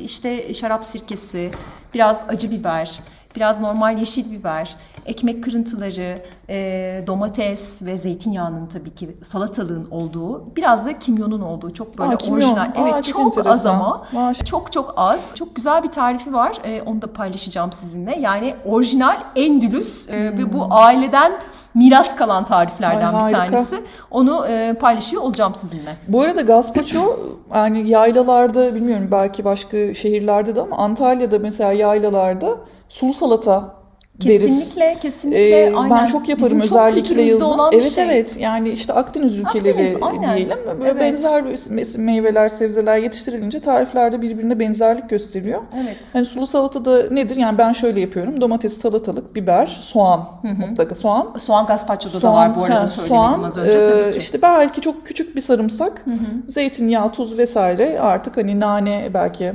işte 0.04 0.54
şarap 0.54 0.84
sirkesi, 0.84 1.50
biraz 1.94 2.24
acı 2.28 2.50
biber, 2.50 3.00
biraz 3.36 3.60
normal 3.60 3.98
yeşil 3.98 4.38
biber, 4.38 4.76
ekmek 5.06 5.44
kırıntıları, 5.44 6.14
e, 6.48 7.00
domates 7.06 7.82
ve 7.82 7.96
zeytinyağının 7.96 8.66
tabii 8.66 8.94
ki 8.94 9.16
salatalığın 9.22 9.90
olduğu, 9.90 10.56
biraz 10.56 10.86
da 10.86 10.98
kimyonun 10.98 11.40
olduğu 11.40 11.72
çok 11.72 11.98
böyle 11.98 12.14
Aa, 12.14 12.18
kimyon. 12.18 12.36
orijinal. 12.36 12.70
Evet 12.76 12.94
Aa, 12.94 13.02
çok, 13.02 13.34
çok 13.34 13.46
az 13.46 13.66
ama 13.66 14.06
Maş. 14.12 14.44
çok 14.44 14.72
çok 14.72 14.94
az. 14.96 15.20
Çok 15.34 15.56
güzel 15.56 15.82
bir 15.82 15.88
tarifi 15.88 16.32
var. 16.32 16.58
E, 16.64 16.82
onu 16.82 17.02
da 17.02 17.12
paylaşacağım 17.12 17.72
sizinle. 17.72 18.18
Yani 18.20 18.54
orijinal 18.64 19.16
Endülüs 19.36 20.10
hmm. 20.10 20.18
ve 20.18 20.52
bu 20.52 20.66
aileden 20.70 21.32
miras 21.76 22.16
kalan 22.16 22.44
tariflerden 22.44 23.14
Ay, 23.14 23.26
bir 23.26 23.32
tanesi. 23.32 23.84
Onu 24.10 24.46
e, 24.48 24.74
paylaşıyor 24.80 25.22
olacağım 25.22 25.54
sizinle. 25.54 25.96
Bu 26.08 26.22
arada 26.22 26.40
gazpacho 26.40 27.20
yani 27.54 27.90
yaylalarda 27.90 28.74
bilmiyorum 28.74 29.08
belki 29.10 29.44
başka 29.44 29.94
şehirlerde 29.94 30.54
de 30.54 30.60
ama 30.60 30.76
Antalya'da 30.76 31.38
mesela 31.38 31.72
yaylalarda 31.72 32.56
sulu 32.88 33.14
salata 33.14 33.75
deriz. 34.24 34.40
Kesinlikle, 34.40 34.96
kesinlikle. 35.02 35.60
Ee, 35.60 35.74
aynen. 35.74 35.96
Ben 35.96 36.06
çok 36.06 36.28
yaparım 36.28 36.60
Bizim 36.60 36.60
özellikle 36.60 37.14
çok 37.14 37.26
yazın. 37.26 37.44
Olan 37.44 37.72
evet 37.72 37.90
şey. 37.90 38.04
evet. 38.04 38.36
Yani 38.40 38.68
işte 38.68 38.92
Akdeniz 38.92 39.36
ülkeleri 39.36 39.96
Akdeniz, 40.00 40.28
diyelim. 40.36 40.58
Böyle 40.80 40.90
evet. 40.90 41.00
benzer 41.00 41.44
meyveler, 41.98 42.48
sebzeler 42.48 42.98
yetiştirilince 42.98 43.60
tariflerde 43.60 44.22
birbirine 44.22 44.60
benzerlik 44.60 45.10
gösteriyor. 45.10 45.62
Evet. 45.76 45.96
Hani 46.12 46.24
sulu 46.24 46.46
salata 46.46 46.84
da 46.84 47.10
nedir? 47.10 47.36
Yani 47.36 47.58
ben 47.58 47.72
şöyle 47.72 48.00
yapıyorum. 48.00 48.40
Domates, 48.40 48.78
salatalık, 48.78 49.34
biber, 49.34 49.66
soğan. 49.66 50.28
Mutlaka 50.42 50.94
soğan. 50.94 51.34
Soğan 51.38 51.66
gazpacho'da 51.66 52.20
soğan, 52.20 52.34
da 52.34 52.50
var 52.50 52.56
bu 52.60 52.64
arada 52.64 52.82
he, 52.82 52.86
soğan, 52.86 53.42
az 53.42 53.56
önce 53.56 53.84
tabii 53.86 54.00
e, 54.00 54.10
ki. 54.10 54.18
İşte 54.18 54.42
belki 54.42 54.80
çok 54.80 55.06
küçük 55.06 55.36
bir 55.36 55.40
sarımsak, 55.40 56.02
Hı-hı. 56.04 56.16
zeytinyağı, 56.48 57.12
tuz 57.12 57.38
vesaire 57.38 58.00
artık 58.00 58.36
hani 58.36 58.60
nane 58.60 59.10
belki 59.14 59.52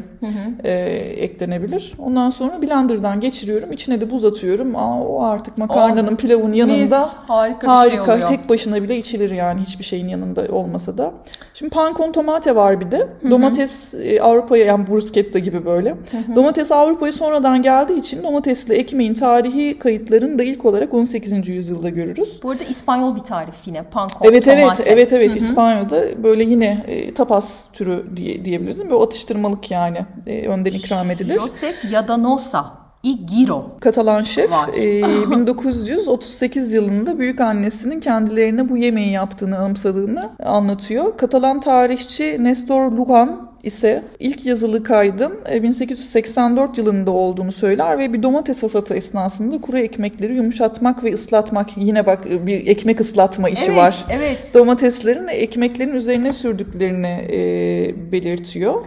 e, 0.64 0.72
eklenebilir. 1.18 1.94
Ondan 2.00 2.30
sonra 2.30 2.62
blenderdan 2.62 3.20
geçiriyorum. 3.20 3.72
İçine 3.72 4.02
de 4.02 4.12
buz 4.12 4.26
atıyorum 4.26 4.51
yapıyorum. 4.52 4.76
Aa, 4.76 5.04
o 5.04 5.24
artık 5.24 5.58
makarnanın, 5.58 6.14
oh, 6.14 6.18
pilavın 6.18 6.54
yanında 6.54 7.00
mis, 7.00 7.14
harika, 7.28 7.68
harika 7.68 7.98
bir 7.98 8.02
şey 8.08 8.16
oluyor. 8.16 8.28
tek 8.28 8.50
başına 8.50 8.84
bile 8.84 8.98
içilir 8.98 9.32
yani 9.32 9.62
hiçbir 9.62 9.84
şeyin 9.84 10.08
yanında 10.08 10.48
olmasa 10.52 10.98
da. 10.98 11.14
Şimdi 11.54 11.70
pankon 11.70 12.12
tomate 12.12 12.56
var 12.56 12.80
bir 12.80 12.92
de. 12.92 12.98
Hı-hı. 12.98 13.32
Domates 13.32 13.94
e, 13.94 14.22
Avrupa'ya 14.22 14.66
yani 14.66 14.88
bruschetta 14.88 15.40
gibi 15.40 15.66
böyle. 15.66 15.90
Hı-hı. 15.90 16.36
Domates 16.36 16.72
Avrupa'ya 16.72 17.12
sonradan 17.12 17.62
geldiği 17.62 18.00
için 18.00 18.24
domatesli 18.24 18.74
ekmeğin 18.74 19.14
tarihi 19.14 19.80
kayıtlarını 19.80 20.40
da 20.40 20.44
ilk 20.44 20.66
olarak 20.66 20.94
18. 20.94 21.48
yüzyılda 21.50 21.90
görürüz. 21.90 22.40
Bu 22.44 22.50
arada 22.50 22.64
İspanyol 22.64 23.16
bir 23.16 23.22
tarif 23.22 23.56
yine 23.66 23.84
pankon 23.84 24.28
evet, 24.30 24.46
tomate. 24.46 24.84
Evet 24.84 24.88
evet 24.88 25.14
evet 25.14 25.36
İspanyol'da 25.36 26.24
böyle 26.24 26.44
yine 26.44 26.86
e, 26.88 27.14
tapas 27.14 27.72
türü 27.72 28.06
diye, 28.16 28.46
diyebiliriz. 28.46 28.80
Böyle 28.80 28.96
atıştırmalık 28.96 29.72
yani 29.72 30.06
e, 30.28 30.48
önden 30.48 30.72
ikram 30.72 31.12
edilir. 31.12 31.40
Joseph 31.40 31.92
Yadanosa 31.92 32.81
Igiro. 33.04 33.66
Katalan 33.80 34.22
şef 34.22 34.52
e, 34.78 35.04
1938 35.32 36.74
yılında 36.74 37.20
büyük 37.20 37.42
annesinin 37.42 38.00
kendilerine 38.00 38.70
bu 38.70 38.78
yemeği 38.78 39.12
yaptığını 39.12 39.58
anımsadığını 39.58 40.30
anlatıyor. 40.44 41.18
Katalan 41.18 41.60
tarihçi 41.60 42.44
Nestor 42.44 42.92
Lujan 42.92 43.52
ise 43.64 44.04
ilk 44.20 44.46
yazılı 44.46 44.84
kaydın 44.84 45.34
1884 45.64 46.78
e, 46.78 46.82
yılında 46.82 47.12
olduğunu 47.12 47.52
söyler 47.52 48.00
ve 48.00 48.14
bir 48.14 48.24
domates 48.24 48.64
hasatı 48.64 48.94
esnasında 48.94 49.62
kuru 49.62 49.78
ekmekleri 49.78 50.36
yumuşatmak 50.36 51.04
ve 51.04 51.14
ıslatmak 51.14 51.78
yine 51.78 52.06
bak 52.06 52.28
e, 52.30 52.48
bir 52.48 52.68
ekmek 52.68 53.00
ıslatma 53.00 53.50
işi 53.50 53.66
evet, 53.66 53.78
var. 53.78 54.06
Evet. 54.10 54.52
Domateslerin 54.54 55.28
ekmeklerin 55.28 55.96
üzerine 55.96 56.34
sürdüklerini 56.34 57.28
e, 57.32 58.12
belirtiyor. 58.12 58.86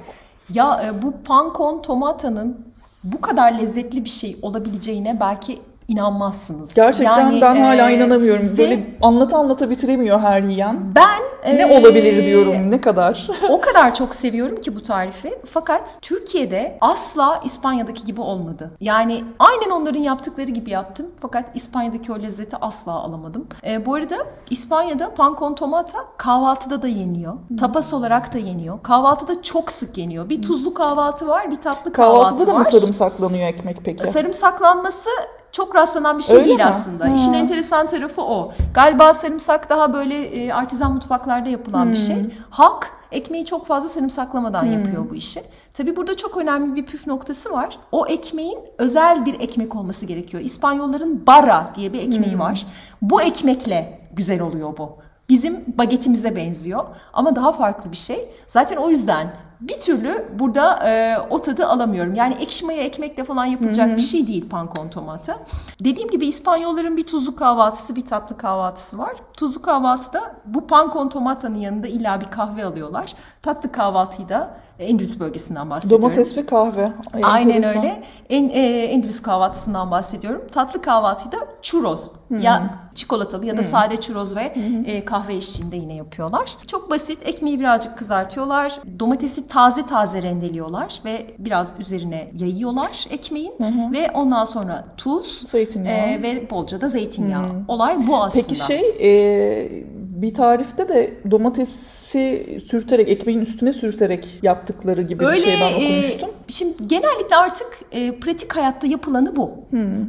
Ya 0.54 0.82
e, 0.86 1.02
bu 1.02 1.14
pankon 1.24 1.82
tomatanın 1.82 2.73
bu 3.04 3.20
kadar 3.20 3.52
lezzetli 3.52 4.04
bir 4.04 4.10
şey 4.10 4.36
olabileceğine 4.42 5.20
belki 5.20 5.60
inanmazsınız. 5.88 6.74
Gerçekten 6.74 7.20
yani, 7.20 7.40
ben 7.40 7.56
e, 7.56 7.62
hala 7.62 7.90
inanamıyorum. 7.90 8.58
Böyle 8.58 8.96
anlata 9.02 9.38
anlata 9.38 9.70
bitiremiyor 9.70 10.20
her 10.20 10.42
yiyen. 10.42 10.94
Ben 10.94 11.54
ne 11.56 11.62
e, 11.62 11.80
olabilir 11.80 12.24
diyorum 12.24 12.70
ne 12.70 12.80
kadar. 12.80 13.28
o 13.48 13.60
kadar 13.60 13.94
çok 13.94 14.14
seviyorum 14.14 14.60
ki 14.60 14.76
bu 14.76 14.82
tarifi. 14.82 15.38
Fakat 15.50 15.96
Türkiye'de 16.02 16.78
asla 16.80 17.40
İspanya'daki 17.44 18.04
gibi 18.04 18.20
olmadı. 18.20 18.70
Yani 18.80 19.24
aynen 19.38 19.70
onların 19.70 20.00
yaptıkları 20.00 20.50
gibi 20.50 20.70
yaptım. 20.70 21.06
Fakat 21.20 21.56
İspanya'daki 21.56 22.12
o 22.12 22.22
lezzeti 22.22 22.56
asla 22.56 22.92
alamadım. 22.92 23.46
E, 23.66 23.86
bu 23.86 23.94
arada 23.94 24.16
İspanya'da 24.50 25.14
pan 25.14 25.36
con 25.38 25.54
tomata 25.54 25.98
kahvaltıda 26.16 26.82
da 26.82 26.88
yeniyor. 26.88 27.32
Hmm. 27.48 27.56
Tapas 27.56 27.94
olarak 27.94 28.34
da 28.34 28.38
yeniyor. 28.38 28.82
Kahvaltıda 28.82 29.42
çok 29.42 29.72
sık 29.72 29.98
yeniyor. 29.98 30.28
Bir 30.28 30.42
tuzlu 30.42 30.74
kahvaltı 30.74 31.28
var, 31.28 31.50
bir 31.50 31.56
tatlı 31.56 31.92
kahvaltı 31.92 31.92
Kahvaltıda 31.92 32.40
var. 32.40 32.46
Kahvaltıda 32.46 32.54
da 32.54 32.58
mı 32.58 32.80
sarımsaklanıyor 32.80 33.48
ekmek 33.48 33.84
peki? 33.84 34.06
Sarımsaklanması 34.06 35.10
çok 35.54 35.76
rastlanan 35.76 36.18
bir 36.18 36.22
şey 36.22 36.36
Öyle 36.36 36.46
değil 36.46 36.56
mi? 36.56 36.64
aslında. 36.64 37.04
Ha. 37.04 37.08
İşin 37.14 37.32
enteresan 37.32 37.86
tarafı 37.86 38.22
o. 38.22 38.52
Galiba 38.74 39.14
sarımsak 39.14 39.70
daha 39.70 39.92
böyle 39.92 40.22
e, 40.26 40.52
artizan 40.52 40.92
mutfaklarda 40.92 41.48
yapılan 41.48 41.92
bir 41.92 41.96
Hmm. 41.96 42.04
şey. 42.06 42.16
Halk 42.50 42.90
ekmeği 43.12 43.44
çok 43.44 43.66
fazla 43.66 43.88
sarımsaklamadan 43.88 44.64
yapıyor 44.64 45.10
bu 45.10 45.14
işi. 45.14 45.40
Tabii 45.74 45.96
burada 45.96 46.16
çok 46.16 46.36
önemli 46.36 46.74
bir 46.76 46.86
püf 46.86 47.06
noktası 47.06 47.52
var. 47.52 47.78
O 47.92 48.06
ekmeğin 48.06 48.58
özel 48.78 49.26
bir 49.26 49.40
ekmek 49.40 49.76
olması 49.76 50.06
gerekiyor. 50.06 50.42
İspanyolların 50.42 51.26
barra 51.26 51.70
diye 51.76 51.92
bir 51.92 51.98
ekmeği 51.98 52.38
var. 52.38 52.66
Bu 53.02 53.22
ekmekle 53.22 54.00
güzel 54.12 54.40
oluyor 54.40 54.76
bu. 54.78 54.96
Bizim 55.28 55.64
bagetimize 55.78 56.36
benziyor 56.36 56.84
ama 57.12 57.36
daha 57.36 57.52
farklı 57.52 57.92
bir 57.92 57.96
şey. 57.96 58.28
Zaten 58.46 58.76
o 58.76 58.90
yüzden 58.90 59.26
bir 59.60 59.80
türlü 59.80 60.24
burada 60.38 60.88
e, 60.88 61.18
o 61.30 61.42
tadı 61.42 61.66
alamıyorum. 61.66 62.14
Yani 62.14 62.34
ekşi 62.40 62.66
maya 62.66 62.82
ekmekle 62.82 63.24
falan 63.24 63.44
yapılacak 63.44 63.96
bir 63.96 64.02
şey 64.02 64.26
değil 64.26 64.48
pankon 64.48 64.88
tomata. 64.88 65.36
Dediğim 65.80 66.10
gibi 66.10 66.26
İspanyolların 66.26 66.96
bir 66.96 67.06
tuzlu 67.06 67.36
kahvaltısı, 67.36 67.96
bir 67.96 68.06
tatlı 68.06 68.36
kahvaltısı 68.36 68.98
var. 68.98 69.12
Tuzlu 69.36 69.62
kahvaltıda 69.62 70.34
bu 70.46 70.66
pankon 70.66 71.08
tomatanın 71.08 71.58
yanında 71.58 71.86
illa 71.86 72.20
bir 72.20 72.30
kahve 72.30 72.64
alıyorlar. 72.64 73.14
Tatlı 73.42 73.72
kahvaltıyı 73.72 74.28
da 74.28 74.50
Endülüs 74.78 75.20
bölgesinden 75.20 75.70
bahsediyorum. 75.70 76.02
Domates 76.02 76.36
ve 76.36 76.46
kahve. 76.46 76.92
Ay, 77.12 77.22
Aynen 77.24 77.56
enteresan. 77.56 77.82
öyle. 77.82 78.02
En, 78.30 78.48
e, 78.48 78.84
Endülüs 78.84 79.22
kahvaltısından 79.22 79.90
bahsediyorum. 79.90 80.42
Tatlı 80.52 80.82
kahvaltıyı 80.82 81.32
da 81.32 81.46
churros. 81.62 82.12
Ya 82.30 82.70
çikolatalı 82.94 83.46
ya 83.46 83.56
da 83.56 83.62
sade 83.62 84.00
churros 84.00 84.36
ve 84.36 84.54
e, 84.86 85.04
kahve 85.04 85.34
eşliğinde 85.34 85.76
yine 85.76 85.94
yapıyorlar. 85.94 86.56
Çok 86.66 86.90
basit. 86.90 87.18
Ekmeği 87.28 87.60
birazcık 87.60 87.98
kızartıyorlar. 87.98 88.80
Domatesi 88.98 89.48
taze 89.48 89.86
taze 89.86 90.22
rendeliyorlar 90.22 91.00
ve 91.04 91.26
biraz 91.38 91.80
üzerine 91.80 92.30
yayıyorlar 92.32 93.06
ekmeğin. 93.10 93.52
Ve 93.92 94.10
ondan 94.14 94.44
sonra 94.44 94.84
tuz 94.96 95.40
Zeytinyağı. 95.48 95.96
e, 95.96 96.22
ve 96.22 96.50
bolca 96.50 96.80
da 96.80 96.88
zeytinyağı. 96.88 97.48
Olay 97.68 98.06
bu 98.06 98.22
aslında. 98.22 98.44
Peki 98.48 98.60
şey 98.60 98.80
e, 99.00 99.84
bir 100.22 100.34
tarifte 100.34 100.88
de 100.88 101.14
domatesi 101.30 102.60
sürterek 102.70 103.08
ekmeğin 103.08 103.40
üstüne 103.40 103.72
sürterek 103.72 104.38
yaptıkları 104.42 105.02
gibi 105.02 105.24
bir 105.26 105.36
şey 105.36 105.54
ben 105.60 105.72
e, 105.72 105.74
okumuştum. 105.74 106.28
şimdi 106.48 106.88
genellikle 106.88 107.36
artık 107.36 107.66
e, 107.92 108.18
pratik 108.20 108.56
hayatta 108.56 108.86
yapılanı 108.86 109.36
bu. 109.36 109.50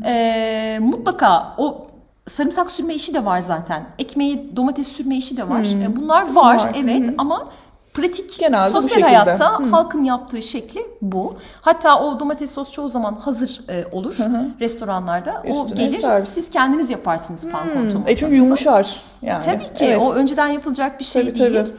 E, 0.06 0.80
mutlaka 0.82 1.56
o 1.58 1.88
sarımsak 2.32 2.72
sürme 2.72 2.94
işi 2.94 3.14
de 3.14 3.26
var 3.26 3.40
zaten. 3.40 3.86
Ekmeği 4.00 4.56
domates 4.56 4.88
sürme 4.88 5.16
işi 5.18 5.38
de 5.38 5.50
var. 5.50 5.64
E, 5.84 5.96
bunlar 5.96 6.34
var, 6.36 6.56
Var. 6.58 6.72
evet 6.84 7.08
hı. 7.08 7.14
ama 7.18 7.50
pratik 7.94 8.40
Genelde 8.40 8.70
sosyal 8.70 9.02
hayatta 9.02 9.60
Hı. 9.60 9.64
halkın 9.64 10.04
yaptığı 10.04 10.42
şekli 10.42 10.82
bu. 11.02 11.36
Hatta 11.62 12.00
o 12.00 12.20
domates 12.20 12.54
sos 12.54 12.72
çoğu 12.72 12.90
zaman 12.90 13.16
hazır 13.16 13.62
e, 13.70 13.86
olur 13.92 14.16
restoranlarda. 14.62 15.44
o 15.50 15.66
Üstüne 15.66 15.86
gelir 15.86 15.98
servis. 16.00 16.30
siz 16.30 16.50
kendiniz 16.50 16.90
yaparsınız 16.90 17.50
pankon 17.52 17.92
Hmm. 17.92 18.08
E 18.08 18.16
çünkü 18.16 18.36
yumuşar 18.36 19.02
yani. 19.22 19.44
Tabii 19.44 19.64
ki 19.74 19.86
Evet. 19.86 20.00
o 20.06 20.14
önceden 20.14 20.48
yapılacak 20.48 21.00
bir 21.00 21.06
şey 21.06 21.22
Tabii, 21.22 21.40
değil. 21.40 21.54
tabii. 21.56 21.72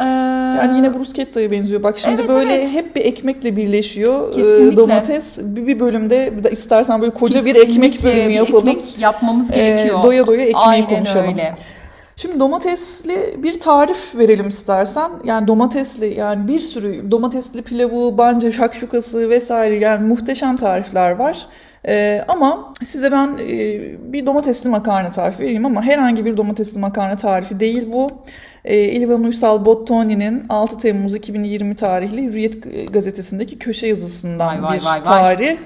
Ee, 0.00 0.04
Yani 0.58 0.76
yine 0.76 0.94
bruschetta'ya 0.94 1.50
benziyor. 1.50 1.82
Bak 1.82 1.98
şimdi 1.98 2.14
Evet, 2.20 2.28
böyle 2.28 2.52
evet. 2.54 2.68
hep 2.72 2.96
bir 2.96 3.00
ekmekle 3.04 3.56
birleşiyor. 3.56 4.28
Ee, 4.28 4.32
Kesinlikle. 4.36 4.76
domates 4.76 5.38
bir, 5.38 5.66
bir 5.66 5.80
bölümde 5.80 6.32
bir 6.38 6.44
de 6.44 6.50
istersen 6.50 7.00
böyle 7.00 7.14
koca 7.14 7.44
bir 7.44 7.54
Kesinlikle 7.54 7.72
ekmek 7.72 8.04
bölümü 8.04 8.28
bir 8.28 8.34
yapalım. 8.34 8.68
ekmek 8.68 8.98
yapmamız 8.98 9.50
Ee, 9.50 9.54
gerekiyor. 9.54 10.02
doya 10.02 10.26
doya 10.26 10.40
ekmeği 10.40 10.56
Aynen 10.56 10.88
konuşalım. 10.88 11.28
öyle. 11.28 11.54
Şimdi 12.16 12.40
domatesli 12.40 13.34
bir 13.42 13.60
tarif 13.60 14.14
verelim 14.18 14.48
istersen. 14.48 15.10
Yani 15.24 15.46
domatesli 15.46 16.14
yani 16.14 16.48
bir 16.48 16.58
sürü 16.58 17.10
domatesli 17.10 17.62
pilavı, 17.62 18.18
banca, 18.18 18.52
şakşukası 18.52 19.30
vesaire 19.30 19.76
yani 19.76 20.08
muhteşem 20.08 20.56
tarifler 20.56 21.10
var. 21.10 21.46
Ee, 21.88 22.24
ama 22.28 22.72
size 22.84 23.12
ben 23.12 23.38
e, 23.48 23.58
bir 24.12 24.26
domatesli 24.26 24.68
makarna 24.70 25.10
tarifi 25.10 25.42
vereyim 25.42 25.66
ama 25.66 25.82
herhangi 25.82 26.24
bir 26.24 26.36
domatesli 26.36 26.78
makarna 26.78 27.16
tarifi 27.16 27.60
değil 27.60 27.88
bu. 27.92 28.06
Ee, 28.66 28.76
İlvan 28.78 29.24
Uysal 29.24 29.66
Bottoni'nin 29.66 30.42
6 30.48 30.78
Temmuz 30.78 31.14
2020 31.14 31.74
tarihli 31.74 32.22
Hürriyet 32.24 32.56
gazetesindeki 32.92 33.58
köşe 33.58 33.86
yazısından 33.86 34.48
Vay, 34.48 34.62
vay, 34.62 34.78
bir 34.78 34.84
vay, 34.84 34.98
vay. 34.98 35.36
tarih. 35.36 35.56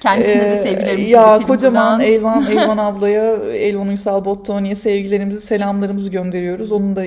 Kendisine 0.00 0.42
de 0.42 0.54
Ee, 0.54 0.56
sevgilerimizi 0.56 1.10
Ya 1.10 1.38
kocaman 1.46 1.98
buradan. 1.98 2.12
Elvan, 2.12 2.46
Elvan 2.50 2.78
ablaya, 2.78 3.32
Elvan 3.54 3.88
Uysal 3.88 4.24
Bottoni'ye 4.24 4.74
sevgilerimizi, 4.74 5.40
selamlarımızı 5.40 6.10
gönderiyoruz. 6.10 6.72
Onun 6.72 6.96
da 6.96 7.04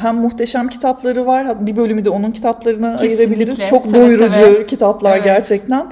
hem 0.00 0.16
muhteşem 0.16 0.68
kitapları 0.68 1.26
var, 1.26 1.66
bir 1.66 1.76
bölümü 1.76 2.04
de 2.04 2.10
onun 2.10 2.30
kitaplarına 2.30 2.96
Kesinlikle, 2.96 3.22
ayırabiliriz. 3.22 3.66
Çok 3.66 3.82
seve 3.86 3.94
doyurucu 3.94 4.32
seve. 4.32 4.66
kitaplar 4.66 5.14
Evet. 5.16 5.24
gerçekten. 5.24 5.86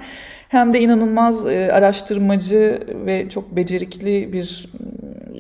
Hem 0.48 0.72
de 0.72 0.80
inanılmaz 0.80 1.46
e, 1.46 1.70
araştırmacı 1.72 2.82
ve 3.06 3.28
çok 3.28 3.56
becerikli 3.56 4.32
bir 4.32 4.70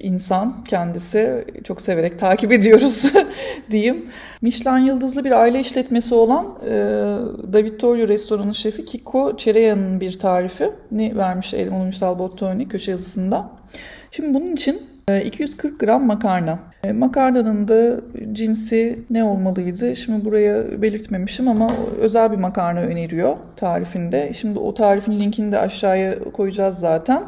insan 0.00 0.64
kendisi. 0.64 1.44
Çok 1.64 1.80
severek 1.80 2.18
takip 2.18 2.52
ediyoruz 2.52 3.12
diyeyim. 3.70 4.06
Michelin 4.42 4.86
yıldızlı 4.86 5.24
bir 5.24 5.32
aile 5.32 5.60
işletmesi 5.60 6.14
olan 6.14 6.46
e, 6.64 6.70
David 7.52 7.78
Torrio 7.78 8.08
restoranın 8.08 8.52
şefi 8.52 8.84
Kiko 8.84 9.36
Çereya'nın 9.36 10.00
bir 10.00 10.18
tarifini 10.18 11.16
vermiş 11.16 11.54
Elman 11.54 11.80
Uysal 11.80 12.18
Bottoni 12.18 12.68
köşe 12.68 12.90
yazısında. 12.90 13.50
Şimdi 14.10 14.34
bunun 14.34 14.52
için 14.52 14.82
240 15.24 15.80
gram 15.80 16.06
makarna. 16.06 16.58
E, 16.84 16.92
Makarnanın 16.92 17.68
da 17.68 18.00
cinsi 18.32 18.98
ne 19.10 19.24
olmalıydı? 19.24 19.96
Şimdi 19.96 20.24
buraya 20.24 20.82
belirtmemişim 20.82 21.48
ama 21.48 21.70
özel 22.00 22.32
bir 22.32 22.36
makarna 22.36 22.80
öneriyor 22.80 23.36
tarifinde. 23.56 24.32
Şimdi 24.34 24.58
o 24.58 24.74
tarifin 24.74 25.20
linkini 25.20 25.52
de 25.52 25.58
aşağıya 25.58 26.18
koyacağız 26.32 26.78
zaten. 26.78 27.22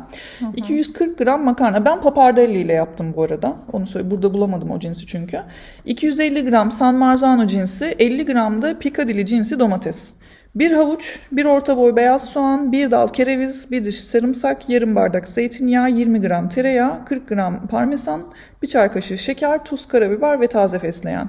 240 0.56 1.18
gram 1.18 1.44
makarna. 1.44 1.84
Ben 1.84 2.00
papardelli 2.00 2.58
ile 2.58 2.72
yaptım 2.72 3.12
bu 3.16 3.22
arada. 3.22 3.56
Onu 3.72 3.86
söyle 3.86 4.10
burada 4.10 4.34
bulamadım 4.34 4.70
o 4.70 4.78
cinsi 4.78 5.06
çünkü. 5.06 5.40
250 5.84 6.50
gram 6.50 6.70
San 6.70 6.94
Marzano 6.94 7.46
cinsi, 7.46 7.94
50 7.98 8.26
gram 8.26 8.62
da 8.62 8.78
Piccadilly 8.78 9.26
cinsi 9.26 9.58
domates. 9.58 10.12
Bir 10.54 10.72
havuç, 10.72 11.18
bir 11.32 11.44
orta 11.44 11.76
boy 11.76 11.96
beyaz 11.96 12.24
soğan, 12.24 12.72
bir 12.72 12.90
dal 12.90 13.08
kereviz, 13.08 13.70
bir 13.70 13.84
diş 13.84 14.00
sarımsak, 14.04 14.68
yarım 14.68 14.94
bardak 14.94 15.28
zeytinyağı, 15.28 15.90
20 15.90 16.20
gram 16.20 16.48
tereyağı, 16.48 17.04
40 17.04 17.28
gram 17.28 17.66
parmesan, 17.66 18.22
bir 18.62 18.66
çay 18.68 18.92
kaşığı 18.92 19.18
şeker, 19.18 19.64
tuz, 19.64 19.88
karabiber 19.88 20.40
ve 20.40 20.46
taze 20.46 20.78
fesleğen. 20.78 21.28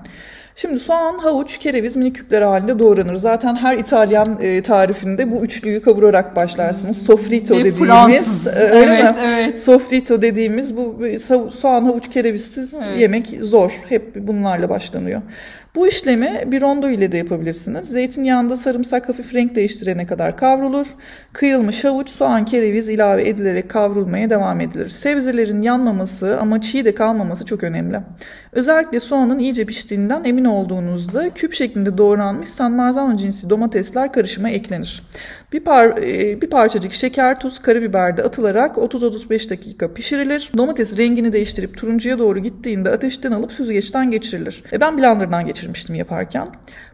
Şimdi 0.56 0.80
soğan, 0.80 1.18
havuç, 1.18 1.58
kereviz 1.58 1.96
minik 1.96 2.16
küpler 2.16 2.42
halinde 2.42 2.80
doğranır. 2.80 3.16
Zaten 3.16 3.56
her 3.56 3.78
İtalyan 3.78 4.38
e, 4.42 4.62
tarifinde 4.62 5.32
bu 5.32 5.44
üçlüyü 5.44 5.82
kavurarak 5.82 6.36
başlarsınız. 6.36 7.06
Sofrito 7.06 7.56
Ve 7.56 7.64
dediğimiz. 7.64 8.48
E, 8.48 8.50
öyle 8.52 8.94
Evet, 8.94 9.16
mi? 9.16 9.22
evet. 9.26 9.60
Sofrito 9.64 10.22
dediğimiz 10.22 10.78
bu 10.78 11.00
bir 11.00 11.20
soğan, 11.50 11.86
havuç, 11.86 12.10
kerevizsiz 12.10 12.74
Evet. 12.74 13.00
yemek 13.00 13.38
zor. 13.42 13.80
Hep 13.90 14.16
bunlarla 14.16 14.70
başlanıyor. 14.70 15.22
Bu 15.76 15.88
işlemi 15.88 16.44
bir 16.46 16.62
rondo 16.62 16.90
ile 16.90 17.12
de 17.12 17.18
yapabilirsiniz. 17.18 17.90
Zeytinyağında 17.90 18.56
sarımsak 18.56 19.10
hafif 19.10 19.34
renk 19.34 19.56
değiştirene 19.56 20.06
kadar 20.06 20.38
kavrulur. 20.38 20.88
Kıyılmış 21.34 21.84
havuç, 21.84 22.10
soğan, 22.10 22.46
kereviz 22.46 22.90
ilave 22.90 23.30
edilerek 23.30 23.70
kavrulmaya 23.70 24.30
devam 24.30 24.62
edilir. 24.62 24.90
Sebzelerin 24.90 25.62
yanmaması 25.62 26.38
ama 26.40 26.62
çiğ 26.62 26.86
de 26.86 26.96
kalmaması 26.96 27.46
çok 27.46 27.64
önemli. 27.64 28.00
Özellikle 28.52 29.00
soğanın 29.00 29.40
iyice 29.40 29.66
piştiğinden 29.66 30.24
emin 30.24 30.46
olduğunuzda 30.46 31.30
küp 31.30 31.54
şeklinde 31.54 31.98
doğranmış 31.98 32.50
San 32.50 32.72
Marzano 32.72 33.18
cinsi 33.18 33.50
domatesler 33.50 34.12
karışıma 34.14 34.50
eklenir. 34.50 35.04
Bir, 35.54 35.60
par, 35.60 35.98
e, 35.98 36.42
bir 36.42 36.50
parçacık 36.50 36.94
şeker, 36.94 37.40
tuz, 37.40 37.62
karabiber 37.62 38.18
de 38.18 38.24
atılarak 38.24 38.78
30-35 38.78 39.50
dakika 39.50 39.94
pişirilir. 39.94 40.52
Domates 40.58 40.98
rengini 40.98 41.34
değiştirip 41.34 41.78
turuncuya 41.78 42.20
doğru 42.20 42.40
gittiğinde 42.40 42.90
ateşten 42.90 43.32
alıp 43.32 43.52
süzgeçten 43.52 44.12
geçirilir. 44.12 44.64
E 44.74 44.82
ben 44.82 44.98
blenderdan 44.98 45.46
geçirmiştim 45.46 45.96
yaparken. 45.96 46.48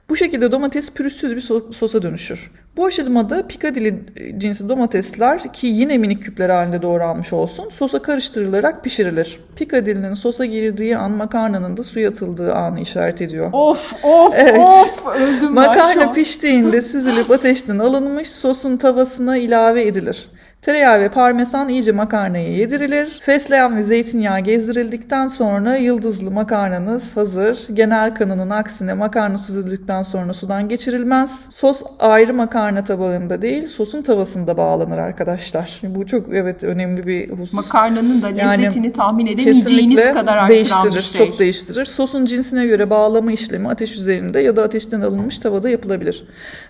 Bu 0.10 0.16
şekilde 0.16 0.52
domates 0.52 0.94
pürüzsüz 0.94 1.36
bir 1.36 1.42
so- 1.42 1.74
sosa 1.74 2.02
dönüşür. 2.02 2.52
Bu 2.78 2.86
aşamada 2.86 3.48
Piccadilly 3.48 3.94
cinsi 4.38 4.70
domatesler 4.70 5.54
ki 5.54 5.68
yine 5.68 5.98
minik 5.98 6.24
küpler 6.24 6.50
halinde 6.50 6.82
doğranmış 6.82 7.34
olsun 7.34 7.70
sosa 7.70 8.02
karıştırılarak 8.02 8.84
pişirilir. 8.84 9.40
Piccadilly'nin 9.56 10.14
sosa 10.14 10.46
girdiği 10.46 10.98
an 10.98 11.12
makarnanın 11.12 11.78
da 11.78 11.84
suya 11.84 12.10
atıldığı 12.10 12.54
anı 12.54 12.80
işaret 12.82 13.22
ediyor. 13.22 13.50
Of 13.54 13.94
of 14.04 14.34
Evet. 14.38 14.60
of 14.60 15.08
öldüm 15.16 15.54
Makarna 15.54 16.12
piştiğinde 16.12 16.82
süzülüp 16.82 17.32
ateşten 17.32 17.80
alınmış 17.80 18.30
sosun 18.30 18.78
tavasına 18.78 19.38
ilave 19.38 19.88
edilir. 19.88 20.28
Tereyağı 20.62 21.00
ve 21.00 21.10
parmesan 21.10 21.70
iyice 21.70 21.92
makarnaya 21.92 22.50
yedirilir. 22.50 23.20
Fesleğen 23.22 23.78
ve 23.78 23.84
zeytinyağı 23.84 24.40
gezdirildikten 24.40 25.28
sonra 25.28 25.76
yıldızlı 25.76 26.32
makarnanız 26.32 27.18
hazır. 27.18 27.68
Genel 27.74 28.16
kanının 28.16 28.50
aksine 28.50 28.94
makarna 28.94 29.38
süzüldükten 29.38 30.02
sonra 30.02 30.34
sudan 30.34 30.70
geçirilmez. 30.70 31.46
Sos 31.52 31.84
ayrı 32.00 32.34
makarna 32.34 32.84
tabağında 32.84 33.42
değil, 33.42 33.68
sosun 33.68 34.02
tavasında 34.02 34.58
bağlanır 34.58 34.98
arkadaşlar. 34.98 35.82
Bu 35.84 36.06
çok 36.06 36.34
evet 36.34 36.64
önemli 36.64 37.08
bir 37.08 37.30
husus. 37.30 37.54
Makarnanın 37.54 38.22
da 38.22 38.30
Yani 38.30 38.64
lezzetini 38.64 38.94
tahmin 38.94 39.28
edemeyeceğiniz 39.28 40.14
kadar 40.14 40.38
artıran 40.38 40.50
değiştirir, 40.50 40.96
bir 40.96 41.00
şey. 41.00 41.28
çok 41.28 41.40
değiştirir. 41.40 41.86
Sosun 41.86 42.26
cinsine 42.26 42.66
göre 42.66 42.90
bağlama 42.90 43.32
işlemi 43.32 43.70
ateş 43.70 43.96
üzerinde 43.96 44.40
ya 44.40 44.56
da 44.56 44.64
ateşten 44.64 45.02
alınmış 45.02 45.40
tavada 45.40 45.70
yapılabilir. 45.70 46.28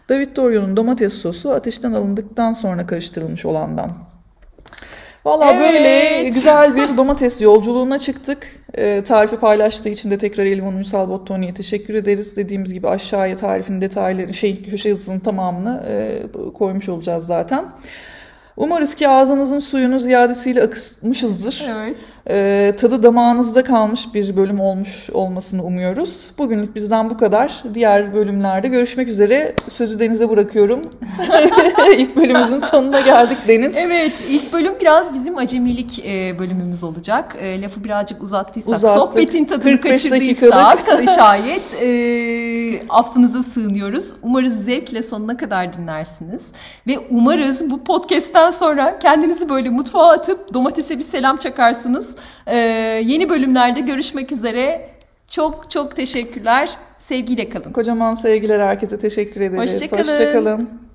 David 0.09 0.35
Dorio'nun 0.35 0.77
domates 0.77 1.13
sosu 1.13 1.51
ateşten 1.51 1.93
alındıktan 1.93 2.53
sonra 2.53 2.87
karıştırılmış 2.87 3.45
olandan. 3.79 4.09
Valla 5.25 5.51
Evet. 5.51 5.61
böyle 5.61 6.29
güzel 6.29 6.75
bir 6.75 6.97
domates 6.97 7.41
yolculuğuna 7.41 7.99
çıktık. 7.99 8.47
E, 8.73 9.03
tarifi 9.03 9.37
paylaştığı 9.37 9.89
için 9.89 10.11
de 10.11 10.17
tekrar 10.17 10.45
Elvan 10.45 10.75
Ünsal 10.75 11.09
Bottoni'ye 11.09 11.53
teşekkür 11.53 11.95
ederiz. 11.95 12.37
Dediğimiz 12.37 12.73
gibi 12.73 12.87
aşağıya 12.87 13.35
tarifin 13.35 13.81
detayları, 13.81 14.33
şey 14.33 14.63
köşe 14.63 14.89
yazısının 14.89 15.19
tamamını 15.19 15.83
e, 15.89 16.23
koymuş 16.53 16.89
olacağız 16.89 17.25
zaten. 17.25 17.65
Umarız 18.59 18.95
ki 18.95 19.09
ağzınızın 19.09 19.59
suyunu 19.59 19.99
ziyadesiyle 19.99 20.63
akıtmışızdır. 20.63 21.65
Evet. 21.69 21.95
E, 22.29 22.75
tadı 22.75 23.03
damağınızda 23.03 23.63
kalmış 23.63 24.13
bir 24.13 24.37
bölüm 24.37 24.59
olmuş 24.59 25.09
olmasını 25.09 25.63
umuyoruz. 25.63 26.31
Bugünlük 26.37 26.75
bizden 26.75 27.09
bu 27.09 27.17
kadar. 27.17 27.63
Diğer 27.73 28.13
bölümlerde 28.13 28.67
görüşmek 28.67 29.07
üzere. 29.07 29.55
Sözü 29.69 29.99
Deniz'e 29.99 30.29
bırakıyorum. 30.29 30.81
İlk 31.97 32.17
bölümümüzün 32.17 32.59
sonuna 32.59 32.99
geldik 32.99 33.37
Deniz. 33.47 33.75
Evet, 33.77 34.13
ilk 34.29 34.53
bölüm 34.53 34.73
biraz 34.81 35.13
bizim 35.13 35.37
acemilik 35.37 36.05
e, 36.05 36.39
bölümümüz 36.39 36.83
olacak. 36.83 37.35
E, 37.41 37.61
lafı 37.61 37.83
birazcık 37.83 38.21
uzattıysak, 38.21 38.75
Uzattık. 38.75 38.99
sohbetin 38.99 39.45
tadını 39.45 39.81
45 39.81 39.91
kaçırdıysak 39.91 40.79
şayet 41.15 41.83
e, 41.83 42.87
affınıza 42.89 43.43
sığınıyoruz. 43.43 44.15
Umarız 44.23 44.65
zevkle 44.65 45.03
sonuna 45.03 45.37
kadar 45.37 45.73
dinlersiniz. 45.73 46.41
Ve 46.87 46.99
umarız 47.09 47.71
bu 47.71 47.83
podcast'ten 47.83 48.48
sonra 48.51 48.99
kendinizi 48.99 49.49
böyle 49.49 49.69
mutfağa 49.69 50.11
atıp 50.11 50.53
domatese 50.53 50.97
bir 50.97 51.03
selam 51.03 51.37
çakarsınız. 51.37 52.15
E, 52.47 52.57
yeni 53.05 53.29
bölümlerde 53.29 53.79
görüşmek 53.81 54.31
üzere. 54.31 54.89
Çok 55.27 55.71
çok 55.71 55.95
teşekkürler. 55.95 56.77
Sevgiyle 56.99 57.49
kalın. 57.49 57.71
Kocaman 57.71 58.15
sevgiler 58.15 58.59
herkese 58.59 58.99
teşekkür 58.99 59.41
ederiz. 59.41 59.73
Hoşça 59.73 59.87
kalın. 59.89 60.09
Hoşça 60.09 60.33
kalın. 60.33 60.88